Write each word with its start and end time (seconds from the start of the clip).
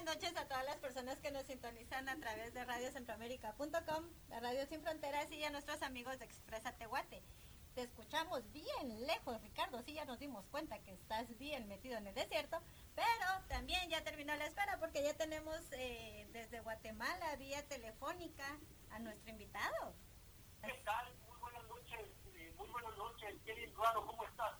buenas 0.00 0.16
noches 0.16 0.36
a 0.38 0.48
todas 0.48 0.64
las 0.64 0.78
personas 0.78 1.20
que 1.20 1.30
nos 1.30 1.44
sintonizan 1.44 2.08
a 2.08 2.16
través 2.16 2.54
de 2.54 2.64
radiocentroamérica.com, 2.64 4.04
la 4.30 4.40
Radio 4.40 4.64
Sin 4.66 4.80
Fronteras 4.80 5.30
y 5.30 5.44
a 5.44 5.50
nuestros 5.50 5.82
amigos 5.82 6.18
de 6.18 6.24
Expresa 6.24 6.72
Tehuate. 6.72 7.22
Te 7.74 7.82
escuchamos 7.82 8.50
bien 8.50 9.06
lejos, 9.06 9.42
Ricardo, 9.42 9.82
sí 9.82 9.92
ya 9.92 10.06
nos 10.06 10.18
dimos 10.18 10.46
cuenta 10.46 10.78
que 10.78 10.94
estás 10.94 11.36
bien 11.36 11.68
metido 11.68 11.98
en 11.98 12.06
el 12.06 12.14
desierto, 12.14 12.62
pero 12.94 13.46
también 13.48 13.90
ya 13.90 14.02
terminó 14.02 14.34
la 14.36 14.46
espera 14.46 14.78
porque 14.78 15.02
ya 15.02 15.12
tenemos 15.18 15.60
eh, 15.72 16.26
desde 16.32 16.60
Guatemala 16.60 17.36
vía 17.36 17.62
telefónica 17.68 18.58
a 18.92 19.00
nuestro 19.00 19.30
invitado. 19.30 19.94
¿Qué 20.62 20.80
tal? 20.82 21.14
Muy 21.28 21.36
buenas 21.40 21.64
noches, 21.68 22.08
eh, 22.36 22.54
muy 22.56 22.70
buenas 22.70 22.96
noches, 22.96 23.36
Kevin 23.44 23.74
Ruano, 23.74 24.06
¿cómo 24.06 24.24
estás? 24.24 24.54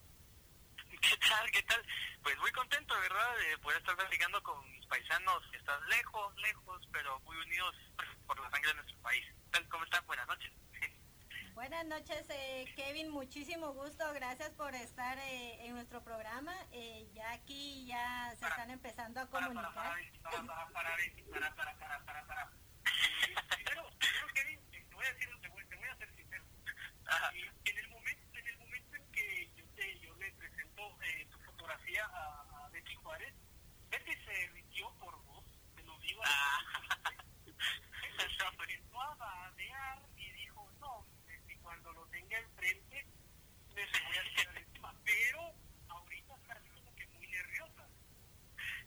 ¿Qué 1.01 1.17
tal? 1.29 1.51
¿Qué 1.51 1.63
tal? 1.63 1.83
Pues 2.23 2.39
muy 2.39 2.51
contento, 2.53 2.95
¿verdad? 3.01 3.37
De 3.39 3.59
poder 3.59 3.79
estar 3.79 3.97
platicando 3.97 4.43
con 4.43 4.71
mis 4.71 4.87
paisanos 4.87 5.43
que 5.51 5.57
están 5.59 5.81
lejos, 5.89 6.35
lejos, 6.37 6.89
pero 6.93 7.19
muy 7.21 7.37
unidos 7.39 7.75
por 8.27 8.39
la 8.41 8.51
sangre 8.51 8.69
de 8.71 8.75
nuestro 8.75 8.99
país. 8.99 9.25
¿Tal? 9.51 9.69
¿Cómo 9.69 9.85
están? 9.85 10.07
Buenas 10.07 10.27
noches. 10.27 10.53
Buenas 11.55 11.85
noches, 11.87 12.27
eh, 12.31 12.65
Kevin. 12.77 13.11
Muchísimo 13.11 13.73
gusto. 13.73 14.13
Gracias 14.15 14.51
por 14.51 14.75
estar 14.75 15.19
eh, 15.19 15.67
en 15.67 15.75
nuestro 15.75 16.03
programa. 16.03 16.55
Eh, 16.73 17.07
ya 17.13 17.33
aquí 17.33 17.87
ya 17.87 18.35
se 18.39 18.47
están 18.47 18.71
empezando 18.71 19.21
a 19.21 19.27
comunicar. 19.27 19.73
Para, 19.75 19.95
para, 20.23 20.45
para, 20.45 20.73
para, 20.73 21.55
para, 21.55 21.77
para, 21.77 22.05
para, 22.05 22.27
para. 22.27 22.51
Primero, 23.51 23.91
primero, 23.99 24.27
Kevin, 24.35 24.61
te 24.71 24.95
voy 24.95 25.05
a 25.05 25.13
decir, 25.13 25.29
te 25.43 25.49
voy, 25.49 25.65
te 25.67 25.77
voy 25.77 25.89
a 25.89 25.97
ser 25.97 26.15
sincero. 26.15 26.45
En 27.65 27.79
el 27.79 27.89
momento, 27.89 28.39
en 28.39 28.47
el 28.49 28.59
momento 28.59 28.97
en 28.97 29.13
que 29.13 29.51
yo, 29.57 29.65
te, 29.75 29.99
yo 30.01 30.15
le 30.17 30.33
presento 30.33 30.99
eh, 31.03 31.27
tu 31.31 31.39
fotografía 31.41 32.07
a, 32.07 32.65
a 32.65 32.69
Betty 32.71 32.95
Juárez, 32.95 33.35
Betty 33.91 34.15
se 34.25 34.31
derritió 34.31 34.89
por 35.01 35.21
vos, 35.25 35.45
te 35.75 35.83
lo 35.83 35.99
digo. 35.99 36.23
Se 38.17 38.25
empezó 38.47 39.01
a 39.01 39.15
badear 39.17 39.99
y 40.17 40.31
dijo, 40.33 40.71
no, 40.81 41.05
y 41.49 41.57
cuando 41.57 41.93
lo 41.93 42.07
tenga 42.07 42.39
enfrente, 42.39 43.07
me 43.75 43.85
le 43.87 44.01
voy 44.05 44.17
a 44.17 44.23
tirar 44.37 44.57
encima. 44.59 44.95
Pero 45.05 45.53
ahorita 45.89 46.37
está 46.37 46.61
como 46.61 46.95
que 46.95 47.07
muy 47.09 47.27
nerviosa. 47.27 47.89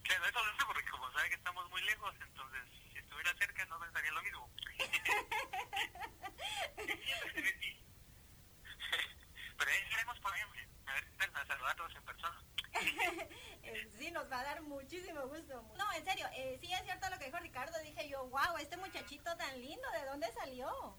Claro, 0.04 0.26
eso 0.26 0.46
lo 0.46 0.68
porque 0.68 0.90
como 0.90 1.12
sabe 1.12 1.28
que 1.30 1.36
estamos 1.36 1.70
muy 1.70 1.82
lejos, 1.84 2.16
entonces 2.22 2.64
si 2.92 2.98
estuviera 3.00 3.34
cerca 3.36 3.66
no 3.66 3.80
pensaría 3.80 4.12
lo 4.12 4.24
mismo. 4.24 4.50
Pero 9.58 9.72
ahí 9.72 9.78
estaremos 9.84 10.20
por 10.20 10.34
ahí, 10.34 10.42
a 10.42 10.48
ver, 10.94 11.06
a 11.34 11.46
saludarlos 11.46 11.96
en 11.96 12.04
persona. 12.04 12.44
Sí, 13.98 14.12
nos 14.12 14.32
va 14.32 14.40
a 14.40 14.44
dar 14.44 14.62
muchísimo 14.62 15.28
gusto. 15.28 15.62
No, 15.78 15.94
en 15.94 16.06
serio, 16.06 16.28
eh, 16.34 16.58
sí 16.62 16.72
es 16.72 16.84
cierto 16.84 17.10
lo 17.10 17.18
que 17.20 17.26
dijo 17.26 17.38
Ricardo. 17.40 17.78
Dije 17.80 18.08
yo, 18.10 18.28
wow, 18.30 18.58
este 18.60 18.78
muchachito 18.78 19.36
tan 19.38 19.62
lindo, 19.62 19.88
¿de 19.92 20.06
dónde 20.06 20.32
salió? 20.34 20.98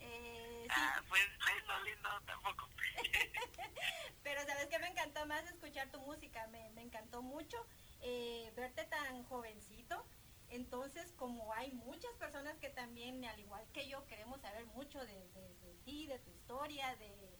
Eh, 0.00 0.64
sí. 0.64 0.74
Ah, 0.76 1.02
pues 1.08 1.22
no 1.66 1.80
lindo 1.84 2.08
tampoco. 2.26 2.68
Pero 4.22 4.42
sabes 4.46 4.66
que 4.68 4.78
me 4.78 4.88
encantó 4.88 5.26
más 5.26 5.44
escuchar 5.46 5.90
tu 5.90 6.00
música, 6.00 6.46
me, 6.48 6.70
me 6.70 6.82
encantó 6.82 7.22
mucho 7.22 7.56
eh, 8.00 8.52
verte 8.56 8.84
tan 8.86 9.22
jovencito. 9.24 10.04
Entonces, 10.48 11.12
como 11.16 11.52
hay 11.54 11.72
muchas 11.72 12.12
personas 12.18 12.56
que 12.58 12.68
también, 12.70 13.24
al 13.24 13.38
igual 13.40 13.66
que 13.72 13.88
yo, 13.88 14.06
queremos 14.06 14.40
saber 14.40 14.66
mucho 14.66 15.00
de, 15.04 15.28
de- 15.30 15.54
de 15.56 15.74
ti, 15.84 16.06
de 16.06 16.18
tu 16.18 16.30
historia, 16.30 16.94
de 16.96 17.38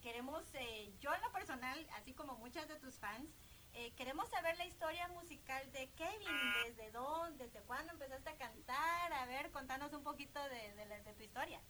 queremos, 0.00 0.44
eh, 0.54 0.92
yo 1.00 1.12
en 1.14 1.20
lo 1.20 1.32
personal, 1.32 1.84
así 1.94 2.12
como 2.14 2.36
muchas 2.36 2.68
de 2.68 2.76
tus 2.76 2.94
fans, 2.98 3.28
eh, 3.76 3.92
queremos 3.96 4.28
saber 4.30 4.56
la 4.56 4.64
historia 4.64 5.06
musical 5.08 5.70
de 5.72 5.88
Kevin, 5.96 6.52
desde 6.64 6.90
dónde, 6.92 7.44
desde 7.44 7.60
cuándo 7.66 7.92
empezaste 7.92 8.30
a 8.30 8.36
cantar, 8.38 9.12
a 9.12 9.26
ver, 9.26 9.50
contanos 9.50 9.92
un 9.92 10.02
poquito 10.02 10.42
de, 10.48 10.72
de, 10.74 11.14
tu 11.14 11.22
historia. 11.22 11.60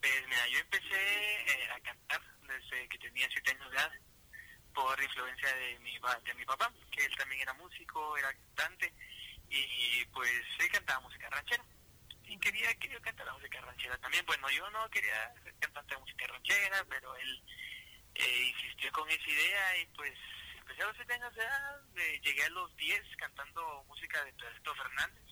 Pues 0.00 0.28
mira, 0.28 0.48
yo 0.48 0.58
empecé 0.60 1.42
eh, 1.42 1.70
a 1.74 1.80
cantar 1.80 2.20
desde 2.46 2.88
que 2.88 2.98
tenía 2.98 3.28
siete 3.30 3.50
años 3.50 3.70
de 3.70 3.76
edad 3.76 3.92
por 4.72 5.02
influencia 5.02 5.54
de 5.54 5.78
mi, 5.80 5.98
de 6.24 6.34
mi 6.34 6.44
papá, 6.44 6.72
que 6.92 7.04
él 7.04 7.16
también 7.16 7.42
era 7.42 7.52
músico, 7.54 8.16
era 8.16 8.32
cantante 8.32 8.94
y 9.48 10.04
pues 10.06 10.30
él 10.60 10.70
cantaba 10.70 11.00
música 11.00 11.28
ranchera. 11.28 11.64
Y 12.24 12.38
quería 12.38 12.72
que 12.76 12.88
yo 12.88 13.00
cantara 13.02 13.32
música 13.34 13.60
ranchera 13.60 13.98
también. 13.98 14.24
Bueno, 14.24 14.48
yo 14.50 14.70
no 14.70 14.88
quería 14.90 15.34
ser 15.42 15.52
cantante 15.58 15.96
música 15.98 16.28
ranchera, 16.28 16.84
pero 16.88 17.16
él 17.16 17.42
eh, 18.14 18.52
insistió 18.54 18.92
con 18.92 19.08
esa 19.10 19.30
idea 19.30 19.78
y 19.78 19.86
pues 19.86 20.14
empecé 20.58 20.82
a 20.82 20.86
los 20.86 20.96
siete 20.96 21.14
años 21.14 21.34
de 21.34 21.42
edad, 21.42 21.80
eh, 21.96 22.20
llegué 22.22 22.44
a 22.44 22.50
los 22.50 22.76
10 22.76 23.02
cantando 23.16 23.84
música 23.88 24.24
de 24.24 24.32
Pedrito 24.32 24.74
Fernández 24.74 25.30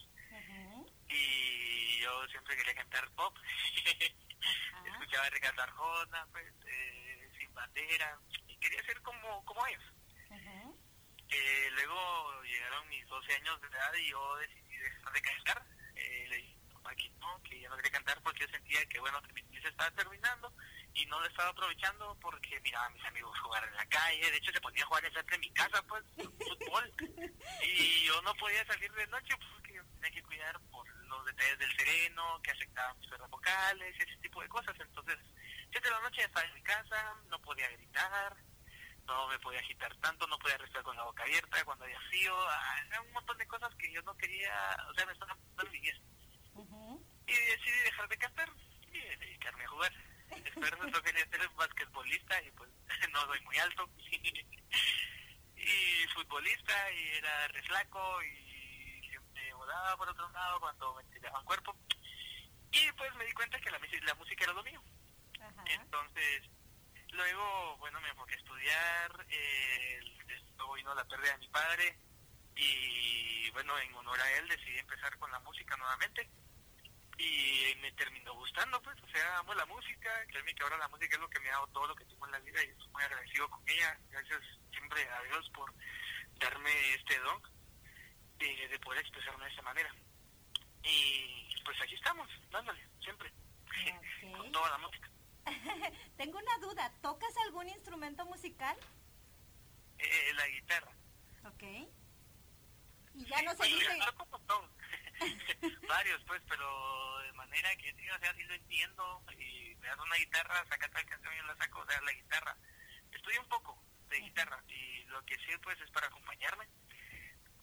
y 1.08 2.00
yo 2.00 2.28
siempre 2.28 2.56
quería 2.56 2.74
cantar 2.74 3.10
pop. 3.12 3.36
Escuchaba 4.86 5.26
a 5.26 5.30
Ricardo 5.30 5.62
Arjona, 5.62 6.26
pues, 6.32 6.52
eh, 6.66 7.30
Sin 7.38 7.52
Bandera, 7.54 8.18
y 8.46 8.56
quería 8.56 8.82
ser 8.84 9.00
como, 9.02 9.44
como 9.44 9.66
ellos. 9.66 9.82
Eh, 11.30 11.68
luego 11.72 12.42
llegaron 12.42 12.88
mis 12.88 13.06
12 13.06 13.34
años 13.34 13.60
de 13.60 13.68
edad 13.68 13.94
y 13.94 14.10
yo 14.10 14.36
decidí 14.36 14.76
dejar 14.78 15.12
de 15.12 15.20
cantar. 15.22 15.66
Eh, 15.94 16.26
le 16.28 16.36
dije 16.36 16.56
a 16.84 16.94
no, 17.20 17.42
que 17.42 17.60
ya 17.60 17.68
no 17.68 17.76
quería 17.76 17.92
cantar 17.92 18.22
porque 18.22 18.40
yo 18.40 18.48
sentía 18.48 18.84
que, 18.86 18.98
bueno, 18.98 19.20
que 19.22 19.32
mi 19.34 19.42
niñez 19.42 19.64
estaba 19.66 19.90
terminando 19.90 20.52
y 20.98 21.06
no 21.06 21.20
lo 21.20 21.26
estaba 21.26 21.50
aprovechando 21.50 22.16
porque 22.20 22.60
miraba 22.60 22.86
a 22.86 22.90
mis 22.90 23.04
amigos 23.04 23.38
jugar 23.38 23.64
en 23.64 23.74
la 23.74 23.86
calle. 23.86 24.30
De 24.30 24.36
hecho, 24.36 24.50
se 24.50 24.60
ponía 24.60 24.82
a 24.82 24.86
jugar 24.86 25.04
enfrente 25.04 25.32
de 25.32 25.38
mi 25.38 25.50
casa, 25.52 25.82
pues, 25.84 26.04
fútbol. 26.16 26.92
Y 27.62 28.04
yo 28.04 28.20
no 28.22 28.34
podía 28.34 28.66
salir 28.66 28.90
de 28.92 29.06
noche 29.06 29.34
porque 29.52 29.74
yo 29.74 29.82
tenía 29.94 30.10
que 30.10 30.22
cuidar 30.24 30.58
por 30.70 30.88
los 31.06 31.24
detalles 31.24 31.58
del 31.58 31.76
sereno, 31.76 32.40
que 32.42 32.50
afectaban 32.50 32.98
mis 32.98 33.08
cuerdas 33.08 33.30
vocales, 33.30 33.94
ese 33.96 34.16
tipo 34.16 34.42
de 34.42 34.48
cosas. 34.48 34.74
Entonces, 34.80 35.18
siete 35.70 35.88
de 35.88 35.90
la 35.90 36.00
noche 36.00 36.24
estaba 36.24 36.46
en 36.46 36.54
mi 36.54 36.62
casa, 36.62 37.14
no 37.28 37.38
podía 37.42 37.68
gritar, 37.70 38.36
no 39.06 39.28
me 39.28 39.38
podía 39.38 39.60
agitar 39.60 39.94
tanto, 39.98 40.26
no 40.26 40.38
podía 40.38 40.58
respirar 40.58 40.82
con 40.82 40.96
la 40.96 41.04
boca 41.04 41.22
abierta 41.22 41.64
cuando 41.64 41.84
había 41.84 42.00
frío, 42.08 42.34
ah, 42.48 42.82
era 42.88 43.00
un 43.02 43.12
montón 43.12 43.38
de 43.38 43.46
cosas 43.46 43.72
que 43.76 43.92
yo 43.92 44.02
no 44.02 44.16
quería, 44.16 44.76
o 44.90 44.94
sea, 44.94 45.06
me 45.06 45.12
estaban 45.12 45.38
dando. 45.54 45.72
Ujú. 46.54 47.06
Y 47.26 47.32
decidí 47.32 47.78
dejar 47.84 48.08
de 48.08 48.18
cantar 48.18 48.50
y 48.92 48.98
dedicarme 48.98 49.64
a 49.64 49.68
jugar. 49.68 49.92
Quería 51.02 51.26
ser 51.28 51.48
basquetbolista 51.56 52.42
y 52.42 52.50
pues 52.52 52.70
no 53.12 53.20
soy 53.26 53.40
muy 53.42 53.56
alto. 53.58 53.88
y 55.56 56.06
futbolista 56.14 56.92
y 56.92 57.08
era 57.16 57.48
re 57.48 57.62
flaco 57.62 58.22
y 58.22 59.08
siempre 59.08 59.52
volaba 59.54 59.96
por 59.96 60.08
otro 60.08 60.28
lado 60.30 60.60
cuando 60.60 60.94
me 60.94 61.04
tiraban 61.04 61.44
cuerpo. 61.44 61.76
Y 62.72 62.92
pues 62.92 63.14
me 63.14 63.24
di 63.24 63.32
cuenta 63.32 63.58
que 63.60 63.70
la, 63.70 63.78
la 63.78 64.14
música 64.14 64.44
era 64.44 64.52
lo 64.52 64.62
mío. 64.62 64.82
Ajá. 65.40 65.64
Entonces, 65.66 66.42
luego, 67.12 67.76
bueno, 67.78 68.00
me 68.00 68.08
enfoqué 68.08 68.34
a 68.34 68.38
estudiar, 68.38 69.26
eh, 69.30 70.00
luego 70.56 70.74
vino 70.74 70.94
la 70.94 71.04
pérdida 71.04 71.32
de 71.32 71.38
mi 71.38 71.48
padre 71.48 71.98
y 72.56 73.50
bueno, 73.52 73.78
en 73.78 73.94
honor 73.94 74.20
a 74.20 74.32
él 74.38 74.48
decidí 74.48 74.78
empezar 74.78 75.16
con 75.18 75.30
la 75.30 75.38
música 75.40 75.76
nuevamente 75.76 76.28
y 77.18 77.74
me 77.80 77.90
terminó 77.92 78.32
gustando, 78.34 78.80
pues, 78.82 78.96
o 79.02 79.08
sea, 79.08 79.38
amo 79.38 79.52
la 79.54 79.66
música, 79.66 80.10
créeme 80.28 80.54
que 80.54 80.62
ahora 80.62 80.78
la 80.78 80.88
música 80.88 81.16
es 81.16 81.20
lo 81.20 81.28
que 81.28 81.40
me 81.40 81.48
ha 81.48 81.54
dado 81.54 81.66
todo 81.68 81.86
lo 81.88 81.94
que 81.96 82.04
tengo 82.04 82.26
en 82.26 82.32
la 82.32 82.38
vida 82.38 82.64
y 82.64 82.68
estoy 82.68 82.88
muy 82.88 83.02
agradecido 83.02 83.50
con 83.50 83.68
ella, 83.68 83.98
gracias 84.10 84.40
siempre 84.70 85.08
a 85.08 85.22
Dios 85.24 85.50
por 85.50 85.74
darme 86.38 86.94
este 86.94 87.18
don 87.18 87.42
de, 88.38 88.68
de 88.68 88.78
poder 88.78 89.00
expresarme 89.00 89.44
de 89.44 89.50
esa 89.50 89.62
manera. 89.62 89.92
Y 90.84 91.62
pues 91.64 91.80
aquí 91.82 91.94
estamos, 91.94 92.28
dándole, 92.50 92.86
siempre, 93.02 93.32
con 94.36 94.52
toda 94.52 94.70
la 94.70 94.78
música. 94.78 95.10
Tengo 96.16 96.38
una 96.38 96.58
duda, 96.58 96.92
¿tocas 97.02 97.36
algún 97.46 97.68
instrumento 97.68 98.24
musical? 98.26 98.76
Eh, 99.98 100.32
la 100.34 100.48
guitarra. 100.48 100.92
Ok. 101.46 101.62
Y 103.14 103.24
ya 103.24 103.42
no 103.42 103.56
se 103.56 103.66
dice... 103.66 103.98
Varios, 105.88 106.22
pues, 106.26 106.42
pero 106.48 107.18
de 107.20 107.32
manera 107.32 107.74
que 107.76 107.92
sí, 107.94 108.08
o 108.10 108.18
sea, 108.18 108.34
sí 108.34 108.42
lo 108.44 108.54
entiendo. 108.54 109.22
Y 109.38 109.74
me 109.76 109.88
das 109.88 109.98
una 109.98 110.16
guitarra, 110.16 110.64
saca 110.68 110.88
tal 110.88 111.06
canción 111.06 111.34
y 111.34 111.36
yo 111.38 111.42
la 111.44 111.56
saco, 111.56 111.80
o 111.80 111.86
sea, 111.86 112.00
la 112.02 112.12
guitarra. 112.12 112.56
Estudio 113.12 113.40
un 113.40 113.48
poco 113.48 113.82
de 114.08 114.20
guitarra 114.20 114.62
y 114.68 115.04
lo 115.04 115.24
que 115.24 115.36
sí, 115.36 115.52
pues, 115.62 115.80
es 115.80 115.90
para 115.90 116.06
acompañarme. 116.06 116.66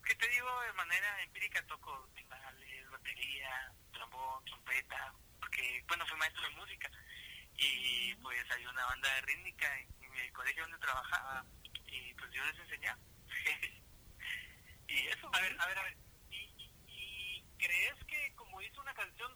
¿Qué 0.04 0.16
te 0.16 0.28
digo? 0.30 0.62
De 0.62 0.74
manera 0.74 1.24
empírica 1.24 1.66
toco 1.66 2.08
timbales, 2.16 2.90
batería, 2.92 3.72
trombón, 3.92 4.46
trompeta, 4.46 5.14
porque, 5.40 5.84
bueno, 5.88 6.06
fui 6.06 6.18
maestro 6.18 6.44
de 6.44 6.56
música 6.56 6.92
y 7.58 8.14
pues 8.16 8.52
había 8.52 8.70
una 8.70 8.86
banda 8.86 9.14
de 9.16 9.22
rítmica 9.22 9.80
en 9.80 10.16
el 10.18 10.32
colegio 10.34 10.64
donde 10.64 10.78
trabajaba 10.78 11.46
y 11.88 12.14
pues 12.14 12.32
yo 12.32 12.46
les 12.46 12.60
enseñaba. 12.60 13.00
y 14.88 15.08
eso, 15.08 15.30
A 15.34 15.42
ver, 15.42 15.56
a 15.60 15.68
ver, 15.68 15.78
a 15.80 15.84
ver. 15.84 16.05
¿Y, 17.66 17.78
y, 17.78 17.86
y 17.86 17.94
crees 17.94 18.06
que, 18.06 18.36
como 18.36 18.60
dice 18.60 18.80
una 18.80 18.94
canción, 18.94 19.32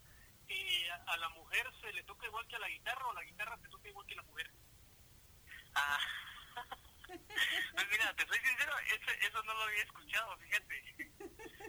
eh, 0.47 0.91
a, 0.91 1.13
a 1.13 1.17
la 1.17 1.29
mujer 1.29 1.67
se 1.81 1.93
le 1.93 2.03
toca 2.03 2.27
igual 2.27 2.47
que 2.47 2.55
a 2.55 2.59
la 2.59 2.69
guitarra 2.69 3.07
o 3.07 3.13
la 3.13 3.23
guitarra 3.23 3.57
se 3.61 3.69
toca 3.69 3.89
igual 3.89 4.05
que 4.07 4.13
a 4.13 4.17
la 4.17 4.23
mujer? 4.23 4.51
Ah, 5.75 5.99
Pues 7.75 7.87
mira, 7.89 8.15
te 8.15 8.27
soy 8.27 8.39
sincero, 8.39 8.73
eso, 8.79 9.11
eso 9.27 9.43
no 9.43 9.53
lo 9.53 9.63
había 9.63 9.83
escuchado, 9.83 10.37
fíjate. 10.39 11.11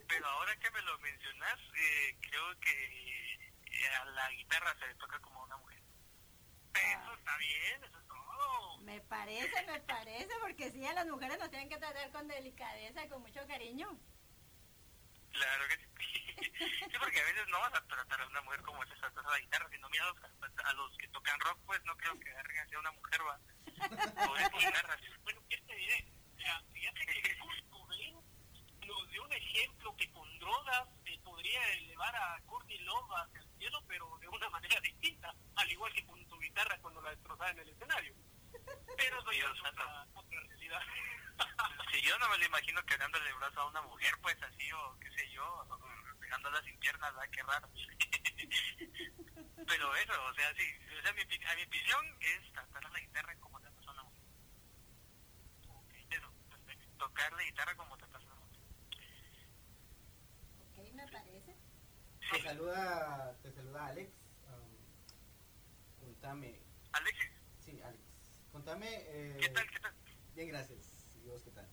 Pero 0.08 0.26
ahora 0.28 0.56
que 0.58 0.70
me 0.70 0.82
lo 0.82 0.98
mencionas, 0.98 1.58
eh, 1.76 2.18
creo 2.20 2.60
que 2.60 3.34
eh, 3.34 3.88
a 4.00 4.04
la 4.06 4.30
guitarra 4.32 4.74
se 4.78 4.86
le 4.88 4.94
toca 4.96 5.18
como 5.20 5.40
a 5.40 5.44
una 5.46 5.56
mujer. 5.58 5.82
Eso 6.74 7.14
está 7.14 7.36
bien, 7.38 7.84
eso 7.84 7.98
es 7.98 8.06
todo. 8.08 8.78
Me 8.80 9.00
parece, 9.00 9.66
me 9.66 9.80
parece, 9.80 10.30
porque 10.40 10.70
sí, 10.70 10.84
a 10.86 10.92
las 10.94 11.06
mujeres 11.06 11.38
nos 11.38 11.50
tienen 11.50 11.68
que 11.68 11.78
tratar 11.78 12.10
con 12.12 12.28
delicadeza 12.28 13.04
y 13.04 13.08
con 13.08 13.22
mucho 13.22 13.46
cariño. 13.46 13.98
Claro 15.32 15.68
que 15.68 15.76
sí. 15.78 16.19
Sí, 16.40 16.96
porque 16.98 17.20
a 17.20 17.24
veces 17.24 17.46
no 17.48 17.60
vas 17.60 17.74
a 17.74 17.86
tratar 17.86 18.20
a 18.20 18.26
una 18.26 18.40
mujer 18.42 18.62
como 18.62 18.82
esa 18.82 19.06
a 19.06 19.30
la 19.30 19.38
guitarra, 19.38 19.68
sino 19.70 19.88
mira 19.90 20.04
a 20.06 20.68
a 20.70 20.72
los 20.74 20.96
que 20.98 21.08
tocan 21.08 21.38
rock, 21.40 21.58
pues 21.66 21.82
no 21.84 21.96
creo 21.96 22.18
que 22.18 22.30
agarren 22.30 22.58
hacia 22.58 22.78
una 22.78 22.92
mujer, 22.92 23.20
va. 23.26 23.40
O 24.28 24.36
es 24.36 24.50
guitarras. 24.52 25.00
Bueno, 25.22 25.40
¿qué 25.48 25.56
te 25.58 25.74
diré? 25.74 26.06
Mira, 26.36 26.62
fíjate 26.72 27.06
que 27.06 27.38
Kurt 27.38 27.70
Cobain 27.70 28.16
nos 28.86 29.10
dio 29.10 29.24
un 29.24 29.32
ejemplo 29.32 29.96
que 29.96 30.10
con 30.10 30.38
drogas 30.38 30.88
eh, 31.06 31.18
podría 31.22 31.66
elevar 31.74 32.14
a 32.14 32.40
Courtney 32.46 32.78
Love 32.78 33.12
hacia 33.16 33.40
el 33.40 33.58
cielo, 33.58 33.82
pero 33.86 34.18
de 34.18 34.28
una 34.28 34.48
manera 34.50 34.80
distinta, 34.80 35.34
al 35.56 35.70
igual 35.70 35.92
que 35.92 36.04
con 36.06 36.28
su 36.28 36.38
guitarra 36.38 36.78
cuando 36.80 37.00
la 37.02 37.10
destrozaba 37.10 37.50
en 37.50 37.58
el 37.60 37.68
escenario. 37.68 38.14
Pero 38.96 39.20
eso 39.20 39.32
ya 39.32 39.44
es 39.44 39.60
otra 40.14 40.40
realidad. 40.40 40.80
Si 41.90 42.00
yo 42.02 42.18
no 42.18 42.28
me 42.28 42.38
lo 42.38 42.44
imagino 42.44 42.82
que 42.84 42.96
dándole 42.96 43.28
el 43.28 43.36
brazo 43.36 43.60
a 43.60 43.68
una 43.68 43.82
mujer, 43.82 44.14
pues 44.22 44.40
así, 44.42 44.70
o 44.72 44.98
qué 45.00 45.10
sé 45.10 45.30
yo, 45.30 45.66
dejándola 46.20 46.62
sin 46.62 46.78
piernas, 46.78 47.12
¿verdad? 47.14 47.30
Qué 47.32 47.42
raro. 47.42 47.68
Pero 49.66 49.94
eso, 49.96 50.12
o 50.24 50.34
sea, 50.34 50.54
sí, 50.54 50.64
o 50.98 51.02
sea, 51.02 51.12
mi, 51.12 51.22
a 51.22 51.56
mi 51.56 51.62
opinión 51.62 52.16
es 52.20 52.52
tratar 52.52 52.86
a 52.86 52.90
la 52.90 53.00
guitarra 53.00 53.34
como 53.36 53.60
tratas 53.60 53.86
a 53.86 53.90
una 53.92 54.02
mujer. 54.04 54.22
Eso, 56.10 56.32
tocar 56.98 57.32
la 57.32 57.42
guitarra 57.42 57.76
como 57.76 57.96
tratas 57.96 58.22
a 58.22 58.26
una 58.26 58.34
mujer. 58.36 58.60
Ok, 60.60 60.94
me 60.94 61.08
parece. 61.08 61.56
Te 62.32 62.42
saluda, 62.42 63.36
te 63.42 63.52
saluda 63.52 63.86
Alex. 63.86 64.12
Um, 64.46 64.76
contame, 65.98 66.60
Alexis, 66.92 67.30
sí, 67.60 67.80
Alex. 67.82 68.02
Contame. 68.52 68.88
Eh, 68.92 69.36
¿qué 69.40 69.48
tal? 69.48 69.70
¿Qué 69.70 69.80
tal? 69.80 69.94
Bien, 70.34 70.48
gracias. 70.48 70.89
¿Y 71.22 71.28
vos 71.28 71.42
qué 71.42 71.50
tal? 71.50 71.68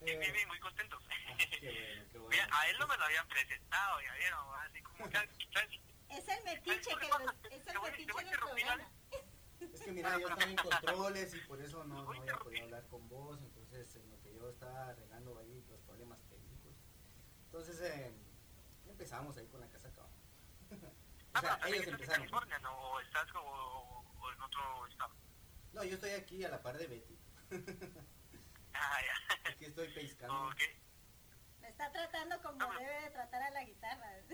Bien, 0.00 0.18
bien, 0.18 0.32
bien, 0.32 0.48
muy 0.48 0.58
contentos. 0.60 1.02
ah, 1.08 1.36
qué 1.38 1.70
bueno, 1.70 2.04
qué 2.10 2.18
bueno. 2.18 2.28
Mira, 2.30 2.48
a 2.50 2.68
él 2.68 2.76
no 2.78 2.86
me 2.88 2.96
lo 2.96 3.04
habían 3.04 3.28
presentado, 3.28 4.00
ya 4.00 4.14
vieron, 4.14 4.40
así 4.60 4.82
como 4.82 5.08
que... 5.08 5.18
Es 6.12 6.28
el 6.28 6.44
metiche 6.44 6.90
que 6.94 7.08
los, 7.08 7.22
es 7.50 7.66
el 7.66 7.80
metiche 7.80 8.24
del 8.24 8.38
programa. 8.38 8.90
Es 9.60 9.80
que 9.80 9.92
mira, 9.92 10.18
yo 10.18 10.28
estaba 10.28 10.44
en 10.50 10.56
controles 10.70 11.34
y 11.34 11.38
por 11.40 11.58
eso 11.62 11.84
no, 11.84 12.02
no 12.02 12.10
había 12.20 12.36
podido 12.36 12.64
hablar 12.64 12.86
con 12.88 13.08
vos. 13.08 13.40
Entonces, 13.40 13.96
en 13.96 14.10
lo 14.10 14.20
que 14.20 14.34
yo 14.34 14.50
estaba 14.50 14.88
arreglando 14.90 15.38
ahí 15.38 15.64
los 15.70 15.80
problemas 15.80 16.18
técnicos. 16.28 16.74
Entonces, 17.46 17.80
eh, 17.80 18.12
empezamos 18.88 19.38
ahí 19.38 19.46
con 19.46 19.60
la 19.60 19.68
casa 19.70 19.88
acá. 19.88 20.02
Ah, 21.32 21.38
o 21.38 21.40
pero 21.40 21.40
sea, 21.40 21.58
también 21.60 21.82
ellos 21.82 21.86
estás 21.86 21.88
en 21.88 21.94
empezaron. 21.94 22.20
California, 22.28 22.58
¿no? 22.58 22.78
¿O 22.78 23.00
estás 23.00 23.26
o, 23.34 24.04
o 24.20 24.32
en 24.32 24.42
otro 24.42 24.86
estado? 24.88 25.14
No, 25.72 25.84
yo 25.84 25.94
estoy 25.94 26.10
aquí 26.10 26.44
a 26.44 26.50
la 26.50 26.60
par 26.62 26.76
de 26.76 26.86
Betty. 26.88 27.18
Ah, 28.74 28.98
ya. 29.02 29.50
Aquí 29.52 29.66
estoy 29.66 29.88
pescando. 29.92 30.50
Me 31.60 31.68
está 31.68 31.92
tratando 31.92 32.40
como 32.42 32.66
debe 32.78 33.02
de 33.02 33.10
tratar 33.10 33.42
a 33.42 33.50
la 33.50 33.64
guitarra. 33.64 34.10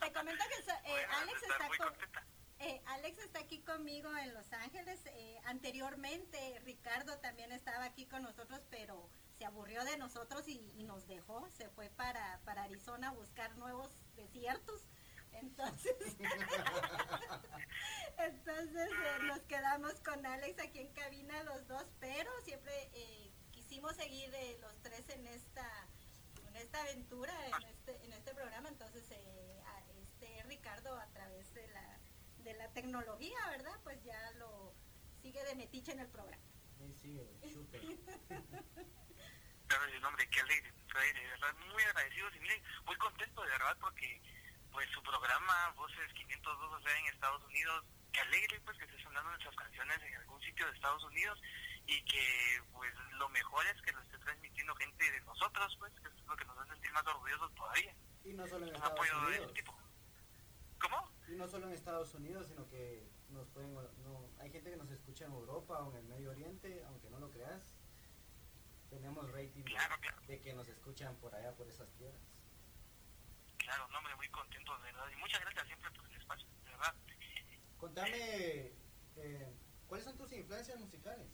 Te 0.00 0.12
comento 0.12 0.44
que 0.48 0.62
so- 0.62 0.78
eh, 0.84 1.06
Alex 1.16 1.42
está 1.42 1.68
con, 1.78 1.94
eh, 2.60 2.82
Alex 2.86 3.18
está 3.18 3.38
aquí 3.40 3.62
conmigo 3.62 4.14
en 4.16 4.34
Los 4.34 4.52
Ángeles. 4.52 5.00
Eh, 5.06 5.40
anteriormente 5.46 6.60
Ricardo 6.64 7.18
también 7.18 7.52
estaba 7.52 7.84
aquí 7.84 8.06
con 8.06 8.22
nosotros, 8.22 8.64
pero 8.70 9.08
se 9.38 9.46
aburrió 9.46 9.82
de 9.84 9.96
nosotros 9.96 10.46
y, 10.46 10.70
y 10.76 10.84
nos 10.84 11.06
dejó. 11.08 11.48
Se 11.50 11.68
fue 11.70 11.88
para, 11.90 12.40
para 12.44 12.64
Arizona 12.64 13.08
a 13.08 13.12
buscar 13.12 13.56
nuevos 13.56 13.90
desiertos. 14.14 14.82
Entonces, 15.32 15.94
entonces 18.18 18.90
eh, 18.90 19.22
nos 19.24 19.40
quedamos 19.40 19.94
con 20.00 20.24
Alex 20.26 20.58
aquí 20.60 20.80
en 20.80 20.92
cabina 20.92 21.42
los 21.44 21.66
dos, 21.68 21.84
pero 22.00 22.30
siempre 22.42 22.72
eh, 22.94 23.30
quisimos 23.52 23.96
seguir 23.96 24.32
eh, 24.34 24.58
los 24.60 24.80
tres 24.82 25.08
en 25.10 25.26
esta 25.26 25.66
en 26.48 26.56
esta 26.56 26.80
aventura, 26.82 27.32
en 27.46 27.62
este, 27.68 28.04
en 28.04 28.12
este 28.12 28.34
programa. 28.34 28.68
Entonces, 28.68 29.04
eh, 29.12 29.62
a- 29.66 29.80
este 30.02 30.42
Ricardo 30.44 30.98
a 30.98 31.06
través 31.12 31.54
de 31.54 31.66
la, 31.68 31.98
de 32.38 32.54
la 32.54 32.68
tecnología, 32.72 33.38
¿verdad? 33.50 33.78
Pues 33.84 34.02
ya 34.02 34.32
lo 34.32 34.74
sigue 35.22 35.42
de 35.44 35.54
metiche 35.54 35.92
en 35.92 36.00
el 36.00 36.08
programa. 36.08 36.42
Ahí 36.80 36.92
sigue, 37.00 37.24
súper. 37.52 37.80
Pero 39.68 39.84
el 39.84 40.00
nombre, 40.02 40.28
qué 40.28 40.40
alegre, 40.40 40.72
qué 40.90 40.98
alegre, 40.98 41.20
de 41.22 41.28
verdad, 41.28 41.54
muy 41.72 41.82
agradecidos 41.84 42.34
y 42.34 42.40
miren, 42.40 42.62
muy 42.84 42.96
contento 42.96 43.42
de 43.42 43.48
verdad 43.50 43.76
porque 43.80 44.20
pues 44.72 44.88
su 44.90 45.00
programa 45.02 45.70
Voces 45.76 46.12
502, 46.14 46.72
o 46.72 46.80
sea, 46.82 46.98
en 46.98 47.06
Estados 47.06 47.44
Unidos, 47.44 47.84
qué 48.10 48.20
alegre 48.20 48.60
pues 48.64 48.76
que 48.78 48.84
esté 48.84 49.02
sonando 49.02 49.30
nuestras 49.30 49.54
canciones 49.56 50.02
en 50.02 50.14
algún 50.16 50.40
sitio 50.42 50.66
de 50.66 50.72
Estados 50.72 51.02
Unidos 51.04 51.40
y 51.86 52.02
que 52.04 52.62
pues 52.72 52.92
lo 53.18 53.28
mejor 53.30 53.66
es 53.66 53.80
que 53.82 53.92
lo 53.92 54.00
esté 54.02 54.18
transmitiendo 54.18 54.74
gente 54.76 55.10
de 55.10 55.20
nosotros 55.22 55.76
pues, 55.78 55.92
que 56.00 56.08
es 56.08 56.24
lo 56.26 56.36
que 56.36 56.44
nos 56.44 56.58
hace 56.58 56.72
sentir 56.72 56.92
más 56.92 57.06
orgullosos 57.06 57.54
todavía. 57.54 57.94
Y 58.24 58.32
no 58.32 58.46
solo 58.46 58.66
en 58.66 58.74
Estados 58.74 58.92
apoyo 58.92 59.12
de 59.12 59.26
Unidos. 59.26 59.46
este 59.48 59.62
tipo. 59.62 59.78
¿Cómo? 60.80 61.10
Y 61.28 61.32
no 61.32 61.48
solo 61.48 61.66
en 61.68 61.72
Estados 61.74 62.14
Unidos, 62.14 62.46
sino 62.48 62.66
que 62.68 63.06
nos 63.28 63.46
pueden, 63.48 63.74
no, 63.74 64.28
hay 64.40 64.50
gente 64.50 64.70
que 64.70 64.76
nos 64.76 64.90
escucha 64.90 65.26
en 65.26 65.32
Europa 65.32 65.78
o 65.80 65.90
en 65.92 65.98
el 65.98 66.04
Medio 66.04 66.30
Oriente, 66.30 66.82
aunque 66.86 67.10
no 67.10 67.18
lo 67.18 67.30
creas. 67.30 67.74
Tenemos 68.88 69.30
rating 69.30 69.62
de, 69.62 69.70
Claro, 69.70 69.96
claro. 70.00 70.20
de 70.26 70.40
que 70.40 70.52
nos 70.52 70.66
escuchan 70.68 71.14
por 71.16 71.34
allá, 71.34 71.52
por 71.54 71.68
esas 71.68 71.88
tierras. 71.94 72.20
Claro, 73.58 73.86
no, 73.88 74.02
me 74.02 74.14
muy 74.16 74.28
contento 74.30 74.76
de 74.78 74.84
verdad 74.84 75.08
y 75.12 75.16
muchas 75.16 75.40
gracias 75.42 75.66
siempre 75.66 75.90
por 75.92 76.06
el 76.10 76.16
espacio, 76.16 76.48
de 76.64 76.70
verdad. 76.70 76.94
Contame, 77.80 78.72
eh, 79.16 79.54
¿cuáles 79.88 80.04
son 80.04 80.14
tus 80.18 80.30
influencias 80.32 80.78
musicales? 80.78 81.26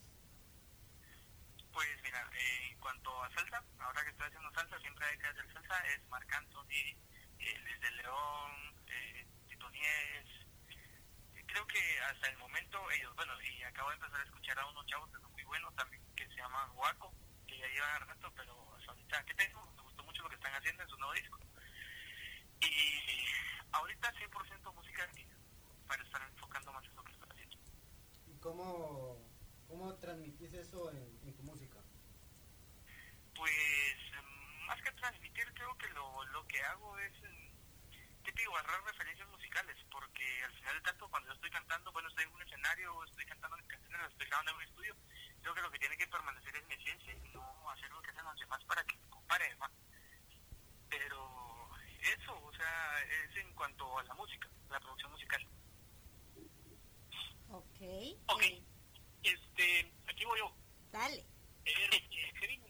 Pues 1.73 1.89
mira, 2.05 2.31
eh, 2.39 2.69
en 2.71 2.79
cuanto 2.79 3.21
a 3.21 3.29
salsa, 3.31 3.65
ahora 3.81 4.05
que 4.05 4.11
estoy 4.11 4.29
haciendo 4.29 4.53
salsa, 4.53 4.79
siempre 4.79 5.07
hay 5.07 5.19
que 5.19 5.27
hacer 5.27 5.53
salsa, 5.53 5.77
es 5.89 6.09
Marc 6.09 6.33
Anthony, 6.33 6.95
eh, 7.41 7.59
Luis 7.65 7.81
de 7.81 7.91
León, 7.91 8.53
eh, 8.87 9.27
Tito 9.49 9.69
Nieves. 9.71 10.29
Creo 11.47 11.67
que 11.67 12.01
hasta 12.03 12.29
el 12.29 12.39
momento 12.39 12.79
ellos, 12.93 13.13
bueno, 13.17 13.33
y 13.43 13.63
acabo 13.65 13.91
de 13.91 13.97
empezar 13.97 14.21
a 14.21 14.25
escuchar 14.25 14.59
a 14.61 14.67
unos 14.67 14.87
chavos 14.87 15.11
que 15.11 15.21
son 15.21 15.33
muy 15.33 15.43
buenos 15.43 15.75
también, 15.75 16.03
que 16.15 16.29
se 16.29 16.37
llaman 16.37 16.73
Guaco, 16.75 17.13
que 17.49 17.59
ya 17.59 17.67
llevan 17.67 18.07
rato, 18.07 18.33
pero 18.37 18.77
hasta 18.77 18.93
ahorita, 18.93 19.25
¿qué 19.25 19.35
tengo? 19.35 19.67
Me 19.75 19.83
gustó 19.83 20.05
mucho 20.05 20.23
lo 20.23 20.29
que 20.29 20.37
están 20.37 20.55
haciendo 20.55 20.85
en 20.85 20.89
su 20.89 20.97
nuevo 20.97 21.13
disco. 21.15 21.41
Y 22.61 23.25
ahorita 23.73 24.13
100% 24.13 24.73
música 24.75 25.07
para 25.87 26.03
estar 26.03 26.23
enfocando 26.23 26.73
más 26.73 26.85
en 26.85 26.97
lo 26.97 27.05
que 27.05 27.13
haciendo. 27.13 27.57
¿Y 28.27 28.39
cómo, 28.39 29.19
cómo 29.69 29.95
transmitís 29.97 30.53
eso 30.55 30.91
en, 30.91 31.19
en 31.25 31.35
tu 31.37 31.43
música? 31.43 31.79
Pues 33.35 33.97
em, 34.19 34.67
más 34.67 34.81
que 34.83 34.93
transmitir, 34.93 35.53
creo 35.55 35.77
que 35.79 35.89
lo, 35.91 36.25
lo 36.27 36.47
que 36.47 36.63
hago 36.63 36.99
es, 36.99 37.13
em, 37.25 37.51
¿qué 38.25 38.33
te 38.33 38.43
digo? 38.43 38.57
Agarrar 38.57 38.85
referencias 38.85 39.29
musicales, 39.29 39.77
porque 39.91 40.45
al 40.45 40.53
final 40.53 40.75
de 40.75 40.81
tanto, 40.83 41.09
cuando 41.09 41.29
yo 41.29 41.35
estoy 41.35 41.51
cantando, 41.51 41.93
bueno, 41.93 42.09
estoy 42.09 42.25
en 42.25 42.35
un 42.35 42.43
escenario, 42.43 42.95
o 42.95 43.05
estoy 43.05 43.25
cantando 43.27 43.57
mis 43.57 43.67
canciones, 43.67 44.01
las 44.01 44.13
estoy 44.13 44.27
grabando 44.27 44.51
en 44.53 44.57
un 44.57 44.63
estudio, 44.65 44.97
creo 45.43 45.55
que 45.55 45.63
lo 45.63 45.71
que 45.71 45.79
tiene 45.79 45.97
que 45.97 46.09
permanecer 46.09 46.57
es 46.57 46.67
mi 46.67 46.75
esencia 46.75 47.13
y 47.13 47.21
no 47.35 47.71
hacer 47.71 47.91
lo 47.91 48.03
que 48.03 48.11
hacen 48.11 48.25
los 48.25 48.39
demás 48.39 48.65
para 48.65 48.85
que 48.85 48.99
compare, 49.09 49.55
¿va? 49.57 49.71
Pero 50.89 51.71
eso, 52.01 52.45
o 52.45 52.53
sea, 52.53 53.03
es 53.03 53.37
en 53.37 53.53
cuanto 53.55 53.99
a 53.99 54.05
la 54.05 54.15
música, 54.15 54.49
la 54.71 54.81
producción 54.81 55.13
musical. 55.13 55.47
Ok. 57.57 57.81
Ok. 58.29 58.43
eh, 58.43 58.63
Este, 59.23 59.93
aquí 60.07 60.25
voy 60.25 60.39
yo. 60.39 60.53
dale. 60.93 61.25
Eh, 61.65 61.73
eh, 61.93 62.61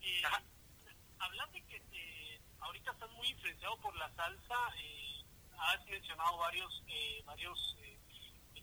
eh, 0.00 0.22
hablas 1.18 1.52
de 1.52 1.62
que 1.66 1.76
eh, 1.92 2.40
ahorita 2.60 2.92
estás 2.92 3.10
muy 3.12 3.28
influenciado 3.28 3.76
por 3.80 3.94
la 3.96 4.08
salsa. 4.14 4.54
eh, 4.78 5.24
has 5.58 5.84
mencionado 5.86 6.36
varios 6.38 6.82
eh, 6.88 7.22
varios 7.26 7.76
eh, 7.80 7.98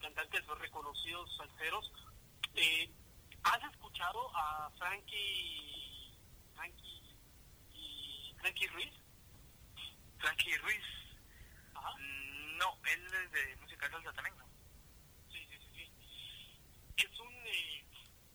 cantantes 0.02 0.46
reconocidos 0.48 1.36
salseros. 1.38 1.92
Eh, 2.56 2.90
¿Has 3.44 3.64
escuchado 3.72 4.30
a 4.36 4.72
Frankie 4.78 6.16
Frankie 6.56 7.16
y 7.74 8.34
Frankie 8.40 8.68
Ruiz? 8.68 8.92
Frankie 10.20 10.58
Ruiz, 10.58 10.84
Ajá. 11.74 11.96
no, 12.58 12.78
él 12.86 13.06
es 13.26 13.32
de 13.32 13.56
música 13.58 13.90
salsa 13.90 14.14
también, 14.14 14.38
¿no? 14.38 14.46
Sí, 15.32 15.40
sí, 15.50 15.58
sí, 15.58 15.70
sí. 15.76 15.92
Es 16.98 17.20
un, 17.20 17.34
eh, 17.48 17.86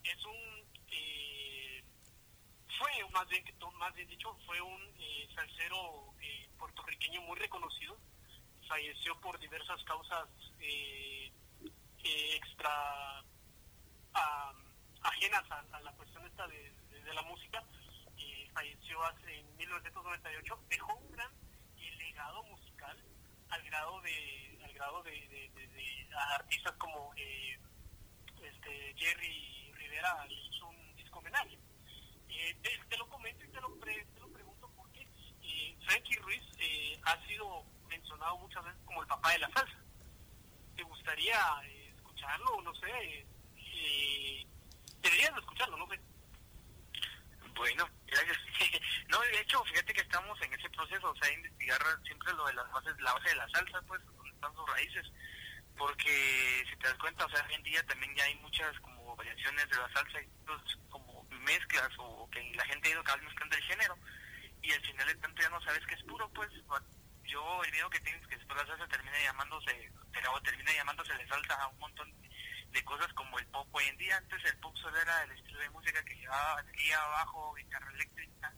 es 0.02 0.24
un, 0.24 0.64
eh, 0.90 1.84
fue 2.76 2.90
más 3.12 3.28
bien, 3.28 3.44
que 3.44 3.52
to- 3.52 3.70
más 3.86 3.94
bien 3.94 4.08
dicho, 4.08 4.36
fue 4.44 4.60
un 4.60 4.82
eh, 4.98 5.28
salsero 5.32 6.12
eh, 6.20 6.48
puertorriqueño 6.58 7.20
muy 7.22 7.38
reconocido. 7.38 7.96
Falleció 8.66 9.16
por 9.20 9.38
diversas 9.38 9.80
causas 9.84 10.26
eh, 10.58 11.30
eh, 12.02 12.34
extra, 12.34 13.22
ajenas 15.02 15.44
a, 15.52 15.80
la 15.82 15.92
cuestión 15.92 16.26
esta 16.26 16.48
de, 16.48 16.72
la 17.14 17.22
música. 17.22 17.62
Y 18.16 18.48
falleció 18.52 19.04
hace, 19.04 19.38
en 19.38 19.56
1998. 19.56 20.58
Dejó 20.68 20.96
un 20.96 21.12
gran 21.12 21.30
legado 21.96 22.42
musical 22.42 22.96
al 23.50 23.62
grado 23.62 24.00
de, 24.00 24.58
al 24.64 24.72
grado 24.72 25.02
de, 25.04 26.08
artistas 26.34 26.72
como 26.72 27.14
eh, 27.14 27.56
este 28.42 28.94
Jerry 28.96 29.72
Rivera 29.74 30.26
hizo 30.28 30.66
un 30.66 30.96
disco 30.96 31.20
homenaje. 31.20 31.56
Eh, 32.38 32.54
te, 32.90 32.96
lo 32.98 33.08
comento 33.08 33.44
y 33.44 33.48
te 33.48 33.60
lo, 33.62 33.68
te 33.78 34.20
lo 34.20 34.28
pregunto 34.28 34.70
porque 34.76 35.08
eh, 35.42 35.76
Frankie 35.86 36.16
Ruiz 36.16 36.42
eh, 36.58 37.00
ha 37.04 37.26
sido 37.26 37.64
mencionado 37.88 38.36
muchas 38.38 38.62
veces 38.62 38.80
como 38.84 39.00
el 39.00 39.08
papá 39.08 39.32
de 39.32 39.38
la 39.38 39.50
salsa. 39.50 39.78
¿Te 40.76 40.82
gustaría 40.82 41.38
escucharlo? 41.96 42.60
No 42.60 42.74
sé. 42.74 43.26
deberías 45.00 45.34
de 45.34 45.40
escucharlo, 45.40 45.78
no 45.78 45.88
sé. 45.88 45.98
Bueno, 47.54 47.88
gracias. 48.06 48.36
no, 49.08 49.18
de 49.20 49.40
hecho, 49.40 49.64
fíjate 49.64 49.94
que 49.94 50.02
estamos 50.02 50.38
en 50.42 50.52
ese 50.52 50.68
proceso, 50.68 51.10
o 51.10 51.16
sea, 51.16 51.32
investigar 51.32 51.80
siempre 52.04 52.34
lo 52.34 52.46
de 52.46 52.52
las 52.52 52.70
bases, 52.70 53.00
la 53.00 53.14
base 53.14 53.30
de 53.30 53.36
la 53.36 53.48
salsa, 53.48 53.80
pues, 53.88 54.04
donde 54.04 54.30
están 54.30 54.54
sus 54.54 54.68
raíces. 54.68 55.10
Porque 55.78 56.64
si 56.68 56.76
te 56.76 56.86
das 56.86 56.98
cuenta, 56.98 57.24
o 57.24 57.30
sea, 57.30 57.46
hoy 57.48 57.54
en 57.54 57.62
día 57.62 57.82
también 57.86 58.14
ya 58.14 58.24
hay 58.24 58.34
muchas 58.36 58.78
como 58.80 59.16
variaciones 59.16 59.68
de 59.70 59.76
la 59.76 59.88
salsa 59.94 60.20
y 60.20 60.28
pues, 60.44 60.60
como 60.90 61.05
mezclas 61.46 61.90
o 61.98 62.28
que 62.30 62.42
la 62.54 62.64
gente 62.66 62.88
ha 62.88 62.92
ido 62.92 63.04
cada 63.04 63.16
vez 63.16 63.26
mezclando 63.26 63.56
el 63.56 63.62
género. 63.62 63.98
Y 64.62 64.72
al 64.72 64.82
final 64.82 65.06
de 65.06 65.14
tanto 65.14 65.42
ya 65.42 65.50
no 65.50 65.60
sabes 65.62 65.86
que 65.86 65.94
es 65.94 66.02
puro, 66.02 66.28
pues. 66.34 66.50
Yo 67.24 67.60
miedo 67.72 67.90
que 67.90 68.00
tienes 68.00 68.24
que 68.28 68.36
después 68.36 68.56
la 68.56 68.66
salsa 68.66 68.86
termina 68.86 69.18
llamándose, 69.20 69.90
pero 70.12 70.40
termina 70.42 70.72
llamándose 70.72 71.12
de 71.14 71.26
salsa 71.26 71.54
a 71.54 71.68
un 71.68 71.78
montón 71.78 72.14
de 72.70 72.84
cosas 72.84 73.12
como 73.14 73.38
el 73.38 73.46
pop 73.46 73.68
hoy 73.72 73.84
en 73.84 73.96
día. 73.96 74.16
Antes 74.16 74.44
el 74.44 74.56
pop 74.58 74.74
solo 74.76 74.96
era 74.96 75.22
el 75.24 75.32
estilo 75.32 75.58
de 75.58 75.70
música 75.70 76.04
que 76.04 76.14
llevaba 76.14 76.54
batería 76.54 77.02
abajo, 77.02 77.54
guitarra 77.54 77.90
eléctrica, 77.92 78.52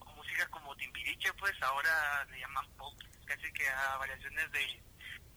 o 0.00 0.14
música 0.14 0.46
como 0.48 0.76
timpiriche, 0.76 1.32
pues 1.34 1.60
ahora 1.62 2.24
le 2.26 2.40
llaman 2.40 2.68
pop, 2.76 2.94
casi 3.24 3.50
que 3.52 3.68
a 3.68 3.96
variaciones 3.96 4.52
de 4.52 4.82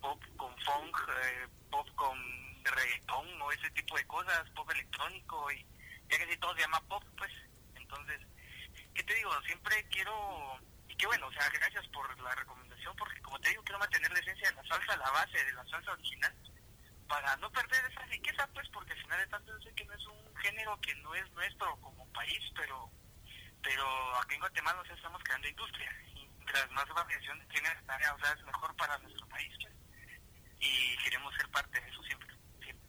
pop 0.02 0.22
con 0.36 0.54
funk, 0.60 0.98
eh, 1.24 1.48
pop 1.72 1.88
con 1.96 2.18
reggaetón 2.64 3.42
o 3.42 3.52
ese 3.52 3.70
tipo 3.72 3.96
de 3.96 4.06
cosas, 4.08 4.50
pop 4.52 4.70
electrónico 4.72 5.52
y 5.52 5.66
ya 6.10 6.18
que 6.18 6.32
si 6.32 6.38
todo 6.38 6.54
se 6.56 6.62
llama 6.62 6.82
pop, 6.88 7.04
pues 7.18 7.32
entonces, 7.76 8.22
¿qué 8.94 9.04
te 9.04 9.16
digo? 9.16 9.32
Siempre 9.44 9.88
quiero, 9.90 10.60
y 10.88 10.96
qué 10.96 11.06
bueno, 11.08 11.28
o 11.28 11.34
sea, 11.34 11.50
gracias 11.50 11.88
por 11.88 12.20
la 12.22 12.36
recomendación, 12.36 12.96
porque 12.96 13.22
como 13.22 13.40
te 13.40 13.50
digo, 13.50 13.64
quiero 13.64 13.80
mantener 13.80 14.12
la 14.12 14.20
esencia 14.20 14.50
de 14.50 14.56
la 14.56 14.64
salsa, 14.64 14.98
la 14.98 15.12
base 15.12 15.44
de 15.44 15.54
la 15.54 15.66
salsa 15.66 15.92
original, 15.92 16.34
para 17.08 17.36
no 17.38 17.52
perder 17.52 17.86
esa 17.92 18.02
riqueza, 18.06 18.48
pues, 18.54 18.68
porque 18.70 18.94
al 18.94 19.02
final 19.02 19.20
de 19.20 19.28
tanto 19.28 19.62
sé 19.62 19.74
que 19.76 19.86
no 19.86 19.94
es 19.94 20.06
un 20.08 20.36
género 20.38 20.80
que 20.82 20.96
no 20.96 21.14
es 21.14 21.30
nuestro 21.34 21.76
como 21.82 22.08
país, 22.14 22.42
pero 22.56 22.90
pero 23.62 23.86
aquí 24.18 24.34
en 24.34 24.42
Guatemala 24.42 24.82
nos 24.82 24.90
estamos 24.90 25.24
creando 25.24 25.48
industria 25.48 25.90
y 26.16 26.28
mientras 26.28 26.70
más 26.72 26.88
variación 26.90 27.40
tiene 27.48 27.70
o 27.70 28.20
sea, 28.20 28.34
es 28.34 28.44
mejor 28.44 28.76
para 28.76 28.98
nuestro 28.98 29.28
país, 29.28 29.54
pues, 29.62 29.74
y 30.60 30.98
queremos 31.04 31.34
ser 31.36 31.48
parte 31.50 31.80
de 31.80 31.90
eso 31.90 32.04
siempre. 32.04 32.36
siempre. 32.62 32.88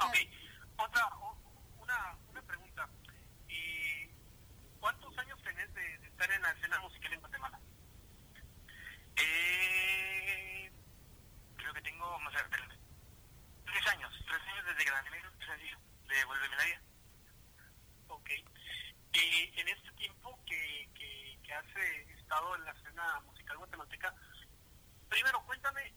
Ok, 0.00 0.16
otra, 0.78 1.06
una, 1.76 2.16
una 2.28 2.42
pregunta. 2.42 2.88
¿Y 3.48 4.08
¿Cuántos 4.80 5.16
años 5.18 5.40
tenés 5.42 5.72
de, 5.74 5.94
estar 6.06 6.30
en 6.30 6.42
la 6.42 6.50
escena 6.52 6.80
musical 6.80 7.12
en 7.12 7.20
Guatemala? 7.20 7.60
Eh, 9.16 10.72
creo 11.56 11.74
que 11.74 11.82
tengo, 11.82 12.18
más 12.20 12.34
tres 13.72 13.86
años, 13.94 14.12
tres 14.26 14.40
años 14.42 14.64
desde 14.66 14.84
que 14.84 14.90
la 14.90 15.02
sencillo, 15.46 15.78
de 16.08 16.24
Vuelve 16.24 16.48
la 16.48 16.64
Vida. 16.64 16.82
Ok. 18.08 18.30
Y 19.14 19.60
en 19.60 19.68
este 19.68 19.90
tiempo 19.92 20.38
que, 20.46 20.88
que, 20.94 21.38
que 21.42 21.52
has 21.52 21.64
eh, 21.76 22.06
estado 22.18 22.54
en 22.56 22.64
la 22.64 22.72
escena 22.72 23.20
musical 23.26 23.58
guatemalteca, 23.58 24.14
primero 25.08 25.42
cuéntame 25.46 25.94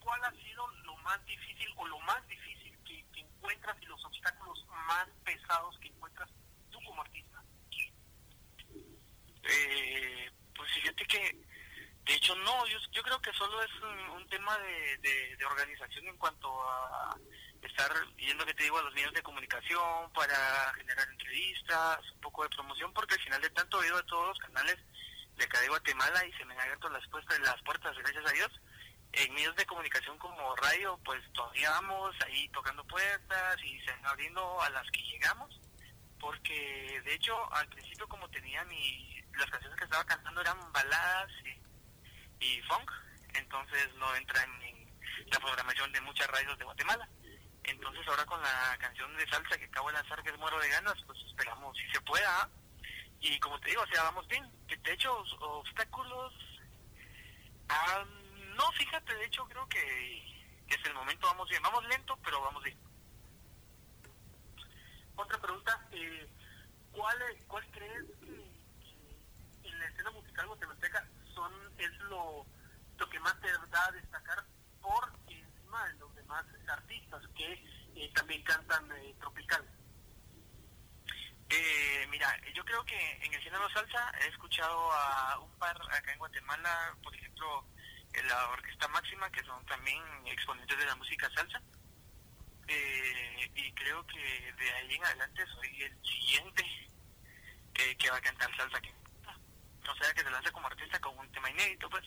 cuál 0.00 0.22
ha 0.24 0.30
sido 0.32 0.68
lo 0.84 0.96
más 0.98 1.24
difícil 1.26 1.68
o 1.76 1.86
lo 1.86 1.98
más 2.00 2.26
difícil 2.28 2.78
que, 2.84 3.04
que 3.12 3.20
encuentras 3.20 3.76
y 3.80 3.86
los 3.86 4.04
obstáculos 4.04 4.66
más 4.86 5.08
pesados 5.24 5.78
que 5.80 5.88
encuentras 5.88 6.30
tú 6.70 6.78
como 6.84 7.02
artista. 7.02 7.42
Eh, 9.42 10.30
pues 10.54 10.72
fíjate 10.72 11.04
que 11.06 11.44
de 12.04 12.14
hecho, 12.14 12.34
no, 12.36 12.66
yo, 12.66 12.78
yo 12.92 13.02
creo 13.02 13.20
que 13.20 13.32
solo 13.32 13.62
es 13.62 13.70
un, 14.12 14.26
tema 14.28 14.58
de, 14.58 15.36
de, 15.36 15.44
organización 15.44 16.08
en 16.08 16.16
cuanto 16.16 16.50
a 16.68 17.16
estar 17.62 17.90
yendo, 18.16 18.44
que 18.44 18.54
te 18.54 18.63
a 18.78 18.82
los 18.82 18.94
medios 18.94 19.12
de 19.12 19.22
comunicación 19.22 20.12
para 20.12 20.72
generar 20.76 21.08
entrevistas, 21.08 22.00
un 22.12 22.20
poco 22.20 22.42
de 22.42 22.50
promoción, 22.50 22.92
porque 22.92 23.14
al 23.14 23.20
final 23.20 23.40
de 23.40 23.50
tanto 23.50 23.82
he 23.82 23.86
ido 23.86 23.98
a 23.98 24.06
todos 24.06 24.28
los 24.28 24.38
canales 24.38 24.78
de 25.36 25.44
acá 25.44 25.60
de 25.60 25.68
Guatemala 25.68 26.24
y 26.26 26.32
se 26.32 26.44
me 26.44 26.54
han 26.54 26.60
abierto 26.60 26.88
las, 26.88 27.06
puertas, 27.08 27.38
las 27.40 27.62
puertas, 27.62 27.96
gracias 27.98 28.26
a 28.26 28.32
Dios. 28.32 28.50
En 29.12 29.32
medios 29.34 29.54
de 29.56 29.66
comunicación 29.66 30.18
como 30.18 30.56
radio, 30.56 30.98
pues 31.04 31.20
todavía 31.32 31.70
vamos 31.70 32.14
ahí 32.26 32.48
tocando 32.48 32.84
puertas 32.84 33.62
y 33.62 33.78
se 33.80 33.90
van 33.92 34.06
abriendo 34.06 34.60
a 34.60 34.70
las 34.70 34.90
que 34.90 35.02
llegamos, 35.02 35.60
porque 36.18 37.00
de 37.04 37.14
hecho 37.14 37.54
al 37.54 37.68
principio 37.68 38.08
como 38.08 38.28
tenía 38.30 38.64
mi, 38.64 39.22
las 39.38 39.50
canciones 39.50 39.78
que 39.78 39.84
estaba 39.84 40.04
cantando 40.04 40.40
eran 40.40 40.72
baladas 40.72 41.30
y 41.44 41.64
y 42.44 42.60
funk, 42.62 42.90
entonces 43.34 43.94
no 43.96 44.14
entran 44.16 44.50
en 44.62 44.86
la 45.30 45.38
programación 45.38 45.90
de 45.92 46.00
muchas 46.02 46.26
radios 46.28 46.58
de 46.58 46.64
Guatemala. 46.64 47.08
Entonces 47.64 48.06
ahora 48.06 48.26
con 48.26 48.40
la 48.42 48.76
canción 48.78 49.16
de 49.16 49.26
salsa 49.28 49.56
que 49.56 49.64
acabo 49.64 49.88
de 49.88 49.94
lanzar, 49.94 50.22
que 50.22 50.30
es 50.30 50.38
Muero 50.38 50.58
de 50.58 50.68
Ganas, 50.68 51.02
pues 51.06 51.18
esperamos 51.22 51.76
si 51.76 51.88
se 51.90 52.00
pueda. 52.02 52.48
Y 53.20 53.38
como 53.40 53.58
te 53.60 53.70
digo, 53.70 53.82
o 53.82 53.86
sea, 53.86 54.02
vamos 54.04 54.26
bien. 54.28 54.44
De 54.66 54.92
hecho, 54.92 55.16
obstáculos... 55.40 56.32
no, 58.56 58.72
fíjate, 58.72 59.14
de 59.14 59.24
hecho 59.24 59.46
creo 59.46 59.66
que, 59.68 60.44
es 60.68 60.84
el 60.84 60.94
momento, 60.94 61.26
vamos 61.26 61.48
bien. 61.48 61.62
Vamos 61.62 61.84
lento, 61.86 62.18
pero 62.22 62.40
vamos 62.42 62.62
bien. 62.62 62.78
Otra 65.16 65.38
pregunta, 65.40 65.88
eh, 65.92 66.28
¿cuál, 66.92 67.18
¿cuál 67.46 67.66
crees 67.70 68.04
que, 68.20 69.68
en 69.68 69.78
la 69.78 69.86
escena 69.86 70.10
musical 70.10 70.46
guatemalteca 70.48 71.08
son 71.34 71.52
es 71.78 71.90
lo, 72.10 72.44
lo 72.98 73.08
que 73.08 73.20
más 73.20 73.40
te 73.40 73.48
da 73.48 73.86
a 73.86 73.92
destacar 73.92 74.44
por 74.82 75.12
encima 75.28 75.88
de 75.88 75.94
los 75.94 76.14
demás 76.14 76.44
artistas 76.68 77.22
que 77.36 77.62
eh, 78.34 78.44
cantan 78.44 78.90
eh, 78.92 79.14
tropical. 79.20 79.64
Eh, 81.50 82.06
mira, 82.10 82.28
yo 82.54 82.64
creo 82.64 82.84
que 82.84 83.12
en 83.22 83.32
el 83.32 83.40
género 83.40 83.68
salsa 83.70 84.12
he 84.20 84.28
escuchado 84.28 84.92
a 84.92 85.38
un 85.40 85.50
par 85.58 85.76
acá 85.90 86.12
en 86.12 86.18
Guatemala, 86.18 86.96
por 87.02 87.14
ejemplo, 87.14 87.66
la 88.28 88.48
Orquesta 88.50 88.88
Máxima, 88.88 89.30
que 89.30 89.44
son 89.44 89.64
también 89.66 90.02
exponentes 90.26 90.78
de 90.78 90.86
la 90.86 90.94
música 90.96 91.30
salsa. 91.34 91.60
y 93.54 93.72
creo 93.72 94.06
que 94.06 94.52
de 94.58 94.72
ahí 94.72 94.94
en 94.94 95.04
adelante 95.04 95.44
soy 95.46 95.82
el 95.82 95.96
siguiente 96.02 96.64
que 97.98 98.10
va 98.10 98.16
a 98.16 98.20
cantar 98.20 98.56
salsa 98.56 98.78
aquí 98.78 98.90
o 99.90 99.94
sea, 99.96 100.14
que 100.14 100.22
se 100.22 100.30
lanza 100.30 100.50
como 100.50 100.66
artista 100.66 100.98
con 101.00 101.16
un 101.18 101.30
tema 101.32 101.50
inédito, 101.50 101.88
pues. 101.90 102.04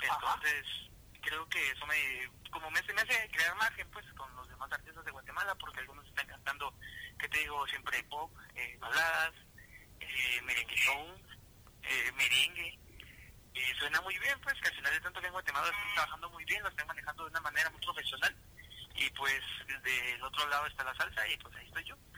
Entonces, 0.00 0.89
creo 1.20 1.48
que 1.48 1.70
eso 1.70 1.86
me, 1.86 2.30
como 2.50 2.70
me, 2.70 2.80
me 2.82 3.00
hace 3.00 3.28
crear 3.30 3.54
margen, 3.56 3.88
pues, 3.90 4.04
con 4.14 4.34
los 4.36 4.48
demás 4.48 4.70
artistas 4.72 5.04
de 5.04 5.10
Guatemala, 5.10 5.54
porque 5.56 5.80
algunos 5.80 6.06
están 6.06 6.26
cantando, 6.26 6.74
que 7.18 7.28
te 7.28 7.38
digo, 7.38 7.66
siempre 7.68 8.02
pop, 8.04 8.32
eh, 8.54 8.76
baladas, 8.80 9.34
eh, 10.00 10.42
merengue 10.42 10.74
eh, 11.82 12.12
merengue. 12.12 12.78
Y 13.52 13.60
suena 13.78 14.00
muy 14.02 14.18
bien, 14.18 14.38
pues, 14.42 14.54
que 14.60 14.68
al 14.68 14.74
final 14.76 14.92
de 14.92 15.00
tanto 15.00 15.20
que 15.20 15.26
en 15.26 15.32
Guatemala 15.32 15.66
están 15.66 15.94
trabajando 15.94 16.30
muy 16.30 16.44
bien, 16.44 16.62
lo 16.62 16.68
están 16.68 16.86
manejando 16.86 17.24
de 17.24 17.30
una 17.30 17.40
manera 17.40 17.70
muy 17.70 17.80
profesional. 17.80 18.36
Y 18.94 19.10
pues, 19.10 19.42
del 19.66 20.22
otro 20.22 20.46
lado 20.48 20.66
está 20.66 20.84
la 20.84 20.94
salsa, 20.94 21.26
y 21.28 21.36
pues 21.38 21.54
ahí 21.56 21.66
estoy 21.66 21.84
yo. 21.84 21.94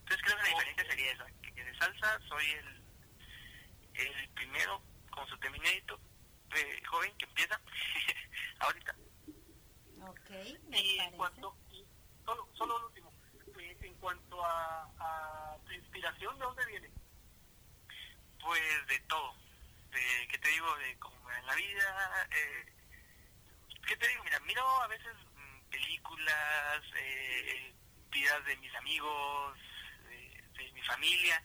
Entonces, 0.00 0.22
creo 0.22 0.36
que 0.36 0.42
la 0.42 0.48
diferencia 0.48 0.84
sería 0.84 1.12
esa, 1.12 1.26
que 1.54 1.64
de 1.64 1.78
salsa 1.78 2.20
soy 2.28 2.50
el 2.50 2.80
el 3.94 4.28
primero 4.30 4.82
con 5.10 5.26
su 5.28 5.36
tema 5.38 5.56
inédito, 5.56 6.00
eh, 6.54 6.82
joven 6.86 7.16
que 7.16 7.24
empieza 7.26 7.60
ahorita. 8.60 8.96
Ok, 10.02 10.30
y 10.72 10.98
en 10.98 11.10
cuanto, 11.12 11.56
solo, 12.24 12.48
solo 12.54 12.78
lo 12.78 12.86
último, 12.86 13.12
eh, 13.58 13.76
en 13.82 13.94
cuanto 13.96 14.44
a, 14.44 14.90
a, 14.98 15.58
tu 15.64 15.72
inspiración, 15.72 16.38
¿de 16.38 16.44
dónde 16.44 16.66
viene? 16.66 16.90
Pues 18.40 18.86
de 18.88 18.98
todo, 19.00 19.34
de, 19.90 20.28
¿qué 20.28 20.38
te 20.38 20.48
digo? 20.48 20.74
De 20.76 20.98
como 20.98 21.30
en 21.30 21.46
la 21.46 21.54
vida, 21.54 22.28
eh, 22.30 22.72
¿qué 23.86 23.96
te 23.96 24.08
digo? 24.08 24.24
Mira, 24.24 24.40
miro 24.40 24.66
a 24.82 24.86
veces 24.88 25.14
mm, 25.34 25.70
películas, 25.70 26.82
eh, 26.96 27.74
vidas 28.10 28.44
de 28.46 28.56
mis 28.56 28.74
amigos, 28.76 29.58
de, 30.08 30.62
de 30.64 30.72
mi 30.72 30.82
familia, 30.82 31.44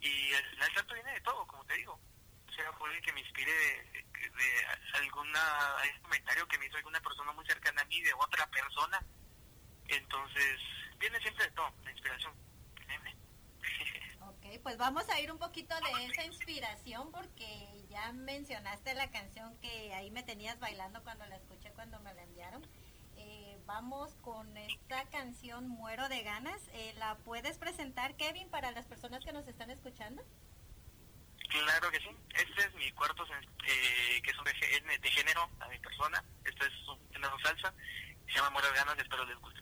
y 0.00 0.34
al 0.34 0.44
final 0.50 0.74
tanto 0.74 0.94
viene 0.94 1.12
de 1.12 1.20
todo, 1.20 1.46
como 1.46 1.64
te 1.64 1.74
digo 1.74 1.98
sea, 2.54 2.72
puede 2.72 3.00
que 3.00 3.12
me 3.12 3.20
inspire 3.20 3.52
de, 3.52 4.04
de, 4.12 4.66
alguna 4.94 5.76
algún 5.78 6.02
comentario 6.02 6.46
que 6.48 6.58
me 6.58 6.66
hizo 6.66 6.76
alguna 6.76 7.00
persona 7.00 7.32
muy 7.32 7.46
cercana 7.46 7.82
a 7.82 7.84
mí, 7.86 8.00
de 8.00 8.12
otra 8.14 8.46
persona. 8.48 9.04
Entonces, 9.88 10.60
viene 10.98 11.20
siempre 11.20 11.44
de 11.44 11.50
todo, 11.52 11.72
la 11.84 11.90
inspiración. 11.90 12.32
Ok, 14.26 14.60
pues 14.62 14.78
vamos 14.78 15.08
a 15.10 15.20
ir 15.20 15.30
un 15.30 15.38
poquito 15.38 15.74
de 15.74 16.06
esa 16.06 16.24
inspiración 16.24 17.12
porque 17.12 17.84
ya 17.88 18.12
mencionaste 18.12 18.94
la 18.94 19.10
canción 19.10 19.56
que 19.60 19.92
ahí 19.94 20.10
me 20.10 20.22
tenías 20.22 20.58
bailando 20.58 21.02
cuando 21.02 21.26
la 21.26 21.36
escuché, 21.36 21.70
cuando 21.72 22.00
me 22.00 22.14
la 22.14 22.22
enviaron. 22.22 22.66
Eh, 23.16 23.58
vamos 23.66 24.14
con 24.22 24.56
esta 24.56 25.04
canción 25.10 25.68
Muero 25.68 26.08
de 26.08 26.22
ganas. 26.22 26.60
Eh, 26.72 26.94
¿La 26.98 27.16
puedes 27.18 27.58
presentar, 27.58 28.16
Kevin, 28.16 28.48
para 28.48 28.70
las 28.72 28.86
personas 28.86 29.24
que 29.24 29.32
nos 29.32 29.46
están 29.46 29.70
escuchando? 29.70 30.22
Esto 36.44 36.66
es 36.66 37.16
una 37.16 37.30
salsa. 37.42 37.72
Se 38.26 38.34
llama 38.34 38.50
Muero 38.50 38.68
Ganas. 38.74 38.98
Espero 38.98 39.24
les 39.24 39.38
guste. 39.38 39.53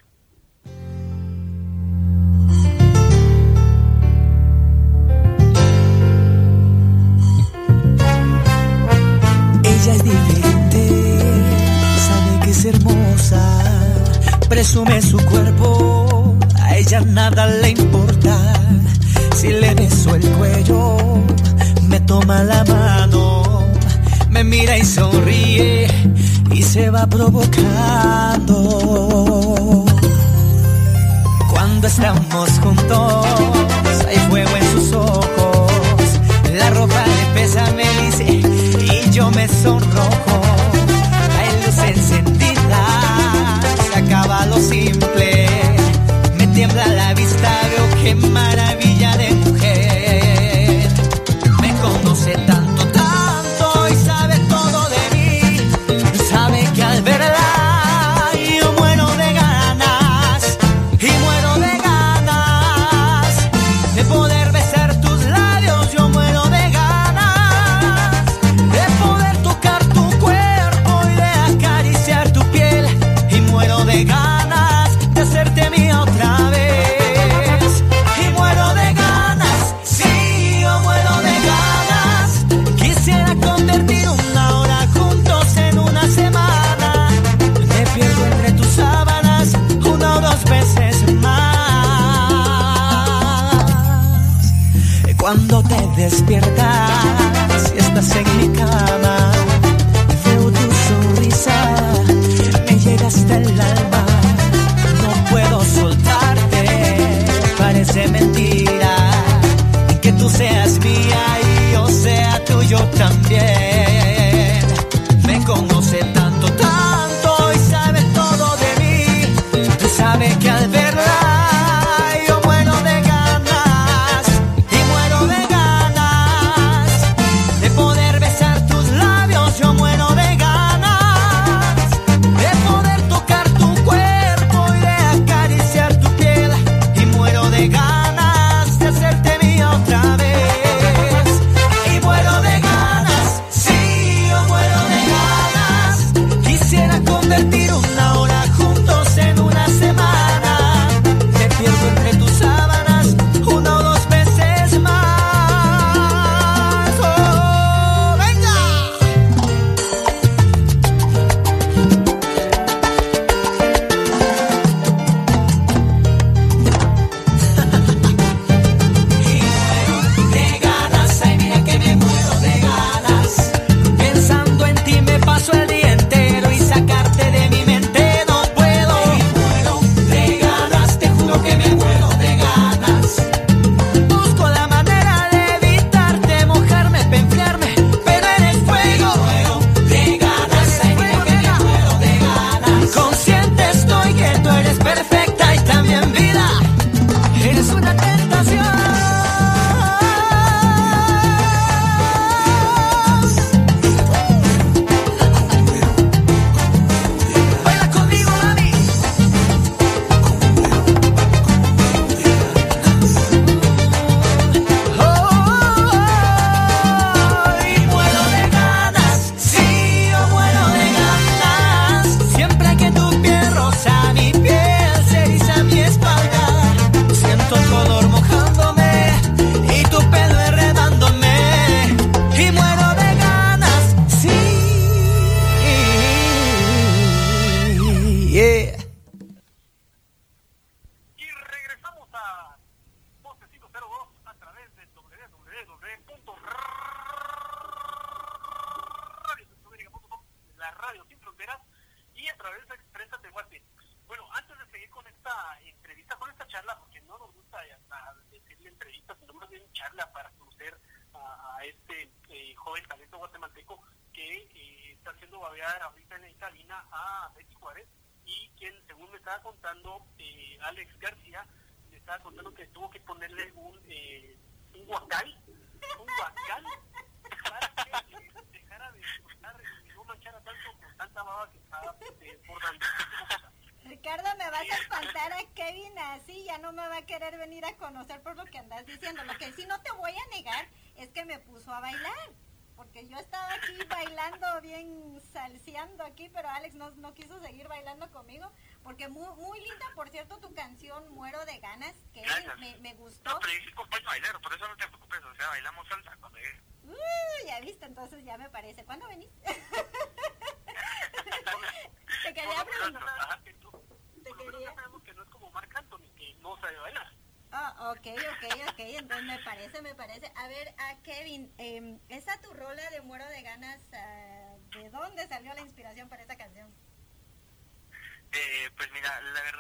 está 27.03 27.07
provocando. 27.07 28.55
Cuando 31.51 31.87
estamos 31.87 32.51
juntos 32.61 33.22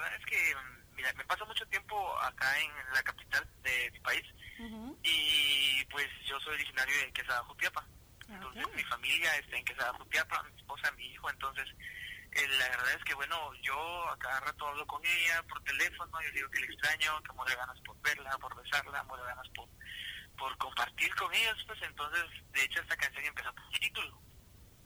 verdad 0.02 0.18
es 0.20 0.26
que, 0.26 0.54
mira, 0.94 1.12
me 1.14 1.24
paso 1.24 1.46
mucho 1.46 1.66
tiempo 1.66 2.18
acá 2.20 2.58
en 2.60 2.70
la 2.92 3.02
capital 3.02 3.46
de 3.62 3.90
mi 3.92 4.00
país 4.00 4.24
y 5.02 5.84
pues 5.86 6.08
yo 6.24 6.38
soy 6.40 6.54
originario 6.54 6.96
de 6.98 7.12
Quesada, 7.12 7.42
Jutiapa. 7.44 7.84
Entonces 8.28 8.64
Ok. 8.64 8.74
mi 8.74 8.84
familia 8.84 9.36
está 9.36 9.56
en 9.56 9.64
Quesada, 9.64 9.92
Jutiapa, 9.94 10.42
mi 10.44 10.56
esposa, 10.60 10.90
mi 10.92 11.06
hijo, 11.06 11.28
entonces 11.30 11.68
eh, 12.32 12.46
la 12.58 12.68
verdad 12.68 12.94
es 12.94 13.04
que 13.04 13.14
bueno, 13.14 13.52
yo 13.62 14.08
a 14.08 14.18
cada 14.18 14.40
rato 14.40 14.66
hablo 14.68 14.86
con 14.86 15.04
ella 15.04 15.42
por 15.48 15.62
teléfono, 15.64 16.20
yo 16.22 16.30
digo 16.32 16.50
que 16.50 16.60
le 16.60 16.66
extraño, 16.66 17.22
que 17.22 17.32
muero 17.32 17.56
ganas 17.56 17.80
por 17.80 18.00
verla, 18.00 18.38
por 18.38 18.54
besarla, 18.62 19.02
muero 19.04 19.24
ganas 19.24 19.48
por, 19.50 19.68
por 20.38 20.56
compartir 20.58 21.14
con 21.16 21.32
ellos, 21.34 21.62
pues 21.66 21.80
entonces 21.82 22.24
de 22.52 22.64
hecho 22.64 22.80
esta 22.80 22.96
canción 22.96 23.24
empezó 23.24 23.52
por 23.54 23.68
título. 23.78 24.16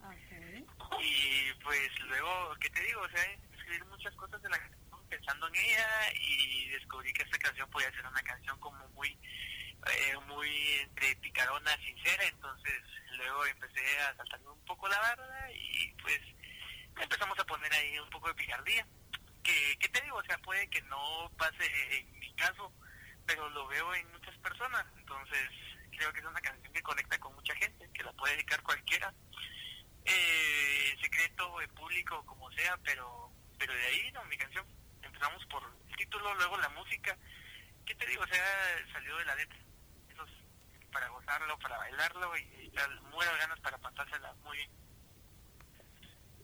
Ok. 0.02 1.00
Y 1.02 1.52
pues 1.62 2.00
luego, 2.00 2.56
¿qué 2.60 2.70
te 2.70 2.80
digo? 2.80 3.00
O 3.02 3.08
sea, 3.10 3.22
escribir 3.52 3.84
muchas 3.86 4.14
cosas 4.16 4.40
de 4.42 4.48
la 4.48 4.58
pensando 5.08 5.48
en 5.48 5.56
ella 5.56 6.12
y 6.14 6.68
descubrí 6.68 7.12
que 7.12 7.22
esta 7.22 7.38
canción 7.38 7.68
podía 7.70 7.90
ser 7.92 8.06
una 8.06 8.22
canción 8.22 8.58
como 8.60 8.88
muy, 8.90 9.08
eh, 9.08 10.16
muy 10.26 10.50
entre 10.80 11.16
picarona, 11.16 11.76
sincera. 11.78 12.24
Entonces 12.24 12.82
luego 13.16 13.46
empecé 13.46 13.98
a 14.00 14.16
saltarme 14.16 14.50
un 14.50 14.64
poco 14.64 14.88
la 14.88 14.98
barda 14.98 15.52
y 15.52 15.92
pues 16.02 16.20
empezamos 17.00 17.38
a 17.38 17.44
poner 17.44 17.72
ahí 17.72 17.98
un 17.98 18.10
poco 18.10 18.28
de 18.28 18.34
picardía. 18.34 18.86
Que, 19.42 19.76
¿Qué 19.78 19.88
te 19.88 20.00
digo? 20.02 20.16
O 20.16 20.24
sea, 20.24 20.38
puede 20.38 20.68
que 20.68 20.82
no 20.82 21.30
pase 21.38 21.98
en 21.98 22.18
mi 22.18 22.32
caso, 22.34 22.72
pero 23.26 23.48
lo 23.50 23.66
veo 23.68 23.94
en 23.94 24.10
muchas 24.12 24.36
personas. 24.38 24.86
Entonces 24.96 25.50
creo 25.96 26.12
que 26.12 26.20
es 26.20 26.26
una 26.26 26.40
canción 26.40 26.72
que 26.72 26.82
conecta 26.82 27.18
con 27.18 27.34
mucha 27.34 27.54
gente, 27.54 27.88
que 27.94 28.02
la 28.02 28.12
puede 28.12 28.34
dedicar 28.34 28.62
cualquiera 28.62 29.14
eh, 30.04 30.96
secreto, 31.00 31.60
en 31.60 31.74
público, 31.74 32.24
como 32.26 32.50
sea, 32.52 32.76
pero 32.84 33.32
pero 33.58 33.74
de 33.74 33.86
ahí, 33.86 34.12
no, 34.12 34.24
mi 34.26 34.36
canción, 34.36 34.66
empezamos 35.16 35.46
por 35.46 35.62
el 35.88 35.96
título, 35.96 36.34
luego 36.34 36.58
la 36.58 36.68
música, 36.70 37.16
¿qué 37.86 37.94
te 37.94 38.06
digo? 38.06 38.22
O 38.22 38.26
sea, 38.26 38.44
salió 38.92 39.16
de 39.16 39.24
la 39.24 39.34
letra, 39.34 39.58
eso 40.10 40.24
es 40.24 40.86
para 40.92 41.08
gozarlo, 41.08 41.58
para 41.58 41.78
bailarlo 41.78 42.36
y, 42.36 42.72
muero 43.10 43.32
de 43.32 43.38
ganas 43.38 43.60
para 43.60 43.78
pasársela 43.78 44.34
muy 44.44 44.56
bien. 44.58 44.70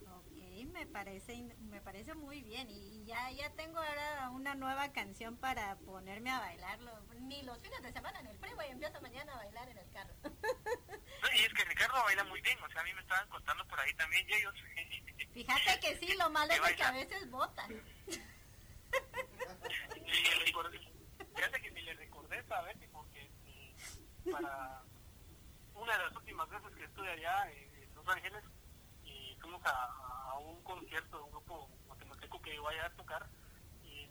Ok, 0.08 0.72
me 0.72 0.87
parece, 0.87 1.54
me 1.61 1.82
parece 1.82 2.14
muy 2.14 2.42
bien 2.42 2.70
y 2.70 3.04
ya, 3.04 3.30
ya 3.32 3.50
tengo 3.50 3.78
ahora 3.78 4.30
una 4.30 4.54
nueva 4.54 4.90
canción 4.92 5.37
para 5.37 5.76
ponerme 5.80 6.30
a 6.30 6.40
bailarlo. 6.40 6.92
Ni 7.20 7.42
los 7.42 7.61
fines 7.61 7.82
de 7.82 7.92
semana 7.92 8.20
en 8.20 8.28
el 8.28 8.38
primo 8.38 8.62
y 8.62 8.70
empiezo 8.70 9.02
mañana 9.02 9.35
a 9.35 9.37
bailar 9.37 9.68
en 9.68 9.78
el 9.78 9.90
carro. 9.90 10.14
No, 10.24 11.28
y 11.37 11.40
es 11.40 11.52
que 11.52 11.64
Ricardo 11.64 12.02
baila 12.02 12.24
muy 12.24 12.40
bien, 12.40 12.58
o 12.62 12.68
sea, 12.70 12.80
a 12.80 12.85
mí 12.85 12.92
me 12.94 13.02
estaban 13.02 13.28
contando 13.28 13.64
por 13.68 13.78
ahí 13.78 13.92
también, 13.94 14.28
y 14.28 14.32
ellos, 14.32 14.54
Fíjate 15.32 15.80
que 15.80 15.96
sí, 15.98 16.14
lo 16.16 16.30
malo 16.30 16.52
es 16.66 16.76
que 16.76 16.82
a 16.82 16.92
veces 16.92 17.30
botan. 17.30 17.70
Fíjate 21.35 21.61
que 21.61 21.70
ni 21.72 21.83
le 21.83 21.94
recordé 21.94 22.42
verte 22.42 22.88
porque 22.92 23.31
eh, 23.46 23.74
para 24.31 24.83
una 25.74 25.96
de 25.98 26.05
las 26.05 26.16
últimas 26.16 26.48
veces 26.48 26.74
que 26.76 26.85
estuve 26.85 27.11
allá 27.11 27.50
eh, 27.50 27.70
en 27.88 27.94
Los 27.94 28.07
Ángeles 28.09 28.44
y 29.05 29.37
fuimos 29.40 29.64
a, 29.66 29.85
a 30.31 30.38
un 30.38 30.62
concierto 30.62 31.16
de 31.18 31.22
un 31.24 31.31
grupo 31.31 31.68
guatemalteco 31.87 32.40
que 32.42 32.55
iba 32.55 32.70
allá 32.70 32.87
a 32.87 32.90
tocar 32.90 33.26
y 33.83 34.09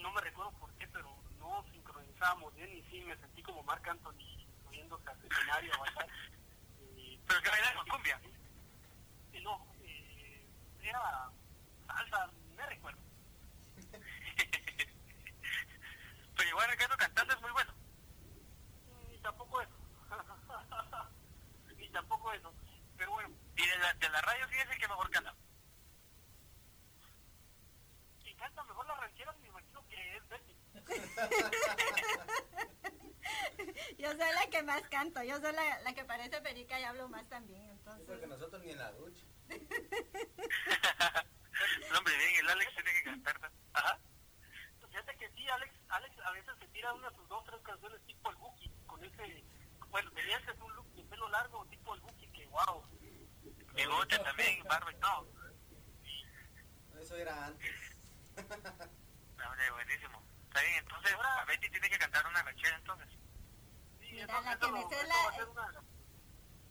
no 0.00 0.12
me 0.12 0.20
recuerdo 0.20 0.52
por 0.52 0.72
qué, 0.74 0.86
pero 0.88 1.14
no 1.38 1.64
sincronizábamos 1.72 2.54
bien 2.54 2.70
y 2.76 2.82
sí 2.84 3.00
me 3.02 3.16
sentí 3.18 3.42
como 3.42 3.62
Marc 3.64 3.86
Anthony 3.88 4.46
subiéndose 4.64 5.08
al 5.10 5.24
escenario 5.24 5.74
a 5.74 5.78
bailar. 5.78 6.06
Y- 6.96 7.18
pero 7.26 7.40
que 7.42 7.50
bailan 7.50 7.74
con 7.76 7.88
cumbia. 7.88 8.20
y 9.32 9.40
no, 9.40 9.66
eh, 9.82 10.46
era 10.82 11.30
salsa, 11.86 12.30
me 12.56 12.66
recuerdo. 12.66 13.00
pero 16.36 16.48
igual 16.48 16.70
Ricardo 16.70 16.96
cantando 16.96 17.34
es 17.34 17.40
muy 17.40 17.50
bueno. 17.52 17.72
Ni 19.10 19.18
tampoco 19.18 19.60
eso. 19.60 19.72
Ni 21.76 21.88
tampoco 21.90 22.32
eso. 22.32 22.52
Pero 22.96 23.10
bueno, 23.12 23.30
Y 23.56 23.66
de 23.66 23.78
la, 23.78 23.94
de 23.94 24.08
la 24.08 24.20
radio 24.20 24.46
sí 24.48 24.56
es 24.58 24.70
el 24.70 24.78
que 24.78 24.88
mejor 24.88 25.10
canta. 25.10 25.34
quien 28.22 28.36
canta 28.36 28.62
mejor 28.64 28.86
las 28.86 28.98
rancheras 29.00 29.36
me 29.38 29.48
imagino 29.48 29.86
que 29.88 30.16
es 30.16 30.28
Betty. 30.28 30.54
Yo 33.98 34.08
soy 34.10 34.18
la 34.18 34.46
que 34.50 34.62
canto, 34.82 35.22
yo 35.22 35.40
soy 35.40 35.52
la, 35.54 35.80
la 35.80 35.94
que 35.94 36.04
parece 36.04 36.40
perica 36.40 36.78
y 36.80 36.84
hablo 36.84 37.08
más 37.08 37.28
también, 37.28 37.68
entonces... 37.70 38.04
Porque 38.06 38.26
nosotros 38.26 38.62
ni 38.62 38.70
en 38.72 38.78
la 38.78 38.92
ducha. 38.92 39.24
No, 41.90 41.98
hombre, 41.98 42.16
bien, 42.16 42.34
el 42.40 42.48
Alex 42.50 42.74
tiene 42.74 42.92
que 42.92 43.02
cantar. 43.04 43.40
¿no? 43.40 43.48
Ajá. 43.74 43.98
Fíjate 44.88 45.16
que 45.16 45.28
sí, 45.30 45.48
Alex, 45.48 45.72
Alex 45.88 46.14
a 46.24 46.30
veces 46.32 46.52
se 46.58 46.66
tira 46.68 46.92
unas 46.94 47.12
sus 47.14 47.28
dos, 47.28 47.44
tres 47.44 47.60
canciones 47.62 48.00
tipo 48.06 48.30
el 48.30 48.36
Buki, 48.36 48.70
con 48.86 49.02
ese, 49.04 49.44
bueno, 49.90 50.10
tenía 50.12 50.36
antes 50.36 50.56
un 50.60 50.74
look 50.74 50.86
de 50.94 51.04
pelo 51.04 51.28
largo 51.28 51.64
tipo 51.66 51.94
el 51.94 52.00
Buki, 52.00 52.26
que 52.28 52.46
wow. 52.46 52.82
Bigote 53.74 54.18
también, 54.20 54.62
barba 54.64 54.90
y 54.92 54.96
todo. 54.96 55.28
Eso 57.00 57.16
era 57.16 57.46
antes. 57.46 57.70
No, 59.36 59.50
hombre, 59.50 59.70
buenísimo. 59.72 60.22
Está 60.48 60.60
bien, 60.62 60.74
entonces, 60.78 61.12
a 61.20 61.44
Betty 61.44 61.68
tiene 61.70 61.90
que 61.90 61.98
cantar 61.98 62.26
una 62.26 62.42
ranchera 62.42 62.76
entonces. 62.76 63.08
Sí, 64.00 64.08
Mira, 64.12 64.22
entonces 64.22 64.44
la 64.44 64.58
que 64.58 64.64
eso- 64.66 64.72
me 64.72 64.82
sé 64.88 64.94
eso 65.00 65.06
la- 65.08 65.14
va 65.24 65.30
a 65.30 65.34
ser 65.34 65.48
una- 65.48 65.82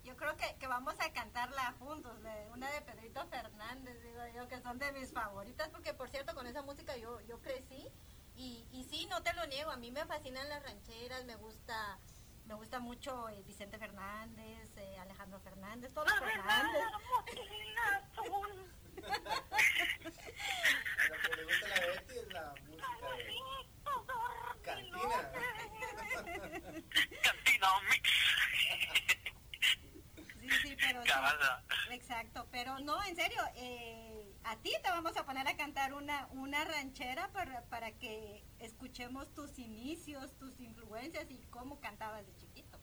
Yo 0.04 0.16
creo 0.18 0.36
que, 0.38 0.56
que 0.58 0.68
vamos 0.68 0.96
a 1.00 1.12
cantarla 1.14 1.74
juntos, 1.80 2.22
de- 2.24 2.50
una 2.52 2.70
de 2.72 2.82
Pedrito 2.82 3.26
Fernández, 3.28 4.02
digo 4.02 4.26
yo, 4.34 4.48
que 4.48 4.62
son 4.62 4.80
de 4.80 4.92
mis 4.94 5.12
favoritas, 5.14 5.70
porque 5.70 5.94
por 5.94 6.10
cierto, 6.10 6.34
con 6.36 6.48
esa 6.48 6.62
música 6.62 6.96
yo, 6.98 7.20
yo 7.22 7.42
crecí, 7.42 7.88
y, 8.36 8.66
y 8.72 8.84
sí, 8.86 9.06
no 9.08 9.22
te 9.24 9.34
lo 9.34 9.46
niego, 9.48 9.72
a 9.72 9.78
mí 9.78 9.92
me 9.92 10.06
fascinan 10.06 10.48
las 10.50 10.64
rancheras, 10.64 11.26
me 11.26 11.36
gusta 11.36 12.00
me 12.46 12.56
gusta 12.56 12.80
mucho 12.80 13.30
eh, 13.30 13.42
Vicente 13.44 13.78
Fernández, 13.78 14.70
eh, 14.76 14.98
Alejandro 15.00 15.40
Fernández, 15.40 15.94
todos 15.94 16.10
los 16.10 16.20
Fernández. 16.20 16.84
A 16.84 16.90
lo 21.08 21.16
que 21.22 21.36
le 21.38 21.44
gusta 21.46 21.66
a 21.66 21.70
la 21.70 21.80
Betty 21.88 22.18
es 22.18 22.28
la 22.34 22.54
música 22.66 23.10
de 23.16 23.26
cantina. 24.62 25.32
Cantina 27.24 27.68
Mix. 27.90 28.10
Sí, 30.42 30.50
sí, 30.62 30.76
pero 30.80 31.02
sí. 31.04 31.08
Cabada. 31.10 31.64
Exacto, 31.92 32.48
pero 32.52 32.80
no, 32.80 33.02
en 33.06 33.16
serio, 33.16 33.42
eh, 33.56 34.36
a 34.44 34.56
ti 34.58 34.74
te 34.84 34.90
vamos 34.90 35.16
a 35.18 35.26
poner 35.26 35.48
a 35.48 35.56
cantar 35.56 35.94
una, 35.94 36.28
una 36.32 36.66
ranchera 36.84 37.30
para, 37.32 37.64
para 37.70 37.92
que 37.94 38.44
escuchemos 38.60 39.34
tus 39.34 39.58
inicios, 39.58 40.38
tus 40.38 40.60
influencias 40.60 41.32
y 41.32 41.40
cómo 41.50 41.80
cantabas 41.80 42.26
de 42.26 42.36
chiquito. 42.36 42.78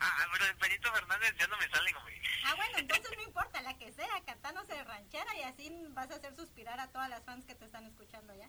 Ah, 0.00 0.26
pero 0.32 0.46
de 0.46 0.52
Benito 0.54 0.90
Fernández 0.90 1.34
ya 1.38 1.46
no 1.46 1.58
me 1.58 1.66
hombre. 1.66 2.22
Ah, 2.46 2.54
bueno, 2.56 2.78
entonces 2.78 3.10
no 3.14 3.22
importa, 3.28 3.60
la 3.60 3.76
que 3.76 3.92
sea, 3.92 4.24
cantanos 4.24 4.66
de 4.66 4.82
ranchera 4.82 5.36
y 5.36 5.42
así 5.42 5.70
vas 5.90 6.10
a 6.10 6.14
hacer 6.14 6.34
suspirar 6.34 6.80
a 6.80 6.90
todas 6.90 7.10
las 7.10 7.22
fans 7.24 7.44
que 7.44 7.54
te 7.54 7.66
están 7.66 7.84
escuchando 7.84 8.34
ya. 8.34 8.48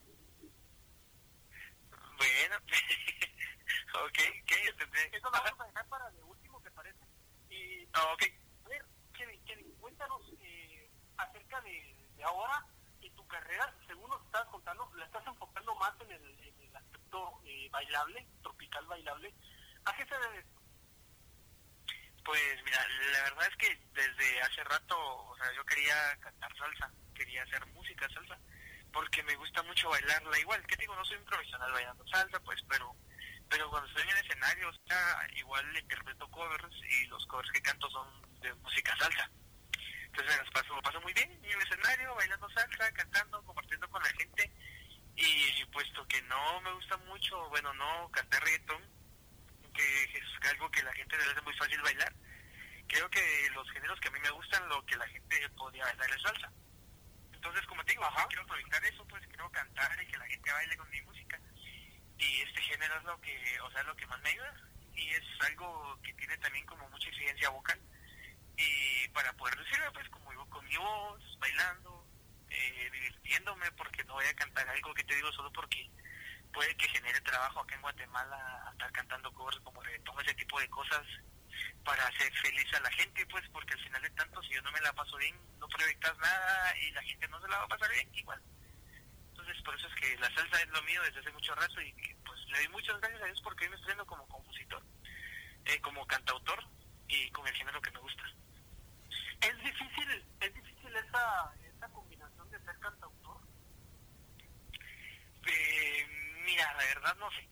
Bueno. 2.18 2.56
ok, 4.06 4.18
¿qué? 4.46 4.68
Entendí. 4.70 5.00
Eso 5.12 5.26
lo 5.26 5.32
vamos 5.32 5.60
a 5.60 5.66
dejar 5.66 5.88
para 5.90 6.10
de 6.12 6.24
último, 6.24 6.62
¿te 6.62 6.72
parece? 6.72 7.00
Y, 7.50 7.86
Ah, 7.94 8.14
ok. 8.14 8.24
a 8.66 8.70
ver, 8.70 8.86
Kevin, 9.14 9.44
Kevin, 9.44 9.76
cuéntanos 9.82 10.22
eh, 10.40 10.90
acerca 11.18 11.60
de, 11.62 12.08
de 12.16 12.24
ahora, 12.24 12.66
en 13.02 13.16
tu 13.16 13.28
carrera, 13.28 13.74
según 13.88 14.10
nos 14.10 14.24
estás 14.26 14.46
contando, 14.48 14.90
la 14.96 15.06
estás 15.06 15.26
enfocando 15.26 15.76
más 15.76 15.94
en 16.02 16.12
el, 16.12 16.40
en 16.48 16.62
el 16.62 16.76
aspecto 16.76 17.42
eh, 17.46 17.70
bailable, 17.82 18.28
tropical 18.42 18.86
bailable. 18.86 19.34
¿A 19.86 19.94
qué 19.96 20.06
se 20.06 20.16
Pues 22.24 22.64
mira, 22.64 22.88
la 23.14 23.24
verdad 23.24 23.48
es 23.48 23.58
que 23.58 23.76
desde 23.94 24.42
hace 24.42 24.64
rato, 24.64 24.96
o 24.98 25.36
sea, 25.38 25.52
yo 25.56 25.66
quería 25.66 25.96
cantar 26.20 26.56
salsa, 26.56 26.92
quería 27.16 27.44
hacer 27.44 27.66
música 27.68 28.08
salsa, 28.10 28.38
porque 28.94 29.24
me 29.24 29.36
gusta 29.36 29.64
mucho 29.64 29.90
bailarla 29.90 30.40
igual. 30.40 30.66
¿Qué 30.68 30.76
digo? 30.78 30.96
No 30.96 31.06
soy 31.06 31.18
un 31.18 31.26
profesional 31.26 31.72
bailando 31.72 32.08
salsa, 32.08 32.40
pues, 32.42 32.62
pero 32.70 32.96
pero 33.50 33.70
cuando 33.70 33.90
estoy 33.90 34.10
en 34.10 34.18
escenario, 34.18 34.70
o 34.70 34.74
sea, 34.88 35.28
igual 35.36 35.78
interpreto 35.78 36.26
covers 36.30 36.74
y 36.90 37.08
los 37.08 37.26
covers 37.28 37.52
que 37.52 37.62
canto 37.62 37.90
son 37.90 38.08
de 38.40 38.54
música 38.56 38.96
salsa. 38.96 39.30
Entonces 40.06 40.40
me 40.46 40.52
paso, 40.52 40.74
lo 40.74 40.82
paso 40.82 41.02
muy 41.02 41.12
bien 41.14 41.30
en 41.32 41.52
el 41.52 41.62
escenario, 41.62 42.16
bailando 42.16 42.50
salsa, 42.52 42.92
cantando, 42.94 43.44
compartiendo 43.44 43.90
con 43.90 44.02
la 44.02 44.10
gente. 44.14 44.54
Y 45.16 45.66
puesto 45.66 46.08
que 46.08 46.22
no 46.24 46.62
me 46.62 46.72
gusta 46.74 46.98
mucho, 46.98 47.50
bueno, 47.50 47.74
no 47.74 48.10
cantar 48.12 48.44
reggaetón, 48.44 48.82
que 49.74 50.04
es 50.04 50.50
algo 50.50 50.70
que 50.72 50.84
la 50.84 50.94
gente 50.94 51.18
le 51.18 51.24
hace 51.24 51.42
muy 51.42 51.54
fácil 51.54 51.82
bailar, 51.82 52.14
creo 52.88 53.10
que 53.10 53.50
los 53.54 53.70
géneros 53.72 54.00
que 54.00 54.10
a 54.10 54.12
mí 54.12 54.20
me 54.20 54.30
gustan, 54.32 54.68
lo 54.68 54.86
que 54.86 54.96
la 54.98 55.08
gente 55.08 55.50
podría 55.52 55.86
bailar 55.86 56.12
es 56.12 56.22
salsa. 56.22 56.52
Entonces, 57.34 57.66
como 57.66 57.84
te 57.84 57.94
digo, 57.94 58.04
quiero 58.28 58.46
proyectar 58.46 58.84
eso, 58.86 59.06
pues 59.08 59.26
quiero 59.28 59.50
cantar 59.50 60.04
y 60.04 60.08
que 60.08 60.18
la 60.18 60.28
gente 60.28 60.52
baile 60.52 60.78
con 60.78 60.90
mi 60.90 61.02
música. 61.02 61.40
Y 62.18 62.42
este 62.42 62.62
género 62.62 62.98
es 62.98 63.04
lo 63.04 63.20
que, 63.22 63.62
o 63.62 63.72
sea, 63.72 63.84
lo 63.84 63.96
que 63.96 64.06
más 64.08 64.22
me 64.22 64.30
ayuda. 64.30 64.54
Y 64.94 65.10
es 65.10 65.24
algo 65.40 66.00
que 66.04 66.14
tiene 66.14 66.38
también 66.38 66.66
como 66.66 66.88
mucha 66.90 67.10
exigencia 67.10 67.50
vocal. 67.50 67.80
Y 68.58 69.08
para 69.10 69.34
poder 69.34 69.58
decirlo 69.58 69.92
pues 69.94 70.08
como 70.10 70.30
digo 70.30 70.48
con 70.50 70.66
mi 70.66 70.78
voz, 70.78 71.38
bailando, 71.40 72.01
eh, 72.52 72.90
divirtiéndome 72.92 73.72
porque 73.74 74.04
no 74.04 74.14
voy 74.14 74.26
a 74.26 74.34
cantar 74.36 74.68
algo 74.70 74.94
que 74.94 75.04
te 75.04 75.16
digo 75.16 75.32
solo 75.32 75.52
porque 75.52 75.90
puede 76.54 76.76
que 76.76 76.88
genere 76.90 77.20
trabajo 77.22 77.62
acá 77.62 77.76
en 77.76 77.82
Guatemala 77.82 78.70
estar 78.72 78.92
cantando 78.92 79.34
covers 79.34 79.60
como 79.62 79.82
reggaetón, 79.82 80.20
ese 80.22 80.34
tipo 80.36 80.60
de 80.60 80.70
cosas 80.70 81.06
para 81.84 82.06
hacer 82.08 82.32
feliz 82.38 82.74
a 82.74 82.80
la 82.82 82.92
gente 82.92 83.26
pues 83.28 83.48
porque 83.50 83.74
al 83.74 83.80
final 83.80 84.02
de 84.02 84.10
tanto 84.12 84.42
si 84.44 84.54
yo 84.54 84.62
no 84.62 84.72
me 84.72 84.82
la 84.82 84.94
paso 84.94 85.18
bien 85.18 85.36
no 85.60 85.68
proyectas 85.68 86.18
nada 86.18 86.78
y 86.78 86.92
la 86.92 87.04
gente 87.04 87.28
no 87.28 87.42
se 87.42 87.48
la 87.48 87.58
va 87.58 87.64
a 87.64 87.68
pasar 87.68 87.90
bien 87.92 88.10
igual 88.14 88.42
entonces 89.32 89.62
por 89.64 89.76
eso 89.76 89.88
es 89.88 89.96
que 89.96 90.18
la 90.18 90.34
salsa 90.34 90.62
es 90.62 90.70
lo 90.70 90.82
mío 90.84 91.02
desde 91.04 91.20
hace 91.20 91.32
mucho 91.32 91.56
rato 91.56 91.82
y 91.82 91.94
pues 92.26 92.40
le 92.52 92.58
doy 92.58 92.68
muchas 92.70 93.00
gracias 93.00 93.22
a 93.22 93.26
Dios 93.26 93.42
porque 93.42 93.66
hoy 93.66 93.72
me 93.72 93.76
estreno 93.78 94.06
como 94.06 94.28
compositor, 94.28 94.84
eh, 95.66 95.80
como 95.82 96.06
cantautor 96.06 96.64
y 97.08 97.30
con 97.32 97.48
el 97.48 97.54
género 97.56 97.82
que 97.82 97.92
me 97.92 98.00
gusta. 98.00 98.24
¿Es 99.42 99.58
difícil, 99.64 100.26
es 100.40 100.54
difícil 100.54 100.96
esa, 100.96 101.54
ser 102.72 102.80
cantautor? 102.80 103.38
Eh, 105.48 106.08
mira, 106.46 106.74
la 106.74 106.86
verdad 106.86 107.16
no 107.18 107.30
sé. 107.32 107.48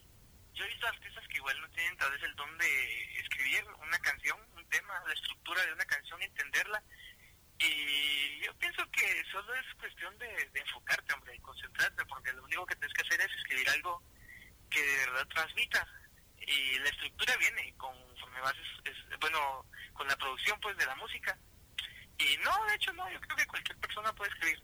Yo 0.53 0.65
he 0.65 0.67
visto 0.67 0.87
artistas 0.87 1.27
que 1.27 1.37
igual 1.37 1.59
no 1.61 1.69
tienen 1.69 1.97
tal 1.97 2.11
vez 2.11 2.23
el 2.23 2.35
don 2.35 2.57
de 2.57 3.19
escribir 3.19 3.63
una 3.81 3.99
canción, 3.99 4.39
un 4.55 4.67
tema, 4.69 5.01
la 5.07 5.13
estructura 5.13 5.65
de 5.65 5.73
una 5.73 5.85
canción, 5.85 6.21
entenderla 6.21 6.83
y 7.59 8.39
yo 8.39 8.53
pienso 8.55 8.89
que 8.91 9.23
solo 9.31 9.53
es 9.55 9.65
cuestión 9.75 10.17
de, 10.17 10.49
enfocarte, 10.53 11.13
hombre, 11.13 11.35
y 11.35 11.39
concentrarte, 11.39 12.05
porque 12.05 12.31
lo 12.33 12.43
único 12.45 12.65
que 12.65 12.75
tienes 12.75 12.93
que 12.93 13.01
hacer 13.01 13.19
es 13.19 13.37
escribir 13.37 13.69
algo 13.69 14.01
que 14.69 14.81
de 14.81 15.05
verdad 15.07 15.27
transmita. 15.27 15.87
Y 16.37 16.79
la 16.79 16.89
estructura 16.89 17.35
viene 17.35 17.73
conforme 17.77 18.39
vas, 18.39 18.55
es, 18.85 19.19
bueno, 19.19 19.65
con 19.93 20.07
la 20.07 20.15
producción 20.15 20.57
pues 20.61 20.77
de 20.77 20.85
la 20.85 20.95
música. 20.95 21.37
Y 22.17 22.37
no, 22.37 22.65
de 22.65 22.75
hecho 22.75 22.93
no, 22.93 23.09
yo 23.11 23.19
creo 23.19 23.35
que 23.35 23.47
cualquier 23.47 23.77
persona 23.79 24.13
puede 24.13 24.31
escribir. 24.31 24.63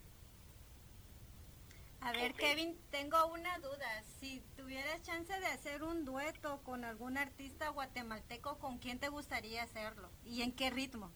A 2.00 2.12
ver, 2.12 2.34
Kevin, 2.34 2.78
tengo 2.90 3.26
una 3.26 3.58
duda. 3.58 4.02
Si 4.20 4.40
tuvieras 4.56 5.02
chance 5.02 5.38
de 5.40 5.46
hacer 5.46 5.82
un 5.82 6.04
dueto 6.04 6.62
con 6.62 6.84
algún 6.84 7.18
artista 7.18 7.68
guatemalteco, 7.70 8.58
¿con 8.58 8.78
quién 8.78 8.98
te 8.98 9.08
gustaría 9.08 9.62
hacerlo? 9.62 10.10
¿Y 10.24 10.42
en 10.42 10.52
qué 10.52 10.70
ritmo? 10.70 11.12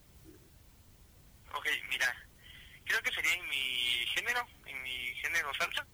Ok, 1.55 1.67
mira, 1.89 2.07
creo 2.85 3.03
que 3.03 3.13
sería 3.13 3.35
en 3.35 3.49
mi 3.49 4.07
género, 4.15 4.47
en 4.67 4.83
mi 4.83 5.15
género 5.17 5.53
salsa, 5.55 5.87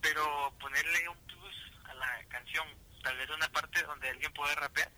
pero 0.00 0.54
ponerle 0.60 1.08
un 1.08 1.18
plus 1.26 1.72
a 1.84 1.94
la 1.94 2.24
canción, 2.28 2.66
tal 3.02 3.16
vez 3.16 3.30
una 3.30 3.48
parte 3.50 3.82
donde 3.82 4.08
alguien 4.08 4.32
pueda 4.32 4.54
rapear. 4.54 4.90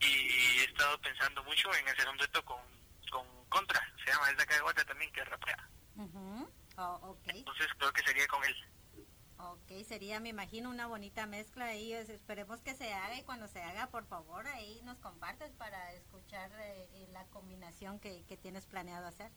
Y 0.00 0.60
he 0.60 0.64
estado 0.64 1.00
pensando 1.00 1.42
mucho 1.44 1.74
en 1.74 1.88
hacer 1.88 2.08
un 2.08 2.16
dueto 2.16 2.44
con, 2.44 2.60
con 3.10 3.26
Contra, 3.48 3.80
se 4.04 4.10
llama, 4.10 4.30
es 4.30 4.36
de 4.36 4.42
acá 4.42 4.54
de 4.54 4.60
Guate 4.60 4.84
también, 4.84 5.12
que 5.12 5.24
rapea. 5.24 5.68
Oh, 6.80 7.16
Entonces 7.24 7.66
creo 7.76 7.92
que 7.92 8.02
sería 8.02 8.26
con 8.28 8.44
él. 8.44 8.54
Ok, 9.38 9.84
sería, 9.84 10.20
me 10.20 10.28
imagino, 10.28 10.70
una 10.70 10.86
bonita 10.86 11.26
mezcla 11.26 11.66
ahí. 11.66 11.92
Esperemos 11.92 12.60
que 12.60 12.76
se 12.76 12.92
haga 12.92 13.16
y 13.16 13.24
cuando 13.24 13.48
se 13.48 13.60
haga, 13.60 13.88
por 13.88 14.06
favor, 14.06 14.46
ahí 14.46 14.80
nos 14.84 14.98
compartes 14.98 15.50
para 15.54 15.92
escuchar 15.94 16.52
eh, 16.60 17.08
la 17.10 17.26
combinación 17.26 17.98
que, 17.98 18.24
que, 18.26 18.36
tienes 18.36 18.66
planeado 18.66 19.08
hacer. 19.08 19.32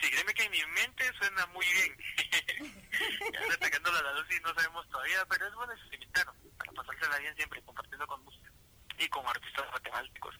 Sí, 0.00 0.08
créeme 0.08 0.32
que 0.32 0.44
en 0.44 0.52
mi 0.52 0.64
mente 0.66 1.04
suena 1.18 1.46
muy 1.46 1.66
bien. 1.66 1.96
ya 3.32 3.40
está 3.40 3.64
sacando 3.64 3.90
la 3.90 4.12
luz 4.12 4.26
y 4.30 4.40
no 4.40 4.54
sabemos 4.54 4.88
todavía, 4.88 5.26
pero 5.28 5.48
es 5.48 5.54
bueno 5.54 5.72
experimentar 5.72 6.26
para 6.58 6.72
pasársela 6.72 7.18
bien 7.18 7.34
siempre, 7.34 7.62
compartiendo 7.62 8.06
con 8.06 8.24
música 8.24 8.52
y 8.98 9.08
con 9.08 9.26
artistas 9.26 9.66
matemáticos. 9.72 10.36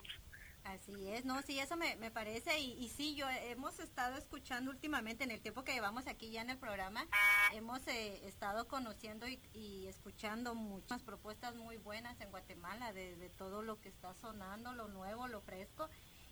Así 0.70 1.10
es, 1.10 1.24
no, 1.24 1.42
sí, 1.42 1.58
eso 1.58 1.76
me, 1.76 1.96
me 1.96 2.12
parece 2.12 2.60
y, 2.60 2.74
y, 2.74 2.88
sí, 2.90 3.16
yo 3.16 3.28
hemos 3.28 3.80
estado 3.80 4.16
escuchando 4.16 4.70
últimamente 4.70 5.24
en 5.24 5.32
el 5.32 5.40
tiempo 5.40 5.64
que 5.64 5.72
llevamos 5.72 6.06
aquí 6.06 6.30
ya 6.30 6.42
en 6.42 6.50
el 6.50 6.58
programa, 6.58 7.04
hemos 7.52 7.84
eh, 7.88 8.24
estado 8.28 8.68
conociendo 8.68 9.26
y, 9.26 9.40
y, 9.52 9.88
escuchando 9.88 10.54
muchas 10.54 11.02
propuestas 11.02 11.56
muy 11.56 11.76
buenas 11.76 12.20
en 12.20 12.30
Guatemala 12.30 12.92
de, 12.92 13.30
todo 13.36 13.62
lo 13.62 13.80
que 13.80 13.88
está 13.88 14.14
sonando, 14.14 14.72
lo 14.72 14.86
nuevo, 14.86 15.26
lo 15.26 15.40
fresco 15.40 15.90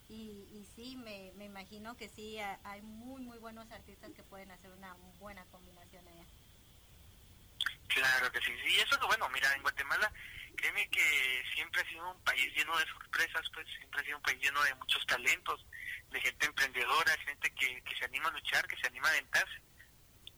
y, 0.08 0.46
y 0.52 0.68
sí, 0.76 0.94
me, 0.94 1.32
me, 1.34 1.46
imagino 1.46 1.96
que 1.96 2.08
sí, 2.08 2.38
hay 2.62 2.80
muy, 2.82 3.22
muy 3.22 3.38
buenos 3.38 3.68
artistas 3.72 4.12
que 4.12 4.22
pueden 4.22 4.52
hacer 4.52 4.70
una 4.70 4.94
buena 5.18 5.44
combinación 5.46 6.06
allá. 6.06 6.24
Claro 7.88 8.30
que 8.30 8.38
sí, 8.38 8.52
sí, 8.64 8.78
eso 8.78 8.94
es 8.94 9.06
bueno, 9.08 9.28
mira, 9.30 9.52
en 9.56 9.62
Guatemala 9.62 10.12
créeme 10.58 10.90
que 10.90 11.42
siempre 11.54 11.80
ha 11.80 11.88
sido 11.88 12.10
un 12.10 12.22
país 12.24 12.52
lleno 12.54 12.76
de 12.76 12.86
sorpresas, 12.86 13.46
pues 13.54 13.66
siempre 13.76 14.00
ha 14.00 14.04
sido 14.04 14.16
un 14.16 14.22
país 14.22 14.40
lleno 14.42 14.62
de 14.64 14.74
muchos 14.74 15.06
talentos, 15.06 15.64
de 16.10 16.20
gente 16.20 16.46
emprendedora, 16.46 17.16
gente 17.24 17.50
que, 17.54 17.82
que 17.82 17.96
se 17.96 18.04
anima 18.04 18.28
a 18.28 18.32
luchar, 18.32 18.66
que 18.66 18.76
se 18.76 18.88
anima 18.88 19.08
a 19.08 19.12
aventarse. 19.12 19.62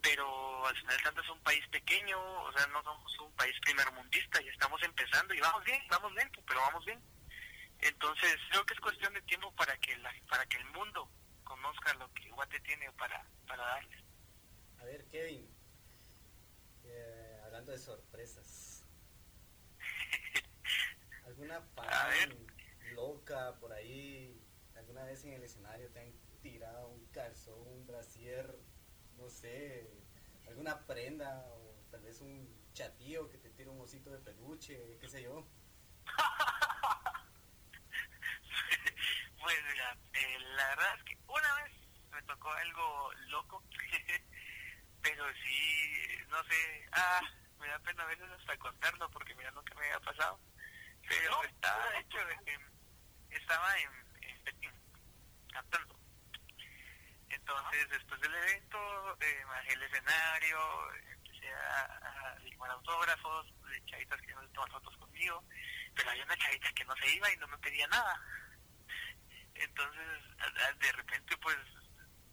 Pero 0.03 0.67
al 0.67 0.77
final 0.77 1.03
tanto 1.03 1.23
es 1.23 1.29
un 1.31 1.43
país 1.43 1.67
pequeño, 1.69 2.19
o 2.43 2.53
sea, 2.53 2.67
no 2.69 2.83
somos 2.83 3.19
un 3.21 3.33
país 3.35 3.55
primermundista 3.61 4.43
y 4.43 4.49
estamos 4.49 4.83
empezando 4.83 5.35
y 5.35 5.41
vamos 5.41 5.65
bien, 5.65 5.83
vamos 5.89 6.13
lento, 6.15 6.43
pero 6.47 6.61
vamos 6.61 6.85
bien. 6.85 7.03
Entonces 7.81 8.37
creo 8.51 8.65
que 8.67 8.75
es 8.75 8.81
cuestión 8.81 9.13
de 9.15 9.23
tiempo 9.23 9.55
para 9.57 9.77
que 9.79 9.97
la, 9.99 10.13
para 10.29 10.45
que 10.47 10.59
el 10.59 10.67
mundo 10.67 11.11
conozca 11.45 11.95
lo 11.95 12.13
que 12.13 12.31
Guate 12.31 12.61
tiene 12.61 12.93
para, 12.93 13.25
para 13.47 13.65
darles. 13.65 14.05
A 14.81 14.85
ver, 14.85 15.07
Kevin, 15.09 15.49
eh, 16.85 17.41
hablando 17.45 17.73
de 17.73 17.79
sorpresas, 17.79 18.70
¿Alguna 21.51 21.67
loca 22.95 23.59
por 23.59 23.73
ahí? 23.73 24.41
¿Alguna 24.77 25.03
vez 25.03 25.25
en 25.25 25.33
el 25.33 25.43
escenario 25.43 25.91
te 25.91 26.01
han 26.01 26.13
tirado 26.43 26.91
un 26.91 27.05
calzón, 27.07 27.67
un 27.67 27.85
brasier, 27.89 28.57
no 29.17 29.29
sé, 29.29 29.91
alguna 30.47 30.87
prenda 30.87 31.45
o 31.49 31.75
tal 31.91 32.03
vez 32.03 32.21
un 32.21 32.49
chatío 32.73 33.29
que 33.29 33.39
te 33.39 33.51
tira 33.51 33.73
un 33.73 33.81
osito 33.81 34.11
de 34.11 34.19
peluche, 34.19 34.97
qué 35.01 35.09
sé 35.09 35.25
yo? 35.25 35.45
pues 39.43 39.57
mira, 39.73 39.99
eh, 40.13 40.39
la 40.57 40.69
verdad 40.69 40.95
es 40.99 41.03
que 41.03 41.19
una 41.27 41.55
vez 41.65 41.73
me 42.13 42.23
tocó 42.23 42.53
algo 42.53 43.11
loco, 43.29 43.65
pero 45.03 45.25
sí, 45.45 45.99
no 46.29 46.45
sé, 46.45 46.89
ah, 46.93 47.21
me 47.59 47.67
da 47.67 47.81
pena 47.81 48.05
a 48.05 48.07
veces 48.07 48.31
hasta 48.31 48.57
contarlo 48.59 49.11
porque 49.11 49.35
mira, 49.35 49.51
nunca 49.51 49.75
me 49.75 49.87
había 49.87 49.99
pasado 49.99 50.39
pero 51.11 51.43
estaba 51.43 51.99
hecho 51.99 52.19
de 52.25 52.37
que 52.45 53.37
estaba 53.37 53.79
en, 53.79 53.91
en 54.23 54.45
Pekín 54.45 54.73
cantando. 55.53 55.99
Entonces, 57.29 57.89
después 57.91 58.21
del 58.21 58.35
evento, 58.35 59.19
eh, 59.21 59.45
bajé 59.45 59.73
el 59.73 59.83
escenario, 59.83 60.95
empecé 60.95 61.53
a, 61.53 62.39
a 62.63 62.73
autógrafos 62.73 63.47
de 63.69 63.85
chavitas 63.87 64.21
que 64.21 64.35
no 64.35 64.49
toman 64.51 64.71
fotos 64.71 64.97
conmigo, 64.99 65.43
pero 65.97 66.11
había 66.11 66.25
una 66.25 66.37
chavita 66.37 66.73
que 66.73 66.85
no 66.85 66.95
se 66.97 67.09
iba 67.13 67.33
y 67.33 67.37
no 67.39 67.49
me 67.49 67.59
pedía 67.59 67.89
nada. 67.89 68.23
Entonces, 69.55 70.23
de 70.79 70.93
repente, 70.93 71.37
pues, 71.39 71.57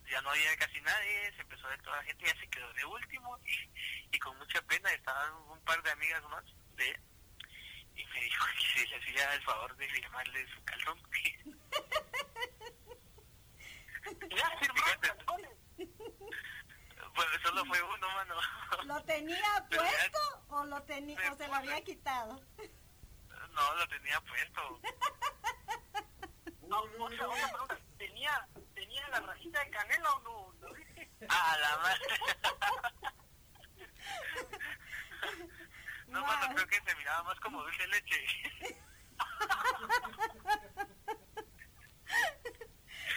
ya 0.07 0.21
no 0.21 0.29
había 0.29 0.55
casi 0.57 0.79
nadie, 0.81 1.33
se 1.33 1.41
empezó 1.41 1.65
a 1.65 1.71
ver 1.71 1.81
toda 1.81 1.97
la 1.97 2.03
gente, 2.03 2.25
ya 2.27 2.39
se 2.39 2.49
quedó 2.49 2.71
de 2.73 2.85
último 2.85 3.39
y, 3.43 4.15
y 4.15 4.19
con 4.19 4.37
mucha 4.37 4.61
pena 4.61 4.93
estaban 4.93 5.33
un 5.33 5.59
par 5.65 5.81
de 5.81 5.91
amigas 5.91 6.23
más 6.29 6.45
de 6.75 7.06
y 7.97 8.05
me 8.05 8.21
dijo 8.21 8.45
que 8.57 8.79
se 8.79 8.87
le 8.87 8.95
hacía 8.95 9.33
el 9.33 9.41
favor 9.41 9.75
de 9.75 9.89
firmarle 9.89 10.47
su 10.53 10.63
calzón. 10.63 11.01
¿Ya 14.29 14.57
Bueno, 17.15 17.31
solo 17.43 17.65
fue 17.65 17.81
uno, 17.81 18.07
mano. 18.09 18.35
¿Lo 18.85 19.03
tenía 19.03 19.65
puesto 19.69 20.45
o, 20.49 20.65
lo 20.65 20.81
tenía, 20.83 21.17
o 21.31 21.35
se 21.35 21.47
lo 21.47 21.55
había 21.55 21.81
quitado? 21.81 22.39
No, 23.51 23.75
lo 23.75 23.87
tenía 23.87 24.21
puesto. 24.21 24.79
No, 26.67 26.85
no, 26.97 27.07
no, 27.07 27.27
no, 27.27 27.67
¿tenía, 27.97 28.45
¿tenía 28.75 29.07
la 29.07 29.21
rajita 29.21 29.63
de 29.63 29.69
canela 29.69 30.13
o 30.15 30.19
no? 30.19 30.53
¿No? 30.59 30.67
A 31.29 31.57
la 31.57 31.77
madre. 31.77 32.03
No, 36.07 36.25
mano, 36.25 36.55
creo 36.55 36.67
que 36.67 36.81
se 36.89 36.95
miraba 36.95 37.23
más 37.23 37.39
como 37.39 37.61
dulce 37.61 37.81
de 37.83 37.87
leche. 37.89 38.25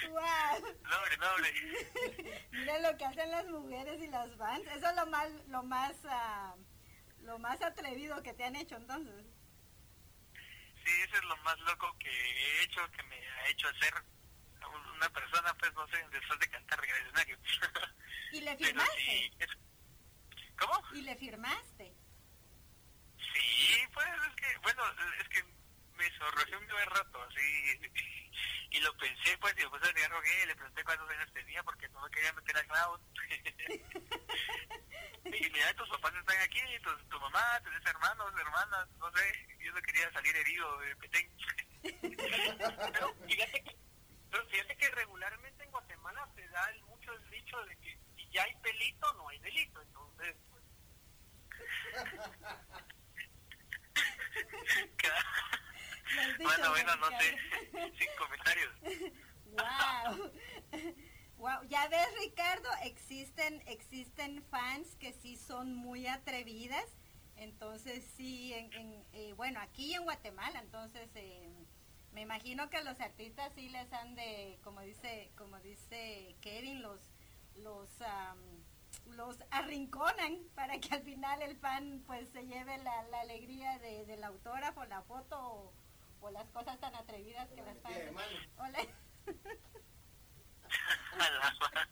¡Wow! 0.08 0.60
No, 0.82 0.96
hombre, 0.96 1.16
no, 1.18 1.30
hombre. 1.34 1.52
Miren 2.52 2.82
lo 2.82 2.96
que 2.96 3.04
hacen 3.04 3.30
las 3.30 3.46
mujeres 3.46 4.02
y 4.02 4.08
las 4.08 4.34
fans. 4.36 4.66
Eso 4.74 4.88
es 4.88 4.96
lo 4.96 5.06
más, 5.06 5.28
lo 5.48 5.62
más, 5.62 5.92
ah, 6.08 6.54
lo 7.22 7.38
más 7.38 7.60
atrevido 7.62 8.22
que 8.22 8.32
te 8.34 8.44
han 8.44 8.56
hecho 8.56 8.76
entonces. 8.76 9.24
Sí, 10.84 10.90
eso 11.02 11.16
es 11.16 11.24
lo 11.24 11.36
más 11.38 11.58
loco 11.60 11.94
que 11.98 12.08
he 12.10 12.62
hecho, 12.64 12.80
que 12.90 13.02
me 13.04 13.16
ha 13.16 13.48
hecho 13.48 13.68
hacer 13.68 13.94
una 14.96 15.08
persona, 15.10 15.54
pues, 15.58 15.72
no 15.74 15.86
sé, 15.88 16.04
después 16.10 16.38
de 16.40 16.48
cantar 16.48 16.84
escenario. 16.84 17.38
¿Y 18.32 18.40
le 18.40 18.56
firmaste? 18.58 19.00
sí, 19.00 19.32
es- 19.38 19.58
¿Cómo? 20.58 20.82
¿Y 20.94 21.02
le 21.02 21.16
firmaste? 21.16 21.94
Es 25.18 25.28
que, 25.28 25.44
me 26.00 26.10
sonrojé 26.16 26.56
un 26.56 26.66
buen 26.66 26.90
rato, 26.90 27.22
así, 27.22 27.80
y 28.70 28.80
lo 28.80 28.96
pensé, 28.96 29.36
pues, 29.38 29.52
y 29.54 29.60
después 29.60 29.82
le 29.82 30.08
rogué, 30.08 30.46
le 30.46 30.54
pregunté 30.54 30.84
cuántos 30.84 31.10
años 31.10 31.32
tenía, 31.34 31.62
porque 31.62 31.88
no 31.90 32.00
me 32.00 32.10
quería 32.10 32.32
meter 32.32 32.56
a 32.56 32.64
clavos. 32.64 33.00
y 35.24 35.50
mira, 35.50 35.74
tus 35.74 35.88
papás 35.90 36.14
están 36.14 36.40
aquí, 36.40 36.60
tu, 36.82 36.96
tu 37.08 37.20
mamá, 37.20 37.60
tenés 37.62 37.84
hermanos, 37.84 38.32
hermanas, 38.38 38.88
no 38.98 39.12
sé, 39.12 39.46
yo 39.58 39.72
no 39.72 39.82
quería 39.82 40.10
salir 40.12 40.34
herido 40.36 40.78
de 40.78 40.96
petén. 40.96 41.30
Pero 42.92 43.14
fíjate 43.26 43.62
que, 43.64 43.76
pero 44.30 44.46
fíjate 44.48 44.76
que 44.76 44.90
regularmente 44.90 45.64
en 45.64 45.70
Guatemala 45.70 46.28
se 46.36 46.46
da 46.48 46.70
el, 46.70 46.82
mucho 46.84 47.12
el 47.12 47.30
dicho 47.30 47.58
de 47.64 47.76
que 47.78 47.98
si 48.16 48.28
ya 48.30 48.44
hay 48.44 48.54
pelito, 48.56 49.12
no 49.14 49.28
hay 49.28 49.38
delito. 49.40 49.80
Entonces, 49.82 50.36
pues, 50.50 50.62
Lo 54.30 55.14
has 55.14 55.18
dicho, 55.94 56.09
bueno, 56.42 56.70
bueno, 56.70 56.96
no 56.96 57.08
sé, 57.18 57.36
sin 57.98 58.08
comentarios. 58.18 58.72
Wow. 59.46 60.30
Wow, 61.36 61.62
ya 61.68 61.88
ves 61.88 62.08
Ricardo, 62.20 62.68
existen 62.84 63.62
existen 63.66 64.42
fans 64.50 64.94
que 64.96 65.14
sí 65.14 65.36
son 65.36 65.74
muy 65.74 66.06
atrevidas, 66.06 66.84
entonces 67.36 68.04
sí, 68.16 68.52
en, 68.52 68.70
en, 68.74 69.04
eh, 69.14 69.32
bueno, 69.32 69.58
aquí 69.60 69.94
en 69.94 70.04
Guatemala, 70.04 70.60
entonces 70.60 71.08
eh, 71.14 71.50
me 72.12 72.20
imagino 72.20 72.68
que 72.68 72.82
los 72.82 73.00
artistas 73.00 73.52
sí 73.54 73.70
les 73.70 73.90
han 73.92 74.14
de, 74.16 74.58
como 74.62 74.82
dice, 74.82 75.30
como 75.34 75.58
dice 75.60 76.36
Kevin, 76.42 76.82
los 76.82 77.00
los 77.56 77.88
am, 78.02 78.38
los 79.16 79.38
arrinconan 79.50 80.38
para 80.54 80.78
que 80.78 80.94
al 80.94 81.02
final 81.02 81.42
el 81.42 81.56
fan 81.56 82.02
pues 82.06 82.28
se 82.30 82.46
lleve 82.46 82.78
la, 82.78 83.02
la 83.04 83.20
alegría 83.20 83.78
de, 83.78 84.04
del 84.06 84.24
autógrafo, 84.24 84.84
la 84.84 85.02
foto 85.02 85.38
o, 85.40 85.72
o 86.20 86.30
las 86.30 86.48
cosas 86.50 86.78
tan 86.80 86.94
atrevidas 86.94 87.48
que 87.50 87.62
las 87.62 87.78
fans. 87.80 87.94
metida 87.94 88.04
de 88.06 88.12
mano. 88.12 88.38
o 88.58 88.66
la- 88.66 88.86
A 91.12 91.30
la 91.30 91.54
madre. 91.60 91.90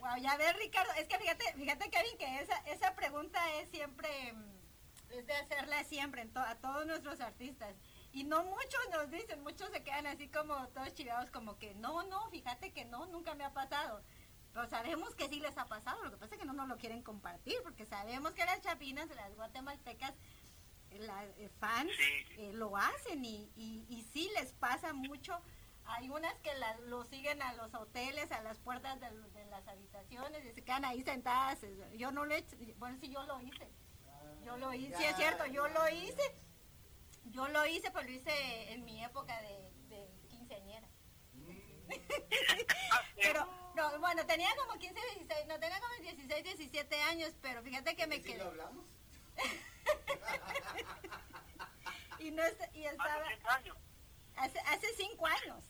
Wow, 0.00 0.16
ya 0.20 0.36
ves 0.36 0.56
Ricardo, 0.58 0.92
es 0.98 1.08
que 1.08 1.18
fíjate, 1.18 1.44
fíjate 1.54 1.90
Kevin 1.90 2.18
que 2.18 2.40
esa, 2.40 2.56
esa 2.66 2.94
pregunta 2.94 3.40
es 3.54 3.70
siempre, 3.70 4.32
mm, 4.32 5.12
es 5.12 5.26
de 5.26 5.32
hacerla 5.34 5.82
siempre 5.84 6.22
en 6.22 6.32
to- 6.32 6.40
a 6.40 6.56
todos 6.56 6.86
nuestros 6.86 7.20
artistas. 7.20 7.74
Y 8.12 8.24
no 8.24 8.44
muchos 8.44 8.80
nos 8.92 9.10
dicen, 9.10 9.42
muchos 9.42 9.70
se 9.70 9.82
quedan 9.82 10.06
así 10.06 10.28
como 10.28 10.68
todos 10.68 10.92
chivados, 10.94 11.30
como 11.30 11.58
que 11.58 11.74
no, 11.74 12.02
no, 12.04 12.28
fíjate 12.30 12.72
que 12.72 12.84
no, 12.84 13.06
nunca 13.06 13.34
me 13.34 13.44
ha 13.44 13.52
pasado. 13.54 14.02
Pero 14.52 14.68
sabemos 14.68 15.14
que 15.16 15.28
sí 15.28 15.40
les 15.40 15.56
ha 15.58 15.66
pasado, 15.66 16.02
lo 16.04 16.10
que 16.12 16.16
pasa 16.18 16.34
es 16.34 16.40
que 16.40 16.46
no 16.46 16.52
nos 16.52 16.68
lo 16.68 16.76
quieren 16.76 17.02
compartir, 17.02 17.56
porque 17.64 17.86
sabemos 17.86 18.34
que 18.34 18.44
las 18.44 18.60
chapinas, 18.60 19.08
las 19.16 19.34
guatemaltecas, 19.34 20.12
las 20.98 21.24
eh, 21.38 21.50
fans, 21.60 21.90
Sí. 21.96 22.26
eh, 22.38 22.52
lo 22.52 22.76
hacen 22.76 23.24
y, 23.24 23.50
y, 23.56 23.84
y 23.88 24.02
sí 24.12 24.30
les 24.38 24.52
pasa 24.52 24.92
mucho. 24.92 25.40
Hay 25.86 26.08
unas 26.08 26.34
que 26.40 26.54
la- 26.54 26.78
lo 26.80 27.04
siguen 27.04 27.42
a 27.42 27.52
los 27.54 27.74
hoteles, 27.74 28.32
a 28.32 28.40
las 28.42 28.58
puertas 28.58 28.98
de, 29.00 29.10
de 29.10 29.44
las 29.46 29.66
habitaciones 29.68 30.44
y 30.46 30.52
se 30.52 30.62
quedan 30.64 30.84
ahí 30.84 31.02
sentadas. 31.02 31.58
Yo 31.96 32.10
no 32.10 32.24
lo 32.24 32.34
he 32.34 32.38
hecho, 32.38 32.56
bueno, 32.78 32.96
sí, 33.00 33.08
yo 33.10 33.22
lo 33.24 33.40
hice. 33.40 33.68
Yo 34.44 34.56
lo 34.58 34.72
hice, 34.74 34.96
sí 34.96 35.04
es 35.04 35.16
cierto, 35.16 35.46
yo 35.46 35.68
lo 35.68 35.88
hice. 35.88 36.22
Yo 37.26 37.48
lo 37.48 37.66
hice, 37.66 37.90
pues 37.90 38.04
lo 38.06 38.12
hice 38.12 38.72
en 38.72 38.84
mi 38.84 39.02
época 39.04 39.40
de, 39.42 39.70
de 39.88 40.08
quinceañera. 40.28 40.88
Pero, 43.16 43.46
no, 43.74 43.98
bueno, 44.00 44.24
tenía 44.26 44.48
como 44.56 44.78
15, 44.78 44.94
16, 45.16 45.46
no, 45.48 45.58
tenía 45.58 45.80
como 45.80 45.94
16, 46.02 46.44
17 46.44 47.02
años, 47.02 47.34
pero 47.40 47.62
fíjate 47.62 47.94
que 47.96 48.06
me 48.06 48.16
¿Sí 48.16 48.28
lo 48.28 48.34
quedé. 48.34 48.42
hablamos? 48.42 48.84
Y, 52.18 52.30
no, 52.30 52.42
est- 52.42 52.74
y 52.74 52.84
estaba, 52.86 53.22
hace 53.26 53.36
10 53.36 53.46
años. 53.46 53.76
hace, 54.36 54.58
hace 54.60 54.86
cinco 54.96 55.26
años. 55.26 55.64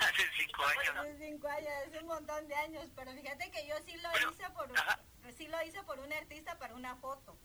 Hace 0.00 0.24
cinco 0.36 0.62
años, 0.64 0.94
¿no? 0.94 1.00
Hace 1.02 1.18
cinco 1.18 1.48
años, 1.48 1.68
hace 1.86 1.98
un 2.00 2.06
montón 2.06 2.48
de 2.48 2.54
años, 2.54 2.90
pero 2.94 3.12
fíjate 3.12 3.50
que 3.50 3.66
yo 3.66 3.74
sí 3.84 3.96
lo 3.98 4.08
Pero, 4.12 4.30
hice 4.32 4.50
por 4.50 4.78
ajá. 4.78 5.00
sí 5.36 5.46
lo 5.48 5.62
hice 5.62 5.82
por 5.82 5.98
un 6.00 6.12
artista 6.12 6.58
para 6.58 6.74
una 6.74 6.96
foto. 6.96 7.36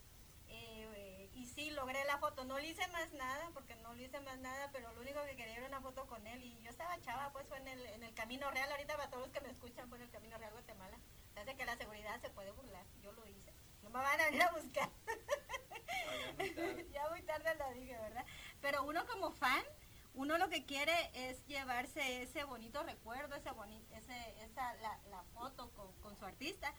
Eh, 0.47 0.88
eh, 0.95 1.30
y 1.34 1.45
sí 1.47 1.71
logré 1.71 2.04
la 2.06 2.17
foto, 2.19 2.43
no 2.45 2.60
le 2.60 2.67
hice 2.67 2.88
más 2.89 3.12
nada, 3.13 3.49
porque 3.54 3.75
no 3.75 3.93
le 3.93 4.04
hice 4.04 4.19
más 4.21 4.38
nada, 4.39 4.69
pero 4.71 4.91
lo 4.93 5.01
único 5.01 5.23
que 5.25 5.36
quería 5.36 5.58
era 5.58 5.67
una 5.67 5.82
foto 5.82 6.06
con 6.08 6.25
él. 6.27 6.41
Y 6.43 6.62
yo 6.62 6.69
estaba 6.69 6.99
chava, 7.01 7.32
pues 7.34 7.47
fue 7.47 7.58
en 7.58 7.67
el, 7.67 7.86
en 7.88 8.04
el 8.04 8.13
Camino 8.13 8.49
Real, 8.51 8.71
ahorita 8.71 8.95
para 8.95 9.10
todos 9.10 9.23
los 9.23 9.32
que 9.32 9.41
me 9.41 9.49
escuchan, 9.51 9.89
fue 9.89 9.97
en 9.97 10.04
el 10.06 10.12
Camino 10.12 10.38
Real 10.38 10.51
Guatemala. 10.54 10.97
Hace 11.36 11.56
que 11.56 11.65
la 11.65 11.78
seguridad 11.78 12.20
se 12.22 12.30
puede 12.30 12.52
burlar, 12.52 12.86
yo 13.02 13.12
lo 13.13 13.28
hice. 13.28 13.54
No 13.82 13.89
me 13.89 14.00
van 14.00 14.20
a 14.20 14.26
venir 14.26 14.44
a 14.44 14.52
buscar. 14.52 14.89
ya 16.91 17.10
muy 17.10 17.22
tarde 17.24 17.56
lo 17.56 17.74
dije, 17.74 17.98
¿verdad? 17.98 18.26
Pero 18.62 18.84
uno 18.84 19.06
como 19.08 19.32
fan, 19.32 19.63
uno 20.13 20.38
lo 20.38 20.50
que 20.50 20.65
quiere 20.65 20.94
es 21.13 21.46
llevarse 21.48 22.22
ese 22.22 22.44
bonito 22.44 22.84
recuerdo, 22.84 23.36
ese 23.36 23.52
boni 23.52 23.84
ese, 23.91 24.44
esa, 24.44 24.74
la, 24.76 25.00
la 25.10 25.24
foto 25.34 25.72
con, 25.72 25.91
con 26.02 26.15
su 26.17 26.26
artista. 26.26 26.74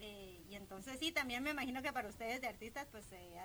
Eh, 0.00 0.44
y 0.48 0.54
entonces 0.54 0.98
sí, 0.98 1.10
también 1.10 1.42
me 1.42 1.50
imagino 1.50 1.82
que 1.82 1.92
para 1.92 2.08
ustedes 2.08 2.40
de 2.40 2.46
artistas, 2.46 2.86
pues 2.90 3.10
eh, 3.12 3.40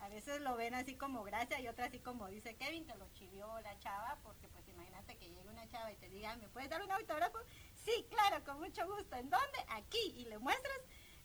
a 0.00 0.08
veces 0.08 0.40
lo 0.42 0.56
ven 0.56 0.74
así 0.74 0.94
como 0.96 1.22
gracia 1.22 1.58
y 1.60 1.68
otras 1.68 1.88
así 1.88 2.00
como 2.00 2.28
dice 2.28 2.54
Kevin, 2.56 2.86
que 2.86 2.94
lo 2.96 3.08
chivió 3.14 3.58
la 3.60 3.78
chava, 3.78 4.18
porque 4.22 4.48
pues 4.48 4.68
imagínate 4.68 5.16
que 5.16 5.30
llegue 5.30 5.48
una 5.48 5.68
chava 5.68 5.90
y 5.90 5.96
te 5.96 6.08
diga, 6.08 6.36
¿me 6.36 6.48
puedes 6.48 6.68
dar 6.68 6.82
un 6.82 6.90
autógrafo? 6.90 7.38
Sí, 7.84 8.06
claro, 8.10 8.44
con 8.44 8.60
mucho 8.60 8.86
gusto. 8.86 9.16
¿En 9.16 9.30
dónde? 9.30 9.58
Aquí. 9.68 10.14
Y 10.16 10.24
le 10.26 10.38
muestras. 10.38 10.80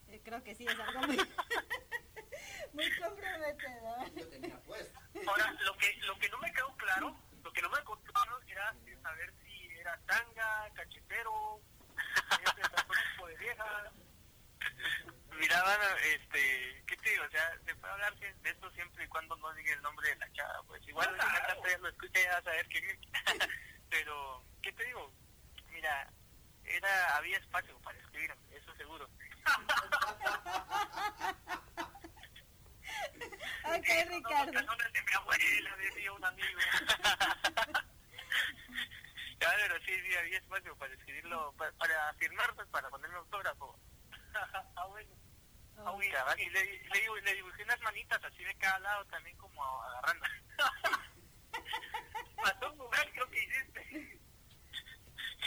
Eh, 0.07 0.21
creo 0.23 0.43
que 0.43 0.55
sí, 0.55 0.65
es 0.65 0.79
algo 0.79 1.01
muy, 1.01 1.17
muy 2.73 2.97
comprometedor. 2.97 4.11
Ahora, 5.27 5.51
lo 5.51 5.77
que, 5.77 5.95
lo 6.01 6.17
que 6.17 6.29
no 6.29 6.37
me 6.39 6.51
quedó 6.51 6.75
claro, 6.77 7.15
lo 7.43 7.53
que 7.53 7.61
no 7.61 7.69
me 7.69 7.77
quedó 7.77 8.01
claro 8.03 8.39
era 8.47 8.75
saber 9.03 9.33
si 9.43 9.67
era 9.77 9.97
tanga, 10.05 10.69
cachetero, 10.73 11.61
este 12.45 12.61
tipo 13.13 13.27
de 13.27 13.37
vieja. 13.37 13.91
Mira, 15.39 15.63
mano, 15.63 15.83
este, 16.03 16.83
¿qué 16.85 16.97
te 16.97 17.09
digo? 17.09 17.23
O 17.23 17.29
sea, 17.29 17.53
se 17.65 17.75
puede 17.75 17.93
hablar 17.93 18.13
de 18.19 18.49
esto 18.49 18.69
siempre 18.71 19.05
y 19.05 19.07
cuando 19.07 19.35
no 19.37 19.53
diga 19.53 19.73
el 19.73 19.81
nombre 19.81 20.09
de 20.09 20.15
la 20.17 20.31
chava, 20.33 20.61
pues 20.67 20.85
igual 20.87 21.15
ya 21.17 21.77
lo 21.77 21.87
escucha 21.87 22.19
ya 22.21 22.31
va 22.31 22.37
a 22.37 22.43
saber 22.43 22.67
que 22.67 22.99
Pero, 23.89 24.43
¿qué 24.61 24.71
te 24.73 24.85
digo? 24.85 25.13
Mira, 25.71 26.11
era, 26.65 27.17
había 27.17 27.37
espacio 27.37 27.77
para 27.79 27.97
escribir, 27.99 28.33
eso 28.51 28.75
seguro. 28.75 29.09
Ok, 33.69 33.85
Ricardo. 34.09 34.51
de 34.51 35.03
mi 35.03 35.13
abuela, 35.13 35.75
decía 35.77 36.11
un 36.11 36.25
amigo. 36.25 36.59
Ya, 39.39 39.47
pero 39.55 39.79
sí, 39.85 39.93
sí, 40.01 40.15
había 40.17 40.37
espacio 40.37 40.75
para 40.75 40.93
escribirlo, 40.93 41.53
para, 41.57 41.71
para 41.73 42.13
firmar, 42.15 42.53
pues, 42.55 42.67
para 42.67 42.89
ponerme 42.89 43.15
autógrafo. 43.15 43.79
Ah, 45.77 46.35
y 46.37 46.49
le, 46.49 46.63
le, 46.63 47.05
dibu- 47.05 47.21
le 47.21 47.35
dibujé 47.35 47.63
unas 47.63 47.81
manitas 47.81 48.23
así 48.23 48.43
de 48.43 48.55
cada 48.55 48.79
lado 48.79 49.05
también 49.05 49.37
como 49.37 49.63
agarrando. 49.83 50.25
Pasó 52.35 52.71
un 52.71 52.77
lugar, 52.77 53.11
creo 53.13 53.29
que 53.29 53.43
hiciste. 53.43 54.19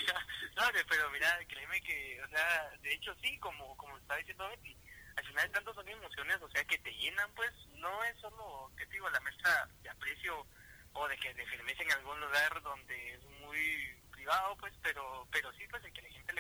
no, 0.57 0.63
pero 0.89 1.11
mira, 1.11 1.39
créeme 1.49 1.81
que, 1.83 2.23
o 2.23 2.29
sea, 2.29 2.71
de 2.83 2.93
hecho 2.95 3.15
sí, 3.23 3.39
como 3.39 3.77
como 3.77 3.97
estaba 3.99 4.19
diciendo 4.19 4.49
Betty, 4.49 4.77
al 5.17 5.27
final 5.27 5.51
tanto 5.51 5.75
son 5.75 5.89
emociones, 5.89 6.41
o 6.41 6.49
sea, 6.51 6.65
que 6.65 6.79
te 6.79 6.93
llenan, 6.95 7.31
pues, 7.35 7.51
no 7.77 8.03
es 8.05 8.17
solo, 8.19 8.71
¿qué 8.77 8.87
te 8.87 8.93
digo?, 8.95 9.09
la 9.11 9.21
mezcla 9.21 9.69
de 9.83 9.91
aprecio 9.91 10.47
o 10.95 11.09
de 11.09 11.17
que 11.19 11.33
de 11.35 11.47
firmeza 11.47 11.83
en 11.83 11.93
algún 11.93 12.21
lugar 12.21 12.63
donde 12.63 13.15
es 13.15 13.25
muy 13.41 13.95
pues, 14.59 14.73
pero 14.83 15.27
pero 15.31 15.53
sí, 15.53 15.67
pues, 15.71 15.85
el 15.85 15.93
que 15.93 16.03
la 16.03 16.09
gente 16.09 16.33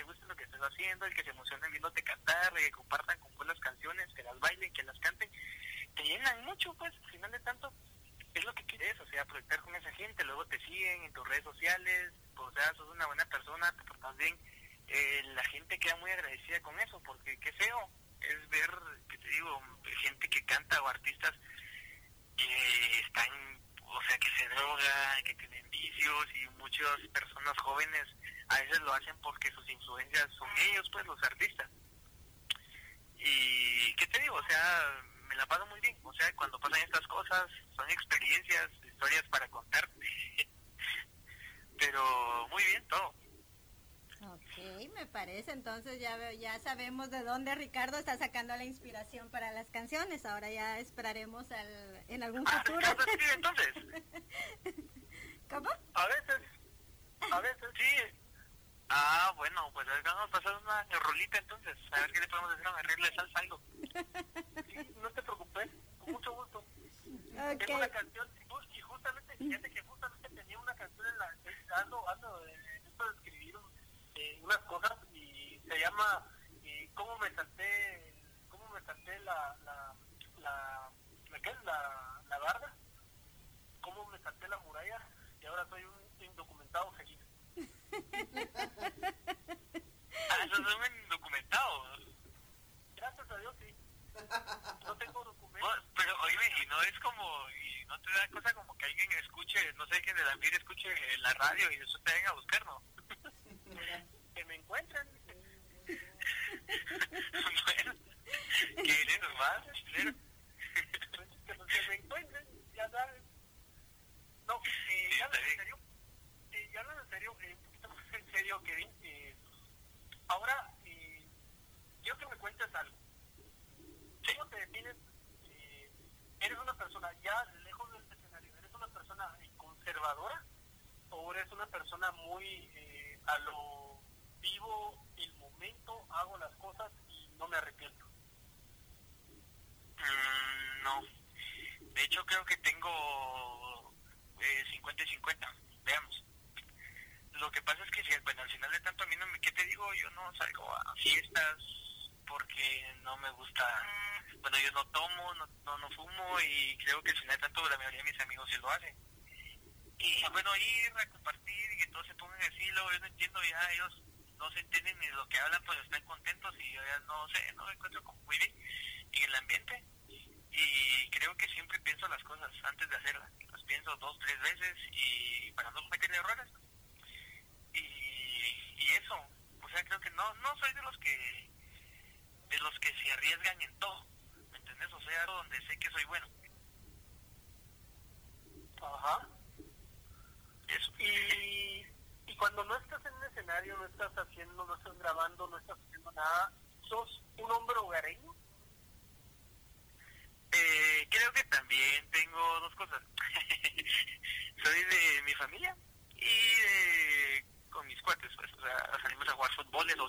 va 0.62 0.68
haciendo, 0.68 1.04
el 1.04 1.14
que 1.14 1.24
se 1.24 1.30
emocionen 1.30 1.70
viéndote 1.70 2.02
cantar, 2.02 2.52
que 2.54 2.70
compartan 2.70 3.18
con 3.18 3.34
buenas 3.34 3.58
canciones, 3.60 4.08
que 4.14 4.22
las 4.22 4.38
bailen, 4.38 4.72
que 4.72 4.82
las 4.84 4.98
canten, 5.00 5.30
te 5.94 6.02
llenan 6.04 6.44
mucho, 6.44 6.72
pues, 6.74 6.92
al 6.94 7.10
final 7.10 7.32
de 7.32 7.40
tanto, 7.40 7.72
es 8.34 8.44
lo 8.44 8.54
que 8.54 8.64
quieres, 8.64 8.98
o 9.00 9.06
sea, 9.08 9.24
proyectar 9.26 9.60
con 9.60 9.74
esa 9.74 9.92
gente, 9.92 10.24
luego 10.24 10.46
te 10.46 10.58
siguen 10.60 11.02
en 11.04 11.12
tus 11.12 11.28
redes 11.28 11.44
sociales, 11.44 12.12
o 12.36 12.52
sea, 12.52 12.72
sos 12.74 12.88
una 12.88 13.06
buena 13.06 13.24
persona, 13.26 13.72
te 13.72 13.84
portas 13.84 14.16
bien, 14.16 14.38
eh, 14.88 15.22
la 15.34 15.44
gente 15.44 15.78
queda 15.78 15.96
muy 15.96 16.10
agradecida 16.10 16.60
con 16.62 16.78
eso, 16.80 17.00
porque 17.04 17.36
qué 17.38 17.52
feo 17.52 17.90
es 18.20 18.48
ver, 18.48 18.70
que 19.08 19.18
te 19.18 19.28
digo, 19.28 19.60
gente 20.02 20.28
que 20.28 20.44
canta 20.44 20.80
o 20.82 20.88
artistas 20.88 21.32
que 22.36 23.00
están, 23.00 23.60
o 23.92 24.02
sea, 24.02 24.18
que 24.18 24.30
se 24.36 24.48
droga, 24.48 25.22
que 25.24 25.34
tienen 25.34 25.70
vicios 25.70 26.26
y 26.34 26.48
muchas 26.58 27.00
personas 27.12 27.56
jóvenes 27.58 28.06
a 28.48 28.60
veces 28.60 28.80
lo 28.80 28.92
hacen 28.92 29.16
porque 29.22 29.50
sus 29.52 29.68
influencias 29.68 30.28
son 30.38 30.48
ellos, 30.58 30.88
pues, 30.92 31.06
los 31.06 31.22
artistas. 31.22 31.68
Y, 33.18 33.94
¿qué 33.94 34.06
te 34.06 34.20
digo? 34.20 34.34
O 34.34 34.46
sea, 34.46 35.02
me 35.28 35.36
la 35.36 35.46
paso 35.46 35.66
muy 35.66 35.80
bien. 35.80 35.96
O 36.02 36.12
sea, 36.12 36.32
cuando 36.34 36.58
pasan 36.58 36.82
estas 36.82 37.06
cosas, 37.06 37.46
son 37.76 37.88
experiencias, 37.90 38.70
historias 38.84 39.24
para 39.28 39.48
contar. 39.48 39.88
Pero 41.78 42.48
muy 42.48 42.62
bien 42.64 42.86
todo. 42.88 43.14
Ok, 44.62 44.94
me 44.94 45.06
parece. 45.06 45.52
Entonces 45.52 46.00
ya, 46.00 46.32
ya 46.32 46.58
sabemos 46.60 47.10
de 47.10 47.22
dónde 47.22 47.54
Ricardo 47.54 47.98
está 47.98 48.16
sacando 48.16 48.56
la 48.56 48.64
inspiración 48.64 49.28
para 49.30 49.52
las 49.52 49.68
canciones. 49.68 50.24
Ahora 50.24 50.50
ya 50.50 50.78
esperaremos 50.78 51.50
al, 51.50 52.04
en 52.08 52.22
algún 52.22 52.44
ah, 52.46 52.62
futuro. 52.64 52.86
entonces? 53.34 53.74
¿Cómo? 55.50 55.70
A 55.94 56.06
veces, 56.06 56.42
a 57.30 57.40
veces 57.40 57.68
sí. 57.76 58.18
Ah, 58.88 59.32
bueno, 59.36 59.70
pues 59.72 59.86
vamos 60.04 60.28
a 60.28 60.30
pasar 60.30 60.56
una 60.62 60.84
rolita 61.00 61.38
entonces. 61.38 61.76
A 61.92 62.00
ver 62.00 62.12
qué 62.12 62.20
le 62.20 62.28
podemos 62.28 62.50
decir 62.50 62.66
a 62.66 62.78
arregle 62.78 63.14
salsa 63.14 63.38
algo. 63.38 63.60
Sí, 64.66 64.94
no 65.00 65.10
te 65.10 65.22
preocupes, 65.22 65.70
con 65.98 66.12
mucho 66.12 66.32
gusto. 66.34 66.64
Okay. 67.32 67.58
Tengo 67.58 67.78
una 67.78 67.88
canción, 67.88 68.28
y 68.70 68.80
justamente, 68.80 69.36
fíjate 69.36 69.70
que 69.70 69.80
justamente 69.82 70.28
tenía 70.28 70.58
una 70.58 70.74
canción 70.74 71.06
en 71.06 71.18
la 71.18 71.80
ando, 71.80 72.08
ando, 72.08 72.46
eh, 72.46 72.80
de 72.82 73.04
escribir 73.16 73.56
eh, 74.14 74.40
unas 74.42 74.58
cosas 74.58 74.92
y 75.12 75.60
se 75.68 75.78
llama 75.78 76.26
eh, 76.64 76.90
¿Cómo 76.94 77.18
me 77.18 77.34
salté, 77.34 78.14
cómo 78.48 78.68
me 78.70 78.80
salté 78.82 79.18
la, 79.20 79.56
la, 79.64 79.94
la, 80.38 80.90
la, 81.30 81.40
¿qué 81.40 81.54
la, 81.64 82.22
la 82.28 82.38
barda? 82.38 82.74
¿Cómo 83.80 84.04
me 84.10 84.18
salté 84.20 84.48
la 84.48 84.58
muralla? 84.58 84.98
Y 85.40 85.46
ahora 85.46 85.66
soy 85.68 85.84
un 85.84 86.22
indocumentado 86.22 86.90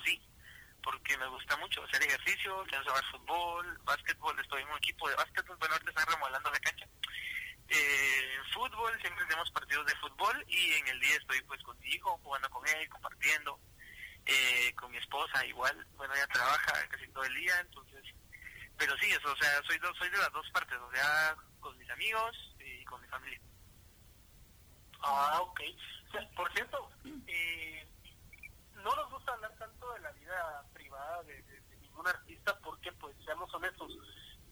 sí 0.04 0.20
porque 0.84 1.16
me 1.16 1.26
gusta 1.28 1.56
mucho 1.56 1.82
hacer 1.82 2.02
ejercicio, 2.02 2.62
quiero 2.68 2.84
jugar 2.84 3.04
fútbol, 3.10 3.78
básquetbol, 3.84 4.38
estoy 4.38 4.62
en 4.62 4.68
un 4.68 4.76
equipo 4.76 5.08
de 5.08 5.16
básquetbol, 5.16 5.56
bueno, 5.56 5.74
ahorita 5.74 5.90
están 5.90 6.06
remodelando 6.06 6.50
la 6.50 6.60
cancha. 6.60 6.86
Eh, 7.68 8.38
fútbol, 8.52 8.92
siempre 9.00 9.24
tenemos 9.24 9.50
partidos 9.50 9.86
de 9.86 9.96
fútbol 9.96 10.44
y 10.46 10.72
en 10.74 10.88
el 10.88 11.00
día 11.00 11.16
estoy 11.16 11.40
pues 11.42 11.62
con 11.62 11.78
mi 11.80 11.88
hijo, 11.88 12.20
jugando 12.22 12.50
con 12.50 12.68
él, 12.68 12.88
compartiendo, 12.90 13.58
eh, 14.26 14.74
con 14.76 14.90
mi 14.90 14.98
esposa 14.98 15.44
igual, 15.46 15.86
bueno, 15.96 16.14
ella 16.14 16.26
trabaja 16.26 16.86
casi 16.88 17.08
todo 17.08 17.24
el 17.24 17.34
día, 17.34 17.58
entonces, 17.60 18.04
pero 18.76 18.96
sí, 18.98 19.10
eso, 19.10 19.32
o 19.32 19.36
sea, 19.36 19.62
soy, 19.62 19.80
soy 19.98 20.10
de 20.10 20.18
las 20.18 20.32
dos 20.32 20.48
partes, 20.50 20.76
o 20.78 20.92
sea, 20.92 21.34
con 21.60 21.76
mis 21.78 21.88
amigos 21.90 22.54
y 22.60 22.84
con 22.84 23.00
mi 23.00 23.08
familia. 23.08 23.40
Ah, 25.00 25.40
ok. 25.40 25.60
por 26.36 26.52
cierto, 26.52 26.90
eh, 27.26 27.86
no 28.84 28.94
nos 28.94 29.10
gusta 29.10 29.32
hablar 29.32 29.52
tanto 29.58 29.92
de 29.92 30.00
la 30.00 30.12
vida 30.12 30.64
privada 30.74 31.22
de, 31.22 31.42
ningún 31.80 32.06
artista 32.06 32.58
porque, 32.60 32.92
pues, 32.92 33.16
seamos 33.24 33.52
honestos, 33.54 33.92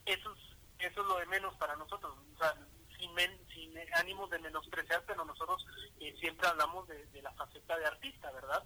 eso 0.06 0.32
es, 0.32 0.86
eso 0.90 1.00
es 1.02 1.06
lo 1.06 1.18
de 1.18 1.26
menos 1.26 1.54
para 1.56 1.76
nosotros. 1.76 2.16
O 2.34 2.38
sea, 2.38 2.56
sin, 2.98 3.14
sin 3.52 3.78
ánimos 3.94 4.30
de 4.30 4.38
menospreciar, 4.38 5.04
pero 5.06 5.24
nosotros 5.24 5.66
eh, 6.00 6.16
siempre 6.18 6.48
hablamos 6.48 6.88
de, 6.88 7.22
la 7.22 7.32
faceta 7.34 7.78
de 7.78 7.86
artista, 7.86 8.30
¿verdad? 8.32 8.64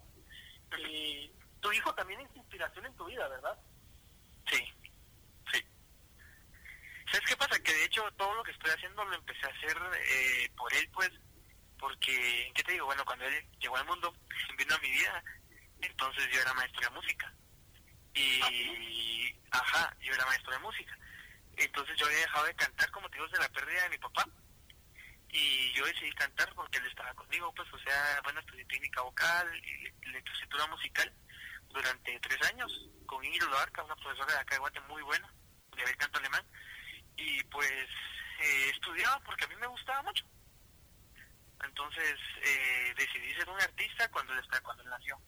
Eh, 0.78 1.32
tu 1.60 1.72
hijo 1.72 1.92
también 1.94 2.20
es 2.20 2.36
inspiración 2.36 2.86
en 2.86 2.96
tu 2.96 3.04
vida, 3.06 3.26
¿verdad? 3.28 3.58
Sí, 4.48 4.62
sí. 5.52 5.64
¿Sabes 7.10 7.28
qué 7.28 7.36
pasa? 7.36 7.58
Que 7.60 7.74
de 7.74 7.84
hecho 7.84 8.08
todo 8.12 8.34
lo 8.34 8.44
que 8.44 8.52
estoy 8.52 8.70
haciendo 8.70 9.04
lo 9.04 9.14
empecé 9.14 9.46
a 9.46 9.50
hacer 9.50 9.76
eh, 10.10 10.50
por 10.56 10.72
él, 10.74 10.88
pues, 10.92 11.10
porque, 11.78 12.52
¿qué 12.54 12.62
te 12.62 12.72
digo? 12.72 12.86
Bueno, 12.86 13.04
cuando 13.04 13.24
él 13.24 13.46
llegó 13.58 13.76
al 13.76 13.86
mundo, 13.86 14.14
vino 14.58 14.74
a 14.74 14.78
mi 14.78 14.90
vida, 14.90 15.24
entonces 15.80 16.28
yo 16.32 16.40
era 16.40 16.54
maestro 16.54 16.80
de 16.88 16.90
música. 16.90 17.32
Y, 18.14 19.34
ajá, 19.50 19.94
yo 20.00 20.14
era 20.14 20.24
maestro 20.26 20.52
de 20.52 20.58
música. 20.60 20.98
Entonces 21.56 21.96
yo 21.98 22.06
había 22.06 22.18
dejado 22.18 22.46
de 22.46 22.54
cantar 22.54 22.90
como 22.90 23.08
digo 23.08 23.26
de 23.28 23.38
la 23.38 23.48
pérdida 23.48 23.82
de 23.82 23.90
mi 23.90 23.98
papá. 23.98 24.26
Y 25.28 25.72
yo 25.72 25.84
decidí 25.84 26.12
cantar 26.12 26.52
porque 26.54 26.78
él 26.78 26.86
estaba 26.86 27.12
conmigo, 27.14 27.52
pues, 27.54 27.70
o 27.72 27.78
sea, 27.80 28.20
bueno, 28.24 28.40
estudié 28.40 28.64
técnica 28.64 29.02
vocal 29.02 29.46
y 29.54 30.10
lectoescritura 30.10 30.66
musical 30.68 31.12
durante 31.68 32.18
tres 32.20 32.42
años 32.50 32.88
con 33.04 33.22
Ingrid 33.22 33.42
Loarca, 33.42 33.82
una 33.82 33.96
profesora 33.96 34.32
de 34.32 34.40
acá 34.40 34.54
de 34.54 34.60
Guate 34.60 34.80
muy 34.82 35.02
buena, 35.02 35.30
de 35.76 35.96
canto 35.96 36.18
alemán. 36.18 36.44
Y 37.16 37.42
pues 37.44 37.88
eh, 38.40 38.70
estudiaba 38.70 39.20
porque 39.20 39.44
a 39.44 39.48
mí 39.48 39.56
me 39.56 39.66
gustaba 39.66 40.02
mucho. 40.02 40.24
Entonces 41.64 42.18
eh, 42.42 42.94
decidí 42.96 43.34
ser 43.34 43.48
un 43.48 43.60
artista 43.60 44.08
cuando 44.10 44.32
cuando 44.62 44.82
él 44.82 44.90
nació 44.90 45.18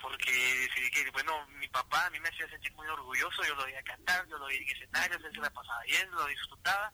porque 0.00 0.30
decidí 0.30 0.90
que, 0.90 1.10
bueno, 1.10 1.46
mi 1.58 1.68
papá 1.68 2.06
a 2.06 2.10
mí 2.10 2.20
me 2.20 2.28
hacía 2.28 2.48
sentir 2.48 2.72
muy 2.72 2.86
orgulloso, 2.88 3.42
yo 3.44 3.54
lo 3.54 3.64
veía 3.64 3.82
cantar, 3.82 4.26
yo 4.28 4.38
lo 4.38 4.46
veía 4.46 4.60
en 4.60 4.68
escenarios, 4.68 5.22
él 5.24 5.32
se 5.32 5.40
la 5.40 5.50
pasaba 5.50 5.82
bien, 5.82 6.10
lo 6.10 6.26
disfrutaba. 6.26 6.92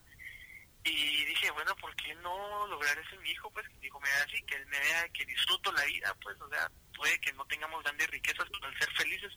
Y 0.85 1.25
dije, 1.25 1.51
bueno, 1.53 1.75
¿por 1.77 1.97
qué 1.97 2.15
no 2.17 2.67
lograr 2.67 2.99
eso 2.99 3.15
en 3.15 3.23
mi 3.23 3.31
hijo? 3.31 3.51
Pues 3.51 3.67
que 3.69 3.75
mi 3.77 3.87
hijo 3.87 4.01
me 4.01 4.09
vea 4.09 4.23
así, 4.23 4.43
que 4.43 4.57
él 4.57 4.67
me 4.67 4.79
vea 4.79 5.09
que 5.09 5.25
disfruto 5.25 5.73
la 5.73 5.85
vida, 5.85 6.15
pues, 6.23 6.39
o 6.41 6.49
sea, 6.51 6.71
puede 6.95 7.19
que 7.21 7.33
no 7.33 7.45
tengamos 7.47 7.83
grandes 7.83 8.11
riquezas, 8.11 8.47
pero 8.53 8.67
al 8.67 8.79
ser 8.79 8.91
felices, 8.93 9.33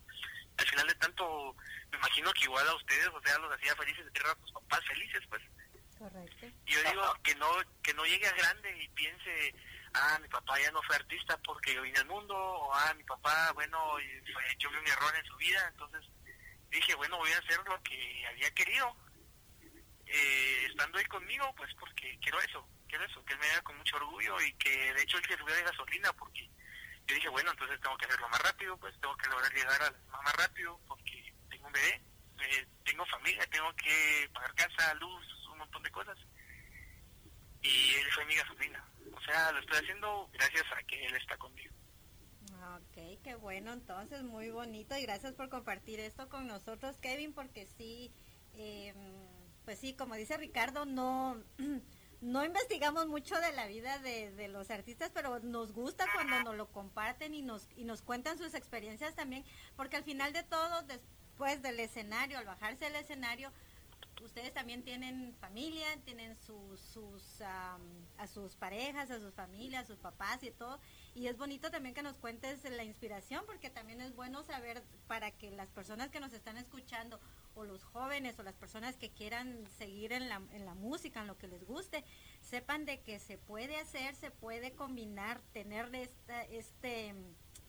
al 0.58 0.68
final 0.68 0.88
de 0.88 0.96
tanto, 0.96 1.56
me 1.92 1.98
imagino 1.98 2.34
que 2.34 2.44
igual 2.44 2.68
a 2.68 2.76
ustedes, 2.76 3.08
o 3.08 3.22
sea, 3.22 3.38
los 3.40 3.54
hacía 3.54 3.76
felices, 3.76 4.12
ver 4.12 4.28
a 4.28 4.36
tus 4.36 4.52
papás 4.52 4.86
felices, 4.88 5.24
pues. 5.30 5.42
Correcto. 5.98 6.46
Y 6.66 6.72
yo 6.74 6.84
digo 6.84 7.14
que 7.24 7.36
no, 7.36 7.48
que 7.82 7.94
no 7.94 8.06
llegue 8.06 8.28
a 8.28 8.34
grande 8.34 8.84
y 8.84 8.88
piense, 8.90 9.56
ah, 9.98 10.20
mi 10.20 10.28
papá 10.28 10.60
ya 10.60 10.72
no 10.72 10.82
fue 10.84 10.96
artista 10.96 11.38
porque 11.46 11.74
yo 11.74 11.82
vine 11.82 12.00
al 12.00 12.08
mundo, 12.08 12.36
o 12.36 12.74
ah, 12.74 12.94
mi 12.96 13.04
papá, 13.04 13.52
bueno, 13.54 14.00
yo 14.60 14.70
vi 14.70 14.78
un 14.78 14.88
error 14.88 15.16
en 15.16 15.26
su 15.26 15.36
vida, 15.38 15.68
entonces 15.68 16.04
dije, 16.70 16.96
bueno, 16.96 17.18
voy 17.18 17.32
a 17.32 17.40
hacer 17.40 17.60
lo 17.66 17.82
que 17.84 18.26
había 18.28 18.52
querido, 18.52 18.96
eh, 20.06 20.66
estando 20.70 20.98
ahí 20.98 21.06
conmigo, 21.06 21.54
pues 21.56 21.74
porque 21.80 22.18
quiero 22.22 22.40
eso, 22.42 22.68
quiero 22.88 23.04
eso, 23.06 23.24
que 23.26 23.34
él 23.34 23.40
me 23.40 23.48
vea 23.48 23.62
con 23.62 23.78
mucho 23.78 23.98
orgullo 23.98 24.40
y 24.42 24.54
que 24.54 24.94
de 24.94 25.02
hecho 25.02 25.18
él 25.18 25.26
se 25.28 25.38
subió 25.38 25.56
de 25.56 25.64
gasolina 25.64 26.14
porque 26.14 26.50
yo 27.08 27.16
dije, 27.16 27.30
bueno, 27.30 27.52
entonces 27.52 27.80
tengo 27.82 27.98
que 27.98 28.06
hacerlo 28.06 28.30
más 28.30 28.42
rápido, 28.42 28.78
pues 28.78 28.94
tengo 29.00 29.16
que 29.18 29.30
lograr 29.30 29.54
llegar 29.54 29.82
a 29.82 29.92
la 29.92 30.22
más 30.22 30.36
rápido 30.36 30.80
porque 30.88 31.34
tengo 31.50 31.68
un 31.68 31.74
bebé, 31.74 32.02
eh, 32.42 32.68
tengo 32.84 33.06
familia, 33.06 33.46
tengo 33.48 33.74
que 33.76 34.30
pagar 34.34 34.54
casa, 34.56 34.94
luz, 34.96 35.26
un 35.52 35.58
montón 35.58 35.84
de 35.84 35.92
cosas. 35.92 36.18
Y 37.62 37.96
él 37.96 38.12
fue 38.12 38.26
mi 38.26 38.36
gasolina. 38.36 38.84
Sea, 39.28 39.52
lo 39.52 39.60
estoy 39.60 39.80
haciendo 39.80 40.30
gracias 40.32 40.64
a 40.72 40.82
que 40.84 41.06
él 41.06 41.14
está 41.16 41.38
conmigo. 41.38 41.74
Ok, 42.78 43.22
qué 43.24 43.36
bueno, 43.36 43.74
entonces 43.74 44.24
muy 44.24 44.50
bonito 44.50 44.98
y 44.98 45.02
gracias 45.02 45.34
por 45.34 45.50
compartir 45.50 46.00
esto 46.00 46.30
con 46.30 46.48
nosotros, 46.48 46.98
Kevin, 46.98 47.34
porque 47.34 47.68
sí, 47.78 48.10
eh, 48.54 48.94
pues 49.66 49.80
sí, 49.80 49.94
como 49.94 50.16
dice 50.16 50.38
Ricardo, 50.38 50.86
no, 50.86 51.44
no 52.22 52.46
investigamos 52.46 53.08
mucho 53.08 53.38
de 53.42 53.52
la 53.52 53.68
vida 53.68 54.00
de, 54.00 54.32
de, 54.32 54.48
los 54.48 54.72
artistas, 54.72 55.12
pero 55.14 55.40
nos 55.40 55.74
gusta 55.74 56.06
cuando 56.14 56.44
nos 56.44 56.56
lo 56.56 56.72
comparten 56.72 57.34
y 57.34 57.42
nos, 57.42 57.68
y 57.76 57.84
nos 57.84 58.02
cuentan 58.02 58.38
sus 58.38 58.54
experiencias 58.54 59.14
también, 59.14 59.44
porque 59.76 59.98
al 59.98 60.06
final 60.06 60.32
de 60.32 60.44
todo, 60.44 60.84
después 60.84 61.62
del 61.62 61.82
escenario, 61.82 62.38
al 62.38 62.46
bajarse 62.46 62.86
del 62.86 62.96
escenario, 62.96 63.52
ustedes 64.22 64.54
también 64.54 64.84
tienen 64.84 65.36
familia, 65.40 65.86
tienen 66.04 66.36
sus, 66.38 66.80
sus 66.80 67.42
a 67.42 68.28
sus 68.28 68.56
parejas, 68.56 69.12
a 69.12 69.20
sus 69.20 69.34
familias, 69.34 69.84
a 69.84 69.88
sus 69.88 70.00
papás 70.00 70.44
y 70.44 70.52
todo. 70.52 70.80
Y 71.14 71.28
es 71.28 71.38
bonito 71.38 71.70
también 71.72 71.96
que 71.96 72.04
nos 72.04 72.18
cuentes 72.18 72.64
la 72.64 72.84
inspiración, 72.84 73.44
porque 73.46 73.70
también 73.70 74.02
es 74.02 74.16
bueno 74.16 74.44
saber 74.44 74.84
para 75.08 75.32
que 75.32 75.52
las 75.52 75.70
personas 75.70 76.10
que 76.10 76.20
nos 76.20 76.34
están 76.34 76.58
escuchando, 76.58 77.20
o 77.56 77.64
los 77.64 77.84
jóvenes, 77.84 78.38
o 78.38 78.44
las 78.44 78.56
personas 78.56 78.98
que 78.98 79.10
quieran 79.10 79.66
seguir 79.78 80.14
en 80.14 80.30
la, 80.30 80.42
en 80.52 80.66
la 80.66 80.76
música, 80.76 81.22
en 81.22 81.28
lo 81.28 81.38
que 81.38 81.48
les 81.48 81.66
guste, 81.66 82.04
sepan 82.42 82.86
de 82.86 83.02
que 83.02 83.20
se 83.20 83.38
puede 83.38 83.78
hacer, 83.78 84.16
se 84.16 84.30
puede 84.30 84.74
combinar, 84.74 85.42
tener 85.54 85.94
esta, 85.96 86.44
este, 86.44 87.16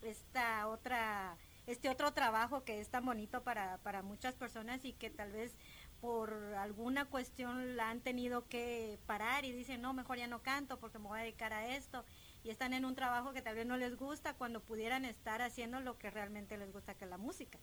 esta 0.03 0.69
otra, 0.69 1.37
este 1.67 1.89
otro 1.89 2.13
trabajo 2.13 2.65
que 2.65 2.81
es 2.81 2.89
tan 2.89 3.05
bonito 3.05 3.43
para, 3.43 3.79
para 3.79 4.03
muchas 4.03 4.35
personas 4.35 4.85
y 4.85 4.93
que 4.93 5.11
tal 5.11 5.33
vez 5.33 5.55
por 6.01 6.33
alguna 6.57 7.07
cuestión 7.07 7.77
la 7.77 7.91
han 7.91 8.01
tenido 8.01 8.49
que 8.49 8.99
parar 9.07 9.45
y 9.45 9.53
dicen, 9.53 9.81
no, 9.81 9.93
mejor 9.93 10.19
ya 10.19 10.27
no 10.27 10.43
canto 10.43 10.79
porque 10.79 10.99
me 10.99 11.09
voy 11.09 11.19
a 11.19 11.23
dedicar 11.23 11.53
a 11.53 11.75
esto. 11.75 12.05
Y 12.45 12.51
están 12.51 12.73
en 12.73 12.85
un 12.85 12.95
trabajo 12.95 13.33
que 13.33 13.43
tal 13.43 13.57
vez 13.57 13.67
no 13.67 13.77
les 13.77 13.97
gusta 13.97 14.35
cuando 14.35 14.61
pudieran 14.61 15.05
estar 15.05 15.43
haciendo 15.43 15.81
lo 15.81 15.99
que 15.99 16.11
realmente 16.11 16.57
les 16.57 16.73
gusta, 16.73 16.95
que 16.95 17.05
es 17.05 17.11
la 17.11 17.19
música. 17.19 17.59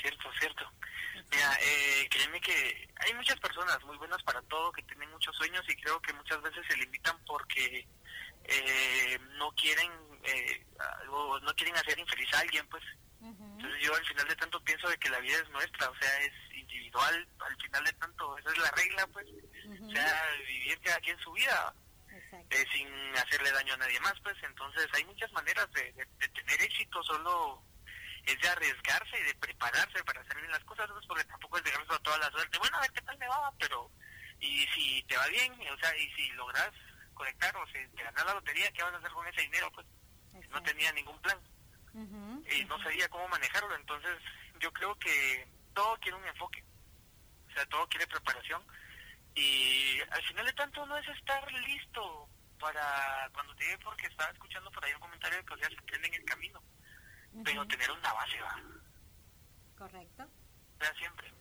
Cierto, 0.00 0.28
cierto. 0.38 0.64
Mira, 1.30 1.58
eh, 1.62 2.08
créeme 2.10 2.40
que 2.40 2.88
hay 2.96 3.14
muchas 3.14 3.38
personas 3.38 3.82
muy 3.84 3.96
buenas 3.98 4.22
para 4.22 4.42
todo, 4.42 4.72
que 4.72 4.82
tienen 4.82 5.10
muchos 5.10 5.36
sueños 5.36 5.64
y 5.68 5.76
creo 5.76 6.00
que 6.00 6.12
muchas 6.14 6.40
veces 6.42 6.66
se 6.68 6.76
limitan 6.76 7.16
porque 7.24 7.86
eh, 8.44 9.18
no 9.36 9.52
quieren 9.52 9.90
eh, 10.24 10.66
no 11.42 11.54
quieren 11.54 11.76
hacer 11.76 11.98
infeliz 11.98 12.32
a 12.34 12.40
alguien, 12.40 12.66
pues 12.68 12.82
yo 13.80 13.94
al 13.94 14.04
final 14.04 14.28
de 14.28 14.36
tanto 14.36 14.60
pienso 14.62 14.88
de 14.88 14.98
que 14.98 15.10
la 15.10 15.20
vida 15.20 15.38
es 15.38 15.48
nuestra, 15.50 15.88
o 15.88 15.96
sea, 15.96 16.20
es 16.20 16.32
individual, 16.54 17.28
al 17.40 17.56
final 17.56 17.84
de 17.84 17.92
tanto, 17.94 18.38
esa 18.38 18.50
es 18.50 18.58
la 18.58 18.70
regla, 18.72 19.06
pues, 19.08 19.26
o 19.26 19.90
sea, 19.90 20.22
vivir 20.46 20.80
cada 20.80 21.00
quien 21.00 21.18
su 21.18 21.32
vida, 21.32 21.74
eh, 22.50 22.66
sin 22.72 22.88
hacerle 23.16 23.52
daño 23.52 23.74
a 23.74 23.78
nadie 23.78 24.00
más, 24.00 24.14
pues, 24.20 24.36
entonces 24.42 24.86
hay 24.92 25.04
muchas 25.04 25.32
maneras 25.32 25.70
de, 25.72 25.92
tener 26.34 26.62
éxito, 26.62 27.02
solo 27.02 27.62
es 28.24 28.38
de 28.40 28.48
arriesgarse 28.48 29.18
y 29.18 29.24
de 29.24 29.34
prepararse 29.36 30.04
para 30.04 30.20
hacer 30.20 30.36
bien 30.36 30.50
las 30.50 30.64
cosas, 30.64 30.88
pues, 30.90 31.06
porque 31.06 31.24
tampoco 31.24 31.56
es 31.58 31.64
dejarse 31.64 31.94
a 31.94 31.98
toda 31.98 32.18
la 32.18 32.30
suerte, 32.30 32.58
bueno, 32.58 32.76
a 32.76 32.80
ver 32.82 32.92
qué 32.92 33.02
tal 33.02 33.18
me 33.18 33.28
va, 33.28 33.52
pero, 33.58 33.90
y 34.40 34.66
si 34.74 35.02
te 35.04 35.16
va 35.16 35.26
bien, 35.28 35.52
o 35.52 35.78
sea, 35.78 35.96
y 35.96 36.10
si 36.12 36.28
logras 36.32 36.70
conectar 37.14 37.56
o 37.56 37.66
si 37.66 37.86
te 37.96 38.02
ganas 38.02 38.26
la 38.26 38.34
lotería, 38.34 38.70
¿qué 38.72 38.82
vas 38.82 38.94
a 38.94 38.98
hacer 38.98 39.10
con 39.10 39.26
ese 39.26 39.42
dinero? 39.42 39.70
Pues, 39.72 39.86
no 40.50 40.62
tenía 40.62 40.92
ningún 40.92 41.20
plan 41.20 41.38
y 42.50 42.64
no 42.64 42.82
sabía 42.82 43.08
cómo 43.08 43.28
manejarlo. 43.28 43.74
Entonces, 43.74 44.16
yo 44.58 44.72
creo 44.72 44.94
que 44.98 45.48
todo 45.74 45.96
quiere 45.98 46.16
un 46.16 46.26
enfoque, 46.26 46.64
o 47.48 47.52
sea, 47.52 47.66
todo 47.66 47.88
quiere 47.88 48.06
preparación. 48.06 48.62
Y 49.34 50.00
al 50.10 50.22
final 50.22 50.46
de 50.46 50.52
tanto 50.54 50.84
no 50.86 50.96
es 50.98 51.08
estar 51.08 51.52
listo 51.52 52.28
para 52.58 53.30
cuando 53.32 53.54
te 53.56 53.64
llegue, 53.64 53.78
porque 53.78 54.06
estaba 54.06 54.30
escuchando 54.30 54.70
por 54.70 54.84
ahí 54.84 54.92
un 54.92 55.00
comentario 55.00 55.38
de 55.38 55.44
que 55.44 55.54
o 55.54 55.58
sea, 55.58 55.68
se 55.68 55.78
aprende 55.78 56.08
en 56.08 56.14
el 56.14 56.24
camino, 56.24 56.62
pero 57.44 57.66
tener 57.66 57.90
una 57.90 58.12
base 58.12 58.40
va. 58.40 58.62
Correcto. 59.78 60.28
Sea, 60.78 60.94
siempre. 60.94 61.32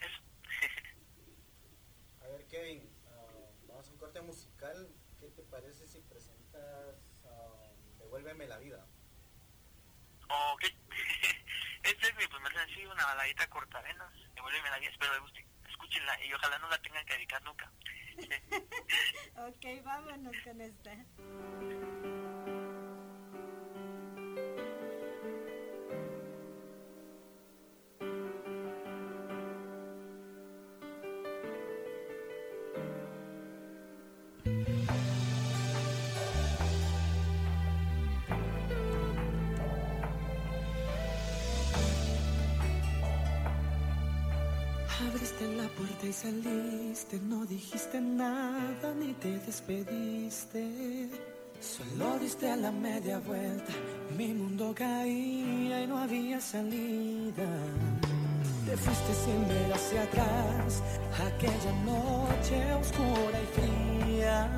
Eso. 0.00 0.22
a 2.22 2.28
ver, 2.28 2.46
Kevin, 2.46 2.88
uh, 3.06 3.66
vamos 3.66 3.88
a 3.88 3.90
un 3.90 3.98
corte 3.98 4.20
musical. 4.20 4.88
¿Qué 5.18 5.28
te 5.30 5.42
parece 5.44 5.86
si 5.86 6.00
presentas 6.00 6.96
uh, 7.24 7.98
Devuélveme 7.98 8.46
la 8.46 8.58
vida? 8.58 8.86
Ok. 10.52 10.64
este 11.82 12.06
es 12.06 12.16
mi 12.16 12.26
primer 12.26 12.52
sencillo, 12.52 12.92
una 12.92 13.06
baladita 13.06 13.46
cortavenas. 13.48 14.12
Devuélveme 14.34 14.70
la 14.70 14.78
vida, 14.78 14.90
espero 14.90 15.12
que 15.12 15.20
guste. 15.20 15.46
Escúchenla 15.68 16.24
y 16.24 16.32
ojalá 16.32 16.58
no 16.58 16.68
la 16.68 16.80
tengan 16.80 17.04
que 17.06 17.14
dedicar 17.14 17.42
nunca. 17.42 17.70
ok, 19.36 19.84
vámonos 19.84 20.36
con 20.44 20.60
esta. 20.60 20.92
Y 46.04 46.12
saliste, 46.12 47.20
no 47.20 47.44
dijiste 47.46 48.00
nada 48.00 48.92
ni 48.98 49.12
te 49.14 49.38
despediste. 49.38 51.08
Solo 51.60 52.18
diste 52.18 52.50
a 52.50 52.56
la 52.56 52.72
media 52.72 53.18
vuelta, 53.20 53.72
mi 54.16 54.32
mundo 54.32 54.74
caía 54.74 55.82
y 55.82 55.86
no 55.86 55.98
había 55.98 56.40
salida. 56.40 57.48
Te 58.66 58.76
fuiste 58.76 59.14
sin 59.24 59.48
ver 59.48 59.72
hacia 59.72 60.02
atrás, 60.02 60.82
aquella 61.28 61.72
noche 61.84 62.74
oscura 62.74 63.38
y 63.40 63.46
fría. 63.56 64.50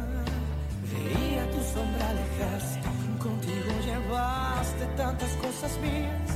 Veía 0.93 1.51
tu 1.51 1.61
sombra 1.75 2.11
alejarse, 2.11 2.81
contigo 3.19 3.71
llevaste 3.85 4.87
tantas 4.97 5.31
cosas 5.37 5.79
mías 5.81 6.34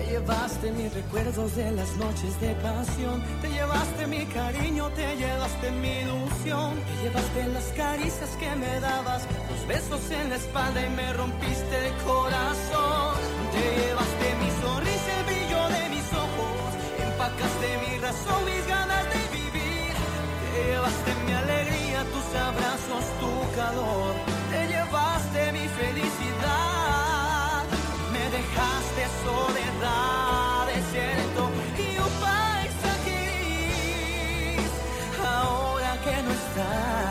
te 0.00 0.12
llevaste 0.12 0.72
mis 0.72 0.92
recuerdos 0.94 1.56
de 1.56 1.70
las 1.72 1.96
noches 1.96 2.40
de 2.40 2.54
pasión. 2.54 3.22
Te 3.42 3.48
llevaste 3.48 4.06
mi 4.06 4.24
cariño, 4.26 4.88
te 4.90 5.16
llevaste 5.16 5.70
mi 5.72 5.92
ilusión. 6.04 6.74
Te 6.88 7.02
llevaste 7.02 7.48
las 7.48 7.64
caricias 7.76 8.30
que 8.40 8.50
me 8.56 8.80
dabas, 8.80 9.22
los 9.50 9.66
besos 9.66 10.10
en 10.10 10.30
la 10.30 10.36
espalda 10.36 10.86
y 10.86 10.90
me 10.90 11.12
rompiste 11.12 11.74
el 11.86 11.92
corazón. 12.04 13.14
Te 13.52 13.64
llevaste 13.80 14.26
mi 14.42 14.50
sonrisa, 14.62 15.10
el 15.18 15.24
brillo 15.28 15.62
de 15.76 15.82
mis 15.94 16.08
ojos. 16.24 16.70
Empacaste 17.06 17.68
mi 17.84 17.98
razón, 17.98 18.44
mis 18.44 18.66
ganas 18.66 19.04
de 19.12 19.22
vivir. 19.36 19.92
Te 20.52 20.64
llevaste 20.70 21.10
mi 21.26 21.32
alegría, 21.32 21.98
tus 22.12 22.28
abrazos, 22.48 23.04
tu 23.20 23.32
calor. 23.56 24.29
Soledad 29.24 30.66
desierto 30.66 31.42
y 31.78 31.98
un 31.98 32.12
paisaje 32.24 33.18
gris. 34.56 34.72
Ahora 35.24 35.92
que 36.04 36.14
no 36.22 36.30
estás, 36.30 37.09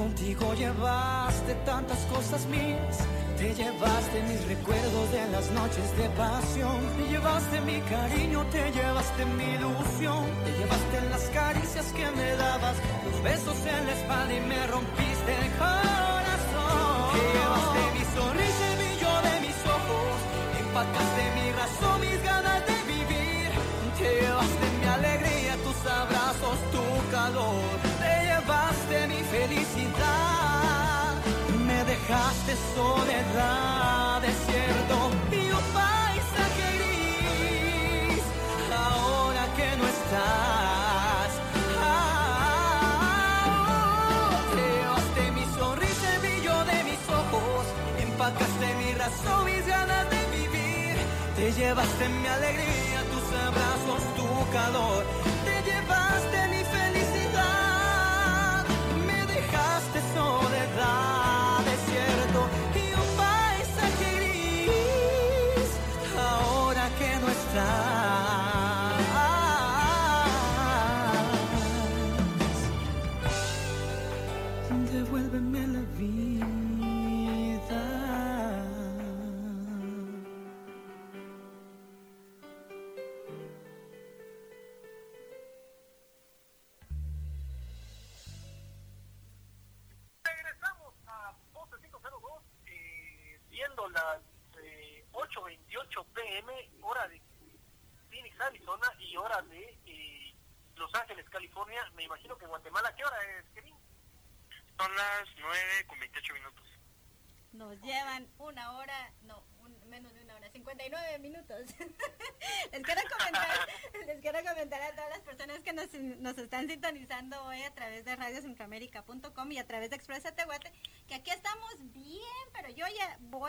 Contigo 0.00 0.54
llevaste 0.54 1.54
tantas 1.66 1.98
cosas 2.06 2.46
mías. 2.46 3.04
Te 3.36 3.54
llevaste 3.54 4.22
mis 4.28 4.46
recuerdos 4.48 5.12
de 5.12 5.28
las 5.30 5.50
noches 5.50 5.96
de 5.98 6.08
pasión. 6.10 6.80
Te 6.96 7.08
llevaste 7.10 7.60
mi 7.60 7.80
cariño, 7.80 8.44
te 8.52 8.70
llevaste 8.72 9.26
mi 9.26 9.44
ilusión. 9.44 10.24
Te 10.44 10.52
llevaste 10.58 11.00
las 11.10 11.24
caricias 11.30 11.86
que 11.92 12.10
me 12.12 12.36
dabas, 12.36 12.76
los 13.04 13.22
besos 13.22 13.58
en 13.66 13.86
la 13.86 13.92
espalda 13.92 14.34
y 14.34 14.40
me 14.40 14.66
rompiste 14.68 15.30
el 15.42 15.50
corazón. 15.60 17.12
Te 17.12 17.22
llevaste 17.36 17.80
mi 17.96 18.04
sonrisa, 18.16 18.62
el 18.70 18.76
brillo 18.80 19.12
de 19.28 19.34
mis 19.44 19.58
ojos. 19.76 20.16
Empacaste 20.60 21.22
mi 21.36 21.46
razón, 21.60 22.00
mis 22.00 22.22
ganas 22.24 22.60
de 22.66 22.76
vivir. 22.92 23.50
Te 23.98 24.20
llevaste 24.20 24.69
tus 25.82 25.90
abrazos, 25.90 26.58
tu 26.72 27.10
calor. 27.10 27.78
Te 27.98 28.12
llevaste 28.26 29.08
mi 29.08 29.22
felicidad. 29.24 31.14
Me 31.66 31.84
dejaste 31.84 32.56
soledad, 32.74 34.20
desierto 34.20 35.10
y 35.32 35.50
un 35.50 35.64
paisaje 35.72 36.66
gris. 36.78 38.22
Ahora 38.72 39.44
que 39.56 39.76
no 39.76 39.84
estás. 39.86 41.30
ah, 41.82 43.10
llevaste 44.56 45.22
mi 45.32 45.44
sonrisa, 45.58 46.14
el 46.14 46.20
brillo 46.20 46.64
de 46.64 46.84
mis 46.84 47.02
ojos. 47.08 47.64
Empacaste 47.98 48.74
mi 48.80 48.90
razón, 48.94 49.44
mis 49.44 49.66
ganas 49.66 50.10
de 50.10 50.20
vivir. 50.38 50.96
Te 51.36 51.52
llevaste 51.52 52.08
mi 52.08 52.26
alegría, 52.26 52.98
tus 53.12 53.26
abrazos, 53.46 54.02
tu 54.16 54.28
calor. 54.52 55.19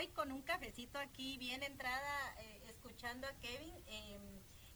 Con 0.09 0.31
un 0.31 0.41
cafecito 0.41 0.99
aquí 0.99 1.37
bien 1.37 1.63
entrada, 1.63 2.35
eh, 2.39 2.63
escuchando 2.69 3.27
a 3.27 3.33
Kevin. 3.39 3.73
eh, 3.87 4.19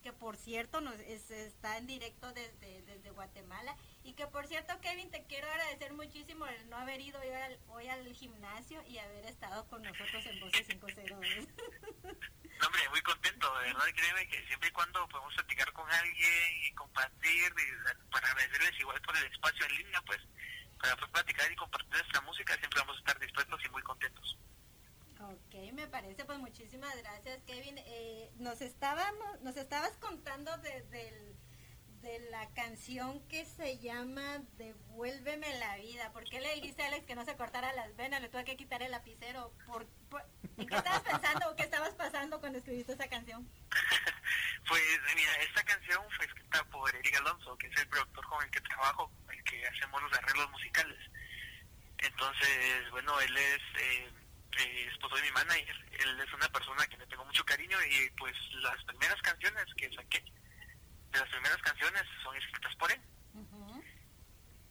que 0.05 0.13
por 0.13 0.37
cierto 0.37 0.81
nos 0.81 0.93
es- 0.99 1.31
está 1.31 1.79
en 1.79 1.87
directo 1.87 2.31
desde, 2.31 2.83
desde 2.83 3.09
Guatemala 3.09 3.75
y 4.03 4.13
que 4.13 4.27
por 4.27 4.45
cierto 4.45 4.79
Kevin 4.79 5.09
te 5.09 5.23
quiero 5.23 5.49
agradecer 5.49 5.93
muchísimo 5.93 6.45
el 6.45 6.69
no 6.69 6.77
haber 6.77 7.01
ido 7.01 7.19
hoy 7.69 7.87
al, 7.87 8.13
gimnasio 8.13 8.83
y 8.87 8.99
haber 8.99 9.25
estado 9.25 9.65
con 9.67 9.81
nosotros 9.81 10.23
en 10.27 10.39
Voces 10.41 10.67
502. 10.67 11.09
No, 12.57 12.67
hombre, 12.67 12.87
muy 12.89 13.01
contento, 13.01 13.53
de 13.59 13.65
verdad, 13.65 13.83
créeme 13.93 14.27
que 14.29 14.45
siempre 14.47 14.69
y 14.69 14.71
cuando 14.71 15.05
podemos 15.09 15.33
platicar 15.33 15.73
con 15.73 15.91
alguien 15.91 16.65
y 16.65 16.71
compartir, 16.73 17.53
para 18.11 18.29
agradecerles 18.31 18.79
igual 18.79 19.01
por 19.01 19.17
el 19.17 19.25
espacio 19.25 19.65
en 19.65 19.75
línea, 19.75 20.01
pues, 20.05 20.21
para 20.79 20.95
poder 20.95 21.11
platicar 21.11 21.51
y 21.51 21.55
compartir 21.57 21.89
nuestra 21.91 22.21
música, 22.21 22.55
siempre 22.57 22.79
vamos 22.79 22.95
a 22.95 22.99
estar 22.99 23.19
dispuestos 23.19 23.59
y 23.65 23.69
muy 23.69 23.81
contentos. 23.81 24.37
Ok, 25.19 25.73
me 25.73 25.87
parece, 25.87 26.23
pues 26.23 26.39
muchísimas 26.57 26.95
gracias 26.99 27.43
Kevin. 27.43 27.77
Eh, 27.79 28.31
nos 28.37 28.61
estábamos, 28.61 29.41
nos 29.41 29.57
estabas 29.57 29.91
contando 29.97 30.55
de, 30.59 30.83
del- 30.83 31.35
de 32.01 32.19
la 32.29 32.47
canción 32.53 33.19
que 33.27 33.43
se 33.45 33.77
llama 33.79 34.39
Devuélveme 34.57 35.57
la 35.59 35.75
vida. 35.77 36.13
¿Por 36.13 36.23
qué 36.23 36.39
le 36.39 36.53
dijiste 36.55 36.81
a 36.83 36.87
Alex 36.87 37.05
que 37.05 37.15
no 37.15 37.25
se 37.25 37.35
cortara 37.35 37.73
las 37.73 37.93
venas? 37.97 38.21
Le 38.21 38.29
tuve 38.29 38.45
que 38.45 38.55
quitar 38.55 38.81
el 38.83 38.91
lapicero. 38.91 39.51
¿Por, 39.67 39.85
¿En 40.57 40.67
qué 40.67 40.75
estabas 40.77 41.01
pensando 41.01 41.49
o 41.49 41.55
qué 41.57 41.63
estabas 41.63 41.93
pasando 41.95 42.39
cuando 42.39 42.59
escribiste 42.59 42.93
esa 42.93 43.07
canción? 43.09 43.49
Pues 44.67 44.81
mira, 45.15 45.31
esta 45.47 45.61
canción 45.63 46.01
fue 46.15 46.25
escrita 46.25 46.63
por 46.71 46.89
Eric 46.95 47.15
Alonso, 47.17 47.55
que 47.59 47.67
es 47.67 47.77
el 47.77 47.87
productor 47.87 48.25
con 48.27 48.43
el 48.43 48.49
que 48.49 48.61
trabajo, 48.61 49.11
el 49.31 49.43
que 49.43 49.67
hacemos 49.67 50.01
los 50.01 50.11
arreglos 50.13 50.49
musicales. 50.49 50.97
Entonces, 51.99 52.89
bueno, 52.89 53.19
él 53.21 53.37
es 53.37 53.61
eh, 53.79 54.09
eh, 54.59 54.87
esposo 54.91 55.15
de 55.15 55.23
mi 55.23 55.31
manager, 55.31 55.85
él 55.99 56.19
es 56.19 56.33
una 56.33 56.49
persona 56.49 56.87
que 56.87 56.97
le 56.97 57.07
tengo 57.07 57.25
mucho 57.25 57.43
cariño 57.45 57.77
y 57.83 58.09
pues 58.11 58.35
las 58.61 58.83
primeras 58.85 59.21
canciones 59.21 59.65
que 59.75 59.93
saqué, 59.93 60.23
de 61.11 61.19
las 61.19 61.29
primeras 61.29 61.61
canciones 61.61 62.03
son 62.23 62.35
escritas 62.35 62.75
por 62.75 62.91
él. 62.91 63.01
Ujú. 63.33 63.83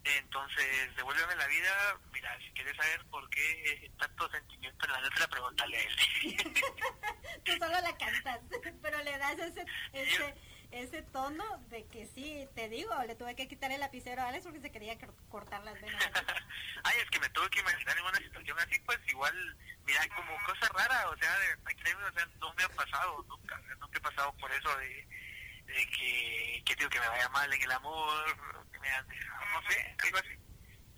Entonces, 0.03 0.95
devuélveme 0.95 1.35
la 1.35 1.47
vida, 1.47 1.99
mira, 2.13 2.37
si 2.39 2.51
quieres 2.53 2.75
saber 2.77 3.03
por 3.05 3.27
qué 3.29 3.91
tanto 3.97 4.29
sentimiento 4.29 4.85
en 4.85 4.91
la 4.91 5.01
letra, 5.01 5.27
pregúntale 5.27 5.77
a 5.77 5.81
él. 5.81 5.95
Tú 7.43 7.51
solo 7.53 7.81
la 7.81 7.97
cantas, 7.97 8.39
pero 8.81 9.03
le 9.03 9.17
das 9.17 9.39
ese, 9.39 9.65
ese, 9.93 10.35
ese 10.75 11.01
tono 11.03 11.43
de 11.69 11.85
que 11.87 12.05
sí, 12.13 12.47
te 12.53 12.67
digo, 12.69 12.93
le 13.03 13.15
tuve 13.15 13.35
que 13.35 13.47
quitar 13.47 13.71
el 13.71 13.79
lapicero 13.79 14.21
a 14.21 14.27
Alex 14.27 14.43
porque 14.43 14.59
se 14.59 14.71
quería 14.71 14.97
cor- 14.99 15.15
cortar 15.29 15.63
las 15.63 15.79
venas. 15.81 16.03
Ay, 16.83 16.97
es 17.01 17.09
que 17.09 17.19
me 17.19 17.29
tuve 17.29 17.49
que 17.49 17.59
imaginar 17.61 17.97
en 17.97 18.03
una 18.05 18.17
situación 18.17 18.59
así, 18.59 18.79
pues 18.81 18.99
igual, 19.07 19.57
mira, 19.85 20.01
como 20.15 20.35
cosa 20.45 20.67
rara, 20.73 21.09
o 21.09 21.17
sea, 21.17 21.31
de, 21.39 21.75
créeme, 21.77 22.03
o 22.03 22.11
sea, 22.13 22.25
no 22.39 22.53
me 22.53 22.63
ha 22.63 22.69
pasado 22.69 23.23
nunca, 23.27 23.57
nunca 23.79 23.97
he 23.97 24.01
pasado 24.01 24.33
por 24.37 24.51
eso 24.51 24.77
de, 24.77 25.07
de 25.65 25.87
que, 25.97 26.61
que 26.65 26.75
digo 26.75 26.89
que 26.89 26.99
me 26.99 27.07
vaya 27.07 27.29
mal 27.29 27.51
en 27.53 27.61
el 27.61 27.71
amor, 27.71 28.25
que 28.71 28.79
me 28.79 28.89
han 28.89 29.07
dejado, 29.07 29.45
no 29.61 29.71
sé, 29.71 29.95
algo 30.03 30.17
así. 30.17 30.37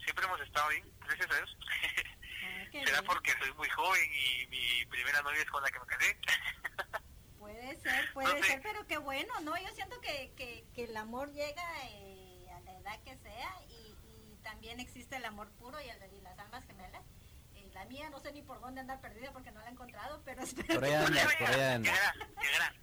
Siempre 0.04 0.26
hemos 0.26 0.40
estado 0.42 0.70
bien, 0.70 0.92
gracias 1.06 1.30
a 1.32 1.36
Dios. 1.36 1.58
Ah, 1.62 2.66
Será 2.72 2.92
bien. 3.02 3.06
porque 3.06 3.32
soy 3.40 3.54
muy 3.54 3.70
joven 3.70 4.12
y 4.14 4.48
mi 4.48 4.86
primera 4.88 5.22
novia 5.22 5.42
es 5.42 5.50
con 5.52 5.62
la 5.62 5.70
que 5.70 5.80
me 5.80 5.86
casé. 5.86 6.18
Puede 7.68 7.82
ser, 7.82 8.14
puede 8.14 8.44
ser, 8.44 8.62
pero 8.62 8.88
qué 8.88 8.98
bueno, 8.98 9.34
¿no? 9.44 9.58
Yo 9.58 9.68
siento 9.74 10.00
que, 10.00 10.32
que, 10.38 10.66
que 10.74 10.86
el 10.86 10.96
amor 10.96 11.34
llega 11.34 11.64
eh, 11.90 12.48
a 12.56 12.62
la 12.62 12.78
edad 12.78 13.00
que 13.04 13.18
sea 13.18 13.50
y, 13.68 13.98
y 14.08 14.38
también 14.42 14.80
existe 14.80 15.18
el 15.18 15.26
amor 15.26 15.50
puro 15.52 15.78
y, 15.82 15.90
el, 15.90 16.14
y 16.14 16.22
las 16.22 16.40
almas 16.40 16.66
gemelas. 16.66 17.04
Eh, 17.56 17.70
la 17.74 17.84
mía 17.86 18.10
no 18.10 18.20
sé 18.22 18.32
ni 18.32 18.42
por 18.42 18.62
dónde 18.62 18.80
anda 18.80 19.02
perdida 19.02 19.34
porque 19.34 19.52
no 19.52 19.60
la 19.60 19.68
he 19.68 19.72
encontrado, 19.72 20.22
pero 20.24 20.42
espero 20.44 20.76
Por 20.76 20.86
allá 20.86 21.08
anda, 21.08 21.24
por 21.24 21.48
allá 21.50 21.74
anda. 21.74 21.92
Llegará, 21.92 22.14
llegará. 22.42 22.74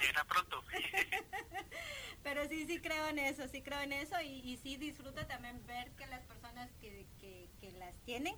Llegará 0.00 0.24
pronto. 0.24 0.62
Pero 2.22 2.46
sí, 2.48 2.66
sí 2.66 2.80
creo 2.80 3.08
en 3.08 3.18
eso, 3.18 3.48
sí 3.48 3.62
creo 3.62 3.80
en 3.80 3.92
eso 3.92 4.20
y, 4.20 4.40
y 4.40 4.56
sí 4.58 4.76
disfruto 4.76 5.26
también 5.26 5.64
ver 5.66 5.92
que 5.92 6.06
las 6.06 6.22
personas 6.24 6.70
que, 6.80 7.06
que, 7.18 7.48
que 7.60 7.72
las 7.72 7.94
tienen 8.04 8.36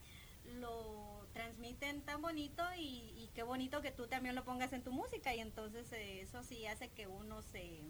lo 0.51 1.29
transmiten 1.33 2.03
tan 2.03 2.23
bonito 2.23 2.63
y, 2.77 3.31
qué 3.35 3.43
bonito 3.43 3.81
que 3.81 3.93
tú 3.93 4.09
también 4.09 4.35
lo 4.35 4.45
pongas 4.45 4.73
en 4.73 4.83
tu 4.83 4.93
música 4.93 5.35
y 5.35 5.41
entonces 5.41 5.91
eh, 5.93 6.21
eso 6.21 6.43
sí 6.43 6.67
hace 6.67 6.91
que 6.91 7.07
uno 7.07 7.43
se, 7.43 7.81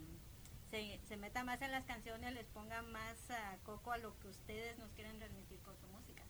se, 0.71 1.17
meta 1.17 1.45
más 1.45 1.63
en 1.63 1.73
las 1.73 1.85
canciones, 1.87 2.35
les 2.35 2.47
ponga 2.47 2.83
más 2.83 3.31
ah, 3.31 3.57
coco 3.65 3.93
a 3.93 3.99
lo 3.99 4.19
que 4.21 4.29
ustedes 4.29 4.79
nos 4.79 4.93
quieren 4.93 5.19
transmitir 5.19 5.61
con 5.61 5.77
su 5.79 5.87
música. 5.89 6.25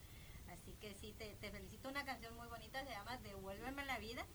Así 0.52 0.72
que 0.80 0.94
sí, 0.94 1.12
te, 1.18 1.34
te 1.36 1.50
felicito, 1.50 1.88
una 1.88 2.04
canción 2.04 2.36
muy 2.36 2.46
bonita, 2.48 2.84
se 2.84 2.90
llama 2.90 3.18
Devuélveme 3.18 3.84
la 3.84 3.98
vida 3.98 4.26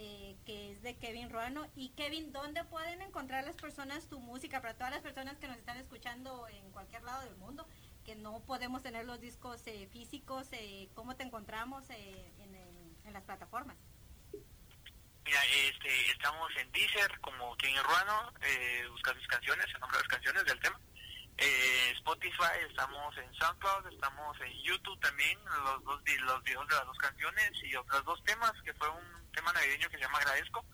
eh, 0.00 0.36
que 0.46 0.70
es 0.70 0.80
de 0.82 0.94
Kevin 0.94 1.28
Ruano. 1.28 1.66
Y 1.74 1.88
Kevin, 1.90 2.30
¿dónde 2.32 2.62
pueden 2.64 3.02
encontrar 3.02 3.44
las 3.44 3.56
personas 3.56 4.06
tu 4.06 4.20
música? 4.20 4.60
Para 4.60 4.74
todas 4.74 4.92
las 4.92 5.02
personas 5.02 5.38
que 5.38 5.48
nos 5.48 5.56
están 5.56 5.76
escuchando 5.76 6.46
en 6.46 6.70
cualquier 6.70 7.02
lado 7.02 7.24
del 7.24 7.34
mundo, 7.34 7.66
que 8.08 8.16
no 8.16 8.40
podemos 8.46 8.82
tener 8.82 9.04
los 9.04 9.20
discos 9.20 9.60
eh, 9.66 9.86
físicos, 9.92 10.48
eh, 10.52 10.88
¿cómo 10.94 11.14
te 11.14 11.24
encontramos 11.24 11.90
eh, 11.90 12.32
en, 12.38 12.54
en- 12.54 12.96
en 13.04 13.12
las 13.12 13.22
plataformas? 13.24 13.76
Mira, 15.26 15.44
este, 15.44 16.10
estamos 16.10 16.48
en 16.56 16.72
Deezer 16.72 17.20
como 17.20 17.54
Kevin 17.58 17.76
Ruano, 17.84 18.32
eh, 18.40 18.86
buscas 18.92 19.14
mis 19.14 19.26
canciones, 19.26 19.66
el 19.74 19.80
nombre 19.80 19.98
de 19.98 20.04
las 20.04 20.08
canciones 20.08 20.44
del 20.46 20.58
tema. 20.60 20.80
eh, 21.36 21.90
Spotify, 21.96 22.64
estamos 22.70 23.14
en 23.18 23.30
SoundCloud, 23.34 23.92
estamos 23.92 24.40
en 24.40 24.52
YouTube 24.62 24.98
también, 25.00 25.38
los 25.44 25.84
dos 25.84 26.00
los 26.22 26.42
videos 26.44 26.66
de 26.66 26.74
las 26.76 26.86
dos 26.86 26.96
canciones 26.96 27.52
y 27.62 27.76
otros 27.76 28.02
dos 28.06 28.24
temas, 28.24 28.52
que 28.64 28.72
fue 28.72 28.88
un 28.88 29.32
tema 29.34 29.52
navideño 29.52 29.90
que 29.90 29.98
se 29.98 30.04
llama 30.04 30.16
Agradezco 30.16 30.64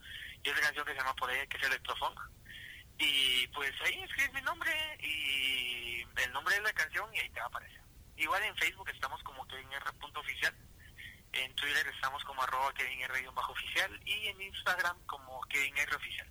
y 0.45 0.51
otra 0.51 0.63
canción 0.63 0.87
que 0.87 0.93
se 0.93 0.99
llama 0.99 1.15
Por 1.17 1.33
ella, 1.33 1.47
que 1.49 1.57
es 1.57 1.63
Electrofunk. 1.65 2.21
Y 2.99 3.47
pues 3.49 3.73
ahí 3.85 4.03
escribes 4.03 4.33
mi 4.35 4.43
nombre 4.43 4.73
y 5.01 6.03
el 6.23 6.33
nombre 6.33 6.55
de 6.55 6.63
la 6.63 6.73
canción 6.73 7.13
y 7.15 7.19
ahí 7.19 7.29
te 7.31 7.41
va 7.41 7.47
a 7.47 7.49
aparecer. 7.49 7.81
Igual 8.17 8.43
en 8.45 8.57
Facebook 8.57 8.89
estamos 8.91 9.23
como 9.25 9.47
KevinR.oficial, 9.49 10.55
en 11.33 11.55
Twitter 11.57 11.87
estamos 11.89 12.23
como 12.25 12.43
arroba 12.43 12.73
KevinR-oficial 12.75 14.01
y 14.05 14.29
en 14.29 14.41
Instagram 14.41 14.97
como 15.07 15.41
KevinR-oficial. 15.49 16.29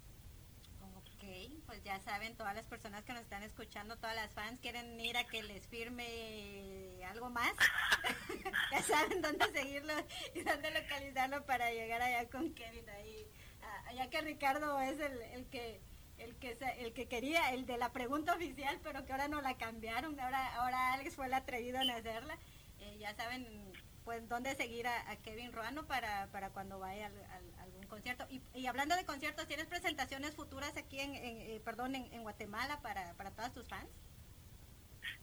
Ok, 0.96 1.64
pues 1.66 1.84
ya 1.84 2.00
saben, 2.00 2.38
todas 2.38 2.56
las 2.56 2.66
personas 2.68 3.04
que 3.04 3.14
nos 3.14 3.24
están 3.24 3.44
escuchando, 3.44 3.98
todas 3.98 4.16
las 4.16 4.34
fans 4.34 4.60
quieren 4.62 4.98
ir 5.00 5.18
a 5.18 5.26
que 5.26 5.44
les 5.44 5.68
firme 5.68 7.04
algo 7.06 7.30
más. 7.30 7.54
ya 8.72 8.82
saben 8.82 9.22
dónde 9.22 9.52
seguirlo 9.52 9.94
y 10.34 10.42
dónde 10.42 10.72
localizarlo 10.72 11.46
para 11.46 11.72
llegar 11.72 12.02
allá 12.02 12.30
con 12.30 12.54
Kevin 12.56 12.90
ahí. 12.90 13.28
Ah, 13.62 13.94
ya 13.94 14.10
que 14.10 14.22
Ricardo 14.22 14.80
es 14.82 15.00
el, 15.00 15.22
el 15.22 15.50
que 15.50 15.82
el 16.24 16.36
que 16.36 16.58
el 16.80 16.94
que 16.94 17.08
quería, 17.08 17.52
el 17.52 17.66
de 17.66 17.78
la 17.78 17.92
pregunta 17.92 18.34
oficial, 18.36 18.80
pero 18.84 19.06
que 19.06 19.12
ahora 19.12 19.28
no 19.28 19.42
la 19.42 19.58
cambiaron, 19.58 20.20
ahora 20.20 20.56
ahora 20.56 20.94
Alex 20.94 21.16
fue 21.16 21.28
el 21.28 21.34
atrevido 21.34 21.82
en 21.82 21.90
hacerla. 21.90 22.38
Eh, 22.80 22.98
ya 23.00 23.16
saben 23.16 23.72
pues 24.04 24.28
dónde 24.28 24.56
seguir 24.56 24.88
a, 24.88 25.16
Kevin 25.24 25.54
Ruano 25.54 25.86
para, 25.88 26.28
para 26.32 26.50
cuando 26.50 26.80
vaya 26.80 27.08
al, 27.08 27.54
algún 27.62 27.88
concierto. 27.88 28.26
Y, 28.30 28.42
y, 28.54 28.68
hablando 28.68 28.96
de 28.96 29.06
conciertos, 29.06 29.48
¿tienes 29.48 29.68
presentaciones 29.68 30.36
futuras 30.36 30.76
aquí 30.76 31.00
en, 31.00 31.16
eh, 31.16 31.62
perdón, 31.64 31.96
en, 31.96 32.24
Guatemala 32.24 32.82
para, 32.82 33.14
para 33.14 33.32
todas 33.32 33.54
tus 33.54 33.68
fans? 33.68 33.90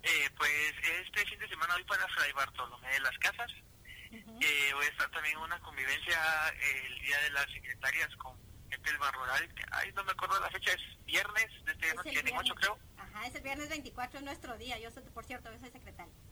Eh, 0.02 0.30
pues 0.36 0.74
este 1.02 1.26
fin 1.26 1.38
de 1.38 1.48
semana 1.48 1.74
voy 1.74 1.84
para 1.84 2.08
Fray 2.08 2.32
Bartolomé 2.32 2.90
de 2.90 3.00
las 3.00 3.18
Casas. 3.18 3.52
eh, 4.10 4.70
voy 4.74 4.86
a 4.86 4.88
estar 4.88 5.10
también 5.10 5.36
en 5.36 5.42
una 5.42 5.60
convivencia 5.60 6.18
el 6.86 7.00
día 7.00 7.20
de 7.20 7.30
las 7.30 7.50
secretarias 7.50 8.16
con 8.16 8.34
el 8.72 8.98
barro 8.98 9.20
que, 9.54 9.64
ay, 9.72 9.92
no 9.94 10.04
me 10.04 10.12
acuerdo 10.12 10.40
la 10.40 10.50
fecha, 10.50 10.72
es 10.72 11.04
viernes, 11.04 11.48
de 11.64 11.72
este 11.72 11.86
viernes, 11.86 12.04
tiene 12.04 12.38
8 12.38 12.54
creo. 12.54 12.78
Ajá, 12.96 13.26
es 13.26 13.34
el 13.34 13.42
viernes 13.42 13.68
24, 13.68 14.18
es 14.18 14.24
nuestro 14.24 14.58
día, 14.58 14.78
yo 14.78 14.90
soy, 14.90 15.02
por 15.04 15.24
cierto, 15.24 15.52
yo 15.52 15.58
soy 15.58 15.70
secretaria. 15.70 16.14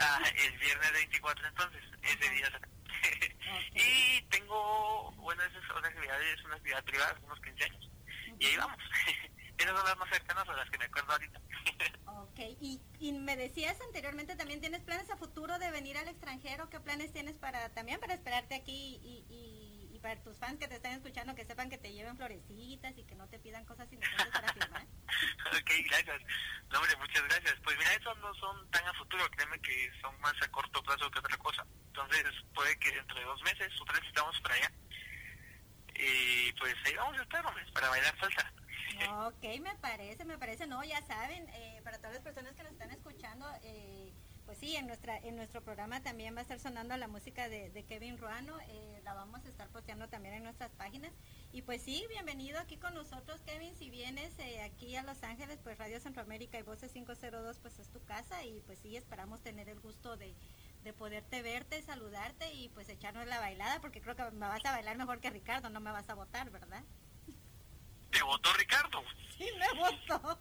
Ah, 0.00 0.22
el 0.34 0.58
viernes 0.58 0.92
24 0.92 1.46
entonces, 1.46 1.82
ese 2.02 2.30
día. 2.30 2.60
y 3.74 4.22
tengo, 4.22 5.12
bueno, 5.18 5.42
esa 5.42 5.58
es 5.58 5.70
una 5.76 5.88
actividad, 5.88 6.22
es 6.22 6.44
una 6.44 6.56
actividad 6.56 6.84
privada, 6.84 7.20
unos 7.22 7.40
15 7.40 7.64
años. 7.64 7.90
Y 8.38 8.46
ahí 8.46 8.56
vamos. 8.56 8.78
Esas 9.58 9.76
son 9.76 9.86
las 9.86 9.98
más 9.98 10.08
cercanas 10.08 10.48
a 10.48 10.52
las 10.54 10.70
que 10.70 10.78
me 10.78 10.86
acuerdo 10.86 11.12
ahorita. 11.12 11.40
ok, 12.06 12.38
y, 12.60 12.80
y 12.98 13.12
me 13.12 13.36
decías 13.36 13.80
anteriormente 13.82 14.34
también, 14.34 14.60
¿tienes 14.60 14.82
planes 14.82 15.10
a 15.10 15.16
futuro 15.16 15.58
de 15.58 15.70
venir 15.70 15.98
al 15.98 16.08
extranjero? 16.08 16.68
¿Qué 16.70 16.80
planes 16.80 17.12
tienes 17.12 17.36
para 17.36 17.68
también 17.68 18.00
para 18.00 18.14
esperarte 18.14 18.54
aquí 18.54 18.98
y, 19.04 19.24
y 19.28 19.51
para 20.02 20.20
tus 20.20 20.36
fans 20.36 20.58
que 20.58 20.68
te 20.68 20.74
están 20.74 20.92
escuchando, 20.92 21.34
que 21.34 21.44
sepan 21.44 21.70
que 21.70 21.78
te 21.78 21.92
lleven 21.92 22.16
florecitas 22.16 22.92
y 22.98 23.04
que 23.04 23.14
no 23.14 23.28
te 23.28 23.38
pidan 23.38 23.64
cosas 23.64 23.90
inocentes 23.92 24.28
para 24.32 24.52
firmar. 24.52 24.82
ok, 25.46 25.70
gracias. 25.86 26.22
No, 26.70 26.80
hombre, 26.80 26.96
muchas 26.96 27.22
gracias. 27.22 27.54
Pues 27.62 27.78
mira, 27.78 27.94
esos 27.94 28.18
no 28.18 28.34
son 28.34 28.70
tan 28.70 28.86
a 28.86 28.92
futuro, 28.94 29.24
créeme 29.30 29.58
que 29.60 29.90
son 30.00 30.20
más 30.20 30.34
a 30.42 30.48
corto 30.48 30.82
plazo 30.82 31.10
que 31.10 31.20
otra 31.20 31.36
cosa. 31.38 31.64
Entonces, 31.86 32.24
puede 32.52 32.76
que 32.78 32.90
dentro 32.90 33.18
de 33.18 33.24
dos 33.24 33.42
meses 33.42 33.80
o 33.80 33.84
tres 33.84 34.02
estamos 34.04 34.38
para 34.40 34.56
allá. 34.56 34.72
Y 35.94 36.52
pues 36.54 36.74
ahí 36.84 36.94
vamos 36.96 37.18
a 37.18 37.22
estar, 37.22 37.44
para 37.72 37.88
bailar 37.88 38.18
salsa. 38.18 38.52
ok, 39.28 39.60
me 39.60 39.74
parece, 39.76 40.24
me 40.24 40.38
parece. 40.38 40.66
No, 40.66 40.82
ya 40.82 41.00
saben, 41.02 41.48
eh, 41.50 41.80
para 41.84 41.98
todas 41.98 42.14
las 42.14 42.22
personas 42.22 42.54
que 42.56 42.64
nos 42.64 42.72
están 42.72 42.90
escuchando, 42.90 43.46
eh, 43.62 44.11
pues 44.44 44.58
sí, 44.58 44.76
en 44.76 44.86
nuestra 44.86 45.18
en 45.18 45.36
nuestro 45.36 45.62
programa 45.62 46.02
también 46.02 46.34
va 46.34 46.40
a 46.40 46.42
estar 46.42 46.58
sonando 46.58 46.96
la 46.96 47.08
música 47.08 47.48
de, 47.48 47.84
Kevin 47.88 48.18
Ruano, 48.18 48.58
eh, 48.68 49.00
la 49.04 49.14
vamos 49.14 49.44
a 49.44 49.48
estar 49.48 49.68
posteando 49.68 50.08
también 50.08 50.34
en 50.34 50.42
nuestras 50.42 50.72
páginas. 50.72 51.12
Y 51.52 51.62
pues 51.62 51.82
sí, 51.82 52.04
bienvenido 52.08 52.58
aquí 52.58 52.76
con 52.76 52.94
nosotros, 52.94 53.40
Kevin, 53.42 53.76
si 53.76 53.90
vienes 53.90 54.38
eh, 54.38 54.62
aquí 54.62 54.96
a 54.96 55.02
Los 55.02 55.22
Ángeles, 55.22 55.58
pues 55.62 55.78
Radio 55.78 56.00
Centroamérica 56.00 56.58
y 56.58 56.62
Voces 56.62 56.92
502, 56.92 57.58
pues 57.60 57.78
es 57.78 57.88
tu 57.90 58.02
casa 58.04 58.44
y 58.44 58.60
pues 58.60 58.78
sí, 58.78 58.96
esperamos 58.96 59.42
tener 59.42 59.68
el 59.68 59.80
gusto 59.80 60.16
de, 60.16 60.34
de 60.82 60.92
poderte 60.92 61.42
verte, 61.42 61.82
saludarte 61.82 62.52
y 62.54 62.68
pues 62.70 62.88
echarnos 62.88 63.26
la 63.26 63.40
bailada, 63.40 63.80
porque 63.80 64.00
creo 64.00 64.16
que 64.16 64.30
me 64.30 64.46
vas 64.46 64.64
a 64.64 64.72
bailar 64.72 64.96
mejor 64.96 65.20
que 65.20 65.30
Ricardo, 65.30 65.70
no 65.70 65.80
me 65.80 65.92
vas 65.92 66.08
a 66.08 66.14
votar, 66.14 66.50
¿verdad? 66.50 66.84
¿Te 68.12 68.22
votó 68.22 68.52
Ricardo? 68.52 69.02
Sí, 69.36 69.48
me 69.58 69.68
votó. 69.80 70.38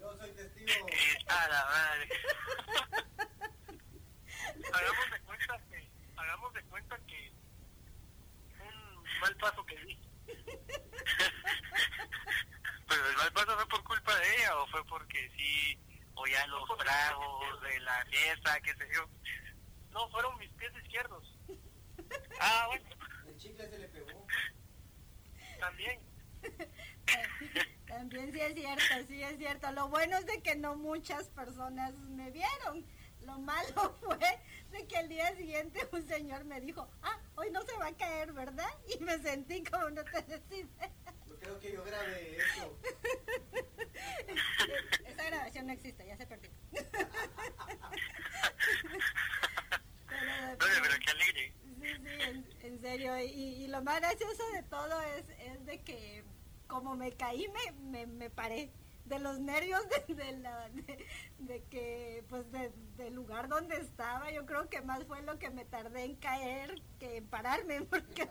Yo 0.00 0.16
soy 0.18 0.30
testigo. 0.32 0.88
Eh, 0.88 1.18
a 1.28 1.48
la 1.48 1.64
madre. 1.66 2.08
hagamos 4.72 5.10
de 5.10 5.20
cuenta 5.20 5.58
que 5.70 5.90
hagamos 6.16 6.54
de 6.54 6.62
cuenta 6.64 6.98
que 7.06 7.32
un 8.58 9.04
mal 9.20 9.36
paso 9.36 9.64
que 9.66 9.76
di 9.78 9.98
pero 12.88 13.08
el 13.08 13.16
mal 13.16 13.32
paso 13.32 13.56
fue 13.56 13.68
por 13.68 13.84
culpa 13.84 14.14
de 14.16 14.36
ella 14.36 14.56
o 14.56 14.66
fue 14.68 14.84
porque 14.86 15.30
sí 15.36 15.78
o 16.14 16.26
ya 16.26 16.46
los 16.46 16.66
tragos 16.78 17.62
de 17.62 17.80
la 17.80 18.04
fiesta 18.06 18.60
qué 18.60 18.74
sé 18.74 18.88
yo 18.94 19.08
no 19.90 20.08
fueron 20.10 20.38
mis 20.38 20.50
pies 20.52 20.72
izquierdos 20.82 21.38
ah 22.40 22.66
bueno 22.68 22.88
el 23.26 23.36
chicle 23.38 23.68
se 23.68 23.78
le 23.78 23.88
pegó 23.88 24.26
también 25.60 26.00
también 27.86 28.32
sí 28.32 28.40
es 28.40 28.54
cierto, 28.54 29.06
sí 29.08 29.22
es 29.22 29.38
cierto. 29.38 29.72
Lo 29.72 29.88
bueno 29.88 30.16
es 30.18 30.26
de 30.26 30.40
que 30.42 30.56
no 30.56 30.76
muchas 30.76 31.28
personas 31.30 31.94
me 31.94 32.30
vieron. 32.30 32.84
Lo 33.22 33.38
malo 33.38 33.96
fue 34.00 34.18
de 34.70 34.86
que 34.86 34.96
el 34.96 35.08
día 35.08 35.34
siguiente 35.36 35.86
un 35.92 36.06
señor 36.06 36.44
me 36.44 36.60
dijo, 36.60 36.88
ah, 37.02 37.18
hoy 37.36 37.50
no 37.50 37.62
se 37.62 37.76
va 37.78 37.88
a 37.88 37.96
caer, 37.96 38.32
¿verdad? 38.32 38.68
Y 38.94 39.02
me 39.02 39.18
sentí 39.18 39.62
como 39.64 39.90
no 39.90 40.04
te 40.04 40.22
decís. 40.22 40.66
Yo 41.26 41.36
creo 41.38 41.58
que 41.58 41.72
yo 41.72 41.84
grabé 41.84 42.36
eso. 42.36 42.78
Esa 45.06 45.24
grabación 45.24 45.66
no 45.66 45.72
existe, 45.72 46.06
ya 46.06 46.16
se 46.16 46.26
perdió. 46.26 46.50
pero, 46.70 46.86
pero 50.58 50.98
qué 51.04 51.10
alegre. 51.10 51.52
Sí, 51.80 51.92
sí, 52.02 52.08
en, 52.60 52.80
serio. 52.80 53.18
Y, 53.18 53.24
y, 53.24 53.66
lo 53.68 53.82
más 53.82 54.00
gracioso 54.00 54.42
de 54.52 54.62
todo 54.64 55.00
es, 55.02 55.28
es 55.40 55.64
de 55.66 55.82
que 55.82 56.24
como 56.66 56.96
me 56.96 57.12
caí, 57.12 57.46
me, 57.48 57.72
me, 57.72 58.06
me 58.06 58.30
paré 58.30 58.72
de 59.06 59.18
los 59.20 59.38
nervios 59.38 59.80
de, 60.08 60.32
la, 60.38 60.68
de, 61.38 61.62
que, 61.64 62.24
pues, 62.28 62.44
del 62.50 63.14
lugar 63.14 63.48
donde 63.48 63.76
estaba, 63.76 64.30
yo 64.30 64.46
creo 64.46 64.68
que 64.68 64.80
más 64.82 65.04
fue 65.04 65.22
lo 65.22 65.38
que 65.38 65.50
me 65.50 65.64
tardé 65.64 66.04
en 66.04 66.16
caer 66.16 66.82
que 66.98 67.18
en 67.18 67.26
pararme, 67.26 67.82
porque 67.82 68.28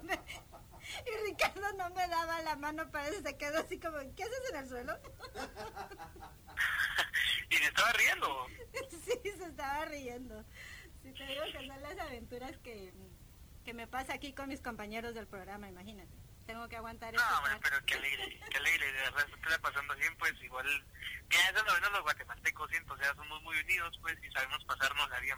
y 0.86 1.26
Ricardo 1.26 1.74
no 1.78 1.90
me 1.92 2.08
daba 2.08 2.42
la 2.42 2.56
mano 2.58 2.92
para 2.92 3.08
eso, 3.08 3.22
se 3.24 3.38
quedó 3.38 3.60
así 3.60 3.80
como, 3.80 3.98
¿qué 4.16 4.24
haces 4.24 4.52
en 4.52 4.58
el 4.58 4.70
suelo? 4.70 5.00
¿Y 7.50 7.56
se 7.56 7.66
estaba 7.66 7.92
riendo? 7.94 8.48
Sí, 8.90 9.20
se 9.24 9.46
estaba 9.46 9.86
riendo. 9.86 10.44
Sí, 11.02 11.12
te 11.14 11.26
digo 11.26 11.44
que 11.52 11.68
son 11.68 11.82
las 11.82 11.98
aventuras 12.00 12.58
que, 12.58 12.94
que 13.64 13.74
me 13.74 13.88
pasa 13.88 14.14
aquí 14.14 14.34
con 14.34 14.50
mis 14.50 14.62
compañeros 14.62 15.16
del 15.16 15.28
programa, 15.28 15.68
imagínate 15.68 16.25
tengo 16.46 16.68
que 16.68 16.78
aguantar 16.78 17.14
No, 17.14 17.38
hombre, 17.38 17.54
pero 17.62 17.86
qué 17.86 17.96
alegre, 17.96 18.40
qué 18.50 18.58
alegre, 18.58 18.86
de 18.86 19.02
verdad, 19.02 19.28
se 19.28 19.36
está 19.36 19.60
pasando 19.60 19.96
bien, 19.96 20.16
pues 20.18 20.34
igual, 20.42 20.86
que 21.30 21.38
eso 21.38 21.64
lo 21.66 21.74
menos 21.74 21.92
los 21.92 22.02
guatemaltecos, 22.04 22.70
siento, 22.70 22.94
o 22.94 22.98
sea, 22.98 23.14
somos 23.16 23.42
muy 23.44 23.58
unidos, 23.60 23.98
pues, 24.02 24.16
y 24.24 24.32
sabemos 24.32 24.64
pasarnos 24.66 25.10
la 25.10 25.20
bien. 25.20 25.38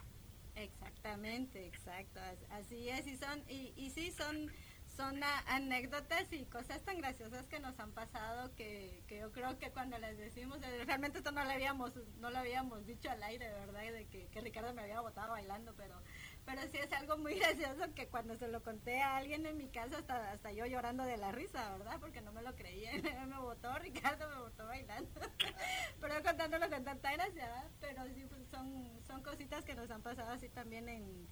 Exactamente, 0.56 1.68
exacto, 1.68 2.20
así 2.50 2.90
es, 2.90 3.06
y 3.08 3.18
son, 3.18 3.44
y, 3.48 3.74
y 3.76 3.92
sí, 3.92 4.12
son, 4.12 4.52
son 4.88 5.24
anécdotas 5.46 6.34
y 6.34 6.46
cosas 6.46 6.84
tan 6.84 6.98
graciosas 6.98 7.46
que 7.46 7.60
nos 7.60 7.80
han 7.80 7.92
pasado 7.92 8.56
que, 8.56 9.04
que 9.08 9.20
yo 9.20 9.32
creo 9.32 9.60
que 9.60 9.72
cuando 9.72 10.00
las 10.00 10.18
decimos, 10.18 10.60
eh, 10.64 10.84
realmente 10.86 11.20
esto 11.20 11.32
no 11.32 11.44
lo 11.44 11.52
habíamos, 11.52 11.94
no 12.18 12.32
lo 12.32 12.40
habíamos 12.40 12.86
dicho 12.88 13.10
al 13.12 13.22
aire, 13.22 13.48
de 13.48 13.60
verdad, 13.60 13.82
de 13.82 14.08
que, 14.08 14.28
que 14.30 14.42
Ricardo 14.42 14.74
me 14.74 14.82
había 14.82 15.00
botado 15.00 15.30
bailando, 15.30 15.76
pero 15.76 16.02
pero 16.48 16.62
sí 16.72 16.78
es 16.78 16.92
algo 16.94 17.18
muy 17.18 17.34
gracioso 17.40 17.94
que 17.94 18.08
cuando 18.08 18.38
se 18.38 18.48
lo 18.48 18.64
conté 18.64 19.02
a 19.02 19.18
alguien 19.18 19.46
en 19.46 19.58
mi 19.58 19.68
casa, 19.68 19.98
hasta, 19.98 20.32
hasta 20.32 20.54
yo 20.54 20.66
llorando 20.66 21.04
de 21.04 21.18
la 21.18 21.34
risa, 21.34 21.78
¿verdad? 21.78 22.00
Porque 22.00 22.22
no 22.22 22.32
me 22.32 22.42
lo 22.42 22.56
creía. 22.56 22.92
me 23.28 23.38
votó, 23.38 23.78
Ricardo 23.80 24.30
me 24.30 24.38
votó 24.38 24.66
bailando. 24.66 25.20
pero 26.00 26.24
contándolo 26.24 26.70
con 26.70 26.86
tanta 26.86 27.12
gracia, 27.12 27.70
Pero 27.82 28.06
sí, 28.16 28.26
pues, 28.30 28.48
son, 28.48 28.98
son 29.06 29.22
cositas 29.24 29.66
que 29.66 29.76
nos 29.76 29.92
han 29.92 30.02
pasado 30.02 30.32
así 30.32 30.48
también 30.48 30.88
en... 30.88 31.28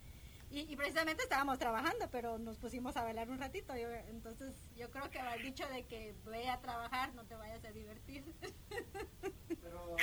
Y, 0.51 0.75
precisamente 0.75 1.23
estábamos 1.23 1.59
trabajando, 1.59 2.07
pero 2.11 2.37
nos 2.37 2.57
pusimos 2.57 2.95
a 2.95 3.03
bailar 3.03 3.29
un 3.29 3.39
ratito. 3.39 3.73
entonces 3.73 4.53
yo 4.75 4.89
creo 4.91 5.09
que 5.09 5.19
el 5.19 5.43
dicho 5.43 5.67
de 5.69 5.85
que 5.85 6.13
ve 6.25 6.47
a 6.47 6.61
trabajar, 6.61 7.13
no 7.13 7.25
te 7.25 7.35
vayas 7.35 7.65
a 7.65 7.71
divertir. 7.71 8.23
pero 9.61 9.95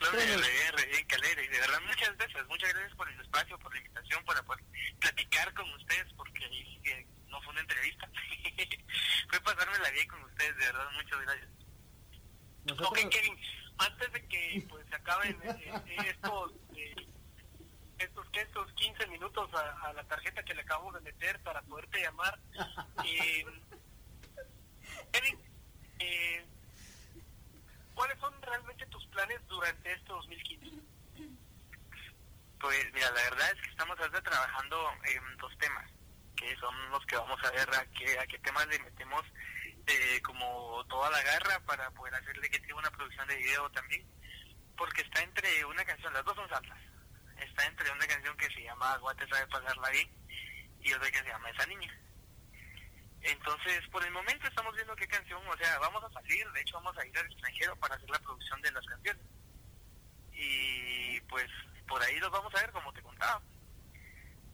me 0.00 0.70
re, 0.72 1.06
calera 1.06 1.42
y 1.42 1.48
de 1.48 1.60
verdad 1.60 1.80
muchas 1.86 2.16
gracias, 2.16 2.46
muchas 2.48 2.72
gracias 2.72 2.94
por 2.96 3.08
el 3.08 3.20
espacio, 3.20 3.58
por 3.58 3.72
la 3.72 3.80
invitación, 3.80 4.24
para 4.24 4.42
poder 4.42 4.64
platicar 4.98 5.52
con 5.54 5.70
ustedes, 5.74 6.12
porque 6.14 6.44
ahí 6.44 7.06
no 7.28 7.40
fue 7.42 7.52
una 7.52 7.60
entrevista, 7.60 8.08
fue 9.28 9.40
pasármela 9.40 9.90
bien 9.90 10.08
con 10.08 10.22
ustedes, 10.24 10.56
de 10.56 10.64
verdad, 10.66 10.90
muchas 10.92 11.20
gracias. 11.20 11.50
Nosotros... 12.64 12.90
Ok, 12.90 13.10
Kevin, 13.10 13.38
antes 13.78 14.12
de 14.12 14.28
que 14.28 14.66
pues 14.68 14.86
se 14.88 14.94
acaben 14.94 15.38
estos 16.06 16.52
estos, 18.00 18.26
estos 18.32 18.72
15 18.72 19.06
minutos 19.08 19.50
a, 19.54 19.92
la 19.92 20.04
tarjeta 20.04 20.42
que 20.42 20.54
le 20.54 20.62
acabo 20.62 20.90
de 20.92 21.00
meter 21.00 21.38
para 21.42 21.62
poderte 21.62 22.00
llamar. 22.00 22.38
Eh, 25.12 25.38
eh, 25.98 26.44
¿cuáles 27.94 28.18
son 28.18 28.34
realmente 28.42 28.86
tus 28.86 29.04
planes 29.06 29.40
durante 29.48 29.92
este 29.92 30.09
2015? 30.20 30.82
Pues 32.60 32.92
mira, 32.92 33.10
la 33.10 33.22
verdad 33.22 33.50
es 33.52 33.62
que 33.62 33.70
estamos 33.70 33.98
ahora 33.98 34.22
trabajando 34.22 34.90
en 35.04 35.36
dos 35.38 35.56
temas, 35.58 35.90
que 36.36 36.54
son 36.56 36.74
los 36.90 37.04
que 37.06 37.16
vamos 37.16 37.42
a 37.42 37.50
ver 37.52 37.68
a 37.74 37.86
qué, 37.86 38.18
a 38.18 38.26
qué 38.26 38.38
temas 38.40 38.66
le 38.66 38.78
metemos 38.80 39.24
eh, 39.86 40.20
como 40.22 40.84
toda 40.88 41.10
la 41.10 41.22
garra 41.22 41.58
para 41.60 41.90
poder 41.92 42.14
hacerle 42.14 42.50
que 42.50 42.60
tenga 42.60 42.76
una 42.76 42.90
producción 42.90 43.26
de 43.28 43.36
video 43.36 43.70
también, 43.70 44.06
porque 44.76 45.02
está 45.02 45.22
entre 45.22 45.64
una 45.64 45.84
canción, 45.84 46.12
las 46.12 46.24
dos 46.24 46.36
son 46.36 46.48
salsas, 46.50 46.78
está 47.38 47.64
entre 47.64 47.90
una 47.90 48.06
canción 48.06 48.36
que 48.36 48.50
se 48.50 48.62
llama 48.62 48.98
Guate 48.98 49.26
sabe 49.28 49.46
pasarla 49.46 49.88
bien 49.90 50.10
y 50.82 50.92
otra 50.92 51.10
que 51.10 51.18
se 51.18 51.28
llama 51.28 51.50
Esa 51.50 51.66
Niña. 51.66 51.98
Entonces, 53.22 53.86
por 53.88 54.04
el 54.04 54.12
momento 54.12 54.46
estamos 54.46 54.74
viendo 54.74 54.96
qué 54.96 55.06
canción, 55.06 55.40
o 55.46 55.56
sea, 55.56 55.78
vamos 55.78 56.02
a 56.04 56.10
salir, 56.10 56.50
de 56.52 56.60
hecho 56.60 56.76
vamos 56.76 56.96
a 56.98 57.06
ir 57.06 57.18
al 57.18 57.26
extranjero 57.26 57.76
para 57.76 57.94
hacer 57.94 58.08
la 58.10 58.18
producción 58.18 58.60
de 58.62 58.72
las 58.72 58.86
canciones. 58.86 59.39
Y 60.40 61.20
pues 61.22 61.46
por 61.86 62.02
ahí 62.02 62.18
los 62.18 62.30
vamos 62.30 62.54
a 62.54 62.60
ver, 62.60 62.72
como 62.72 62.92
te 62.92 63.02
contaba. 63.02 63.40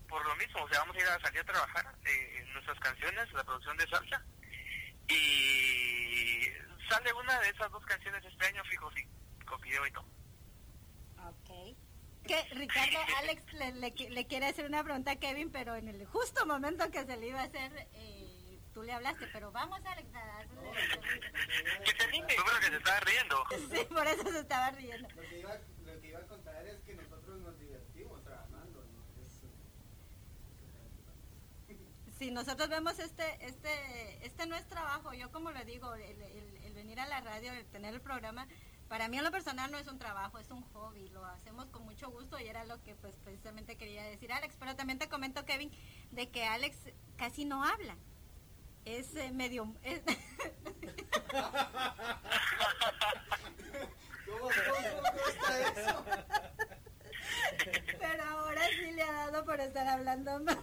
Por 0.09 0.24
lo 0.26 0.37
mismo, 0.37 0.62
o 0.62 0.68
sea, 0.68 0.80
vamos 0.80 0.97
a 0.97 1.01
ir 1.01 1.07
a 1.07 1.20
salir 1.20 1.41
a 1.41 1.45
trabajar 1.45 1.95
eh, 2.05 2.39
en 2.41 2.53
nuestras 2.53 2.78
canciones, 2.80 3.32
la 3.32 3.45
producción 3.45 3.76
de 3.76 3.89
salsa. 3.89 4.22
Y 5.09 6.43
sale 6.89 7.12
una 7.12 7.39
de 7.41 7.49
esas 7.51 7.70
dos 7.70 7.84
canciones 7.87 8.24
este 8.24 8.47
año, 8.47 8.62
fijo, 8.64 8.91
sí, 8.93 9.07
con 9.47 9.61
video 9.61 9.87
y 9.87 9.93
todo. 9.93 10.07
Ok 11.28 11.76
que 12.26 12.43
Ricardo, 12.55 12.99
Alex 13.18 13.53
le, 13.53 13.72
le, 14.11 14.26
quiere 14.26 14.47
hacer 14.47 14.66
una 14.66 14.82
pregunta 14.82 15.12
a 15.12 15.16
Kevin, 15.16 15.51
pero 15.51 15.74
en 15.76 15.89
el 15.89 16.05
justo 16.07 16.45
momento 16.45 16.91
que 16.91 17.05
se 17.05 17.16
le 17.16 17.28
iba 17.28 17.41
a 17.41 17.45
hacer, 17.45 17.89
eh, 17.95 18.59
tú 18.74 18.82
le 18.82 18.93
hablaste, 18.93 19.26
pero 19.32 19.53
vamos 19.53 19.80
Alex 19.84 20.14
a 20.14 20.39
hacerle... 20.39 20.70
Que 21.84 21.93
se 21.93 22.05
anime, 22.05 22.34
yo 22.37 22.61
que 22.61 22.66
se 22.66 22.76
estaba 22.76 23.01
riendo. 23.01 23.45
Sí, 23.70 23.87
por 23.89 24.07
eso 24.07 24.32
se 24.32 24.41
estaba 24.41 24.70
riendo. 24.72 25.09
Lo 25.09 25.22
que 25.22 25.39
iba, 25.39 25.59
lo 25.84 26.01
que 26.01 26.09
iba 26.09 26.18
a 26.18 26.26
contar 26.26 26.66
es 26.66 26.80
que 26.82 26.95
nosotros 26.95 27.39
nos 27.39 27.59
divertimos 27.59 28.22
trabajando, 28.24 28.84
¿no? 28.84 29.22
Es, 29.22 29.43
Sí, 32.19 32.31
nosotros 32.31 32.69
vemos 32.71 32.99
este, 32.99 33.25
este, 33.45 34.27
este 34.27 34.47
no 34.47 34.57
es 34.57 34.67
trabajo, 34.67 35.12
yo 35.12 35.31
como 35.31 35.51
le 35.51 35.64
digo, 35.67 35.95
el, 35.95 36.23
el, 36.23 36.57
el 36.64 36.73
venir 36.73 36.99
a 36.99 37.07
la 37.07 37.21
radio, 37.21 37.53
el 37.53 37.67
tener 37.67 37.93
el 37.93 38.01
programa, 38.01 38.47
para 38.89 39.09
mí 39.09 39.19
en 39.19 39.25
lo 39.25 39.31
personal 39.31 39.71
no 39.71 39.79
es 39.79 39.87
un 39.89 39.99
trabajo, 39.99 40.39
es 40.39 40.51
un 40.51 40.62
hobby, 40.73 41.09
lo 41.11 41.25
hacemos 41.27 41.67
con 41.67 41.85
mucho 41.85 42.09
gusto 42.11 42.39
y 42.39 42.47
era 42.47 42.64
lo 42.64 42.83
que 42.83 42.95
pues 42.95 43.14
precisamente 43.25 43.77
quería 43.77 44.05
decir 44.05 44.33
Alex, 44.33 44.57
pero 44.59 44.77
también 44.77 44.99
te 44.99 45.09
comento 45.09 45.45
Kevin 45.45 45.71
de 46.12 46.31
que 46.31 46.45
Alex 46.45 46.79
casi 47.17 47.45
no 47.45 47.64
habla. 47.64 47.97
Es 48.85 49.14
eh, 49.17 49.33
medio 49.33 49.75
Pero 57.99 58.23
ahora 58.25 58.62
sí 58.69 58.93
le 58.93 59.03
ha 59.03 59.12
dado 59.12 59.45
por 59.45 59.61
estar 59.61 59.89
hablando 59.89 60.39
más. 60.41 60.57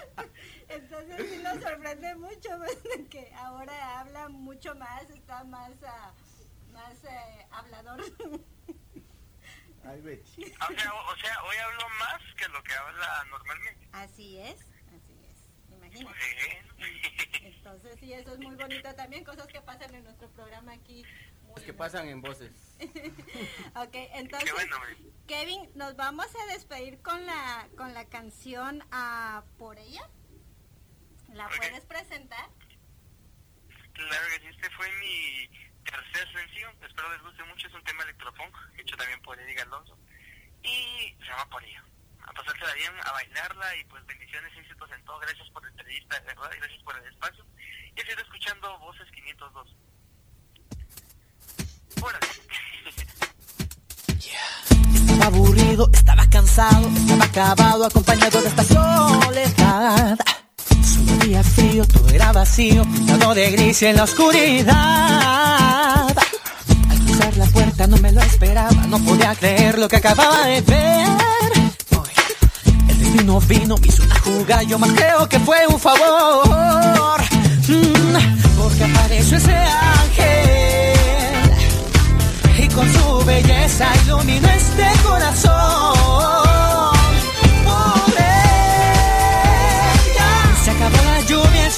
Entonces 0.68 1.30
sí 1.30 1.42
nos 1.42 1.62
sorprende 1.62 2.14
mucho 2.16 2.48
pues, 2.58 2.78
que 3.10 3.32
ahora 3.34 4.00
habla 4.00 4.28
mucho 4.28 4.74
más, 4.74 5.08
está 5.10 5.44
más 5.44 5.70
uh, 5.70 6.72
más 6.72 7.04
eh, 7.04 7.46
hablador. 7.50 8.00
Ay, 9.84 10.00
Betty. 10.00 10.42
O 10.44 10.74
sea, 10.74 10.94
o 10.94 11.16
sea, 11.16 11.44
hoy 11.44 11.56
hablo 11.56 11.88
más 12.00 12.20
que 12.36 12.48
lo 12.48 12.62
que 12.64 12.74
habla 12.74 13.24
normalmente. 13.30 13.88
Así 13.92 14.38
es, 14.38 14.60
así 14.88 15.14
es. 15.30 15.72
Imagínate. 15.72 16.64
Entonces, 17.42 17.96
sí, 18.00 18.12
eso 18.12 18.32
es 18.32 18.38
muy 18.40 18.56
bonito 18.56 18.94
también, 18.96 19.24
cosas 19.24 19.46
que 19.46 19.60
pasan 19.60 19.94
en 19.94 20.02
nuestro 20.02 20.28
programa 20.30 20.72
aquí. 20.72 21.04
Que 21.64 21.72
pasan 21.72 22.08
en 22.08 22.20
voces. 22.20 22.76
ok, 23.74 23.94
entonces, 24.14 24.52
Kevin, 25.26 25.68
nos 25.74 25.96
vamos 25.96 26.26
a 26.26 26.52
despedir 26.52 27.00
con 27.02 27.24
la, 27.26 27.68
con 27.76 27.92
la 27.94 28.04
canción 28.04 28.84
a 28.92 29.42
Por 29.58 29.78
ella. 29.78 30.08
¿La 31.32 31.48
puedes 31.48 31.84
presentar? 31.86 32.48
Claro 33.92 34.26
que 34.30 34.40
sí, 34.40 34.46
este 34.48 34.70
fue 34.70 34.90
mi 35.00 35.48
tercer 35.84 36.32
sencillo, 36.32 36.70
espero 36.86 37.10
les 37.12 37.22
guste 37.22 37.42
mucho, 37.44 37.66
es 37.66 37.74
un 37.74 37.84
tema 37.84 38.02
electropunk, 38.04 38.54
hecho 38.78 38.96
también 38.96 39.20
por 39.22 39.38
Eddie 39.40 39.60
Alonso, 39.62 39.98
y 40.62 41.16
se 41.18 41.24
llama 41.24 41.48
Por 41.48 41.64
ello. 41.64 41.82
A 42.26 42.32
pasársela 42.32 42.74
bien, 42.74 42.92
a 43.04 43.12
bailarla 43.12 43.76
y 43.76 43.84
pues 43.84 44.04
bendiciones 44.06 44.52
y 44.54 44.58
éxitos 44.58 44.90
en 44.92 45.04
todo. 45.04 45.18
Gracias 45.20 45.48
por 45.50 45.62
la 45.62 45.70
entrevista, 45.70 46.20
de 46.20 46.26
verdad, 46.26 46.50
y 46.54 46.58
gracias 46.58 46.82
por 46.82 46.98
el 46.98 47.12
espacio. 47.12 47.46
Y 47.96 48.00
sido 48.00 48.20
escuchando 48.20 48.78
Voces 48.80 49.10
502. 49.12 49.76
Estaba 54.94 55.26
aburrido, 55.26 55.88
estaba 55.92 56.28
cansado, 56.28 56.88
estaba 56.88 57.24
acabado, 57.24 57.86
acompañado 57.86 58.42
de 58.42 58.48
esta 58.48 58.64
soledad 58.64 60.18
había 61.26 61.42
frío, 61.42 61.84
todo 61.86 62.08
era 62.10 62.30
vacío, 62.30 62.84
pintado 62.84 63.34
de 63.34 63.50
gris 63.50 63.82
en 63.82 63.96
la 63.96 64.04
oscuridad. 64.04 66.06
Al 66.88 66.98
cruzar 67.04 67.36
la 67.36 67.46
puerta 67.46 67.88
no 67.88 67.96
me 67.96 68.12
lo 68.12 68.20
esperaba, 68.20 68.86
no 68.86 69.00
podía 69.00 69.34
creer 69.34 69.76
lo 69.76 69.88
que 69.88 69.96
acababa 69.96 70.46
de 70.46 70.60
ver. 70.60 71.08
El 72.88 72.98
destino 73.00 73.40
vino, 73.40 73.76
me 73.76 73.88
hizo 73.88 74.04
una 74.04 74.20
jugada, 74.20 74.62
yo 74.62 74.78
más 74.78 74.92
creo 74.92 75.28
que 75.28 75.40
fue 75.40 75.66
un 75.66 75.80
favor. 75.80 77.20
Mm, 77.68 78.56
porque 78.56 78.84
apareció 78.84 79.38
ese 79.38 79.52
ángel 79.52 80.85
con 82.76 82.92
su 82.92 83.24
belleza 83.24 83.86
iluminó 84.04 84.48
este 84.48 84.86
corazón. 85.02 85.96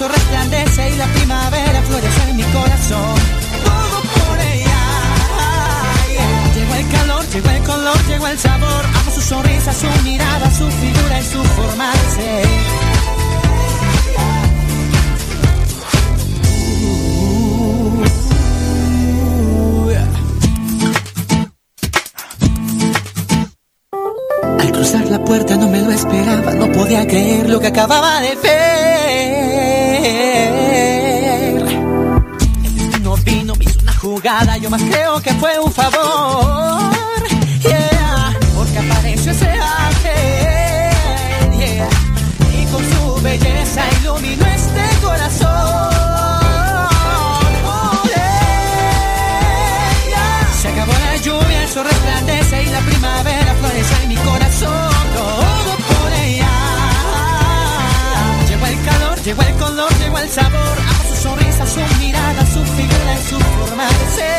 resplandece 0.07 0.91
y 0.91 0.97
la 0.97 1.07
primavera 1.07 1.83
florece 1.83 2.31
en 2.31 2.37
mi 2.37 2.43
corazón. 2.45 3.15
Todo 3.65 4.01
por 4.03 4.39
ella. 4.39 4.79
Llegó 6.55 6.75
el 6.75 6.89
calor, 6.89 7.29
llegó 7.31 7.51
el 7.51 7.63
color, 7.65 8.07
llegó 8.07 8.27
el 8.29 8.39
sabor. 8.39 8.85
Amo 9.01 9.11
su 9.13 9.21
sonrisa, 9.21 9.73
su 9.73 9.89
mirada, 10.05 10.51
su 10.55 10.71
figura 10.71 11.21
y 11.21 11.25
su 11.25 11.43
forma 11.43 11.91
de 11.91 12.11
ser. 12.15 12.88
Cruzar 24.91 25.11
la 25.11 25.23
puerta 25.23 25.55
no 25.57 25.69
me 25.69 25.83
lo 25.83 25.91
esperaba, 25.91 26.55
no 26.55 26.73
podía 26.73 27.07
creer 27.07 27.51
lo 27.51 27.61
que 27.61 27.67
acababa 27.67 28.21
de 28.23 28.35
ver. 28.37 28.49
El 32.65 33.23
vino, 33.25 33.55
me 33.57 33.65
hizo 33.65 33.81
una 33.83 33.93
jugada, 33.93 34.57
yo 34.57 34.71
más 34.71 34.83
creo 34.83 35.21
que 35.21 35.35
fue 35.35 35.59
un 35.59 35.71
favor. 35.71 36.98
Figura 62.79 63.15
y 63.15 63.23
su 63.23 63.39
forma 63.41 63.89
de 63.89 64.11
ser. 64.15 64.38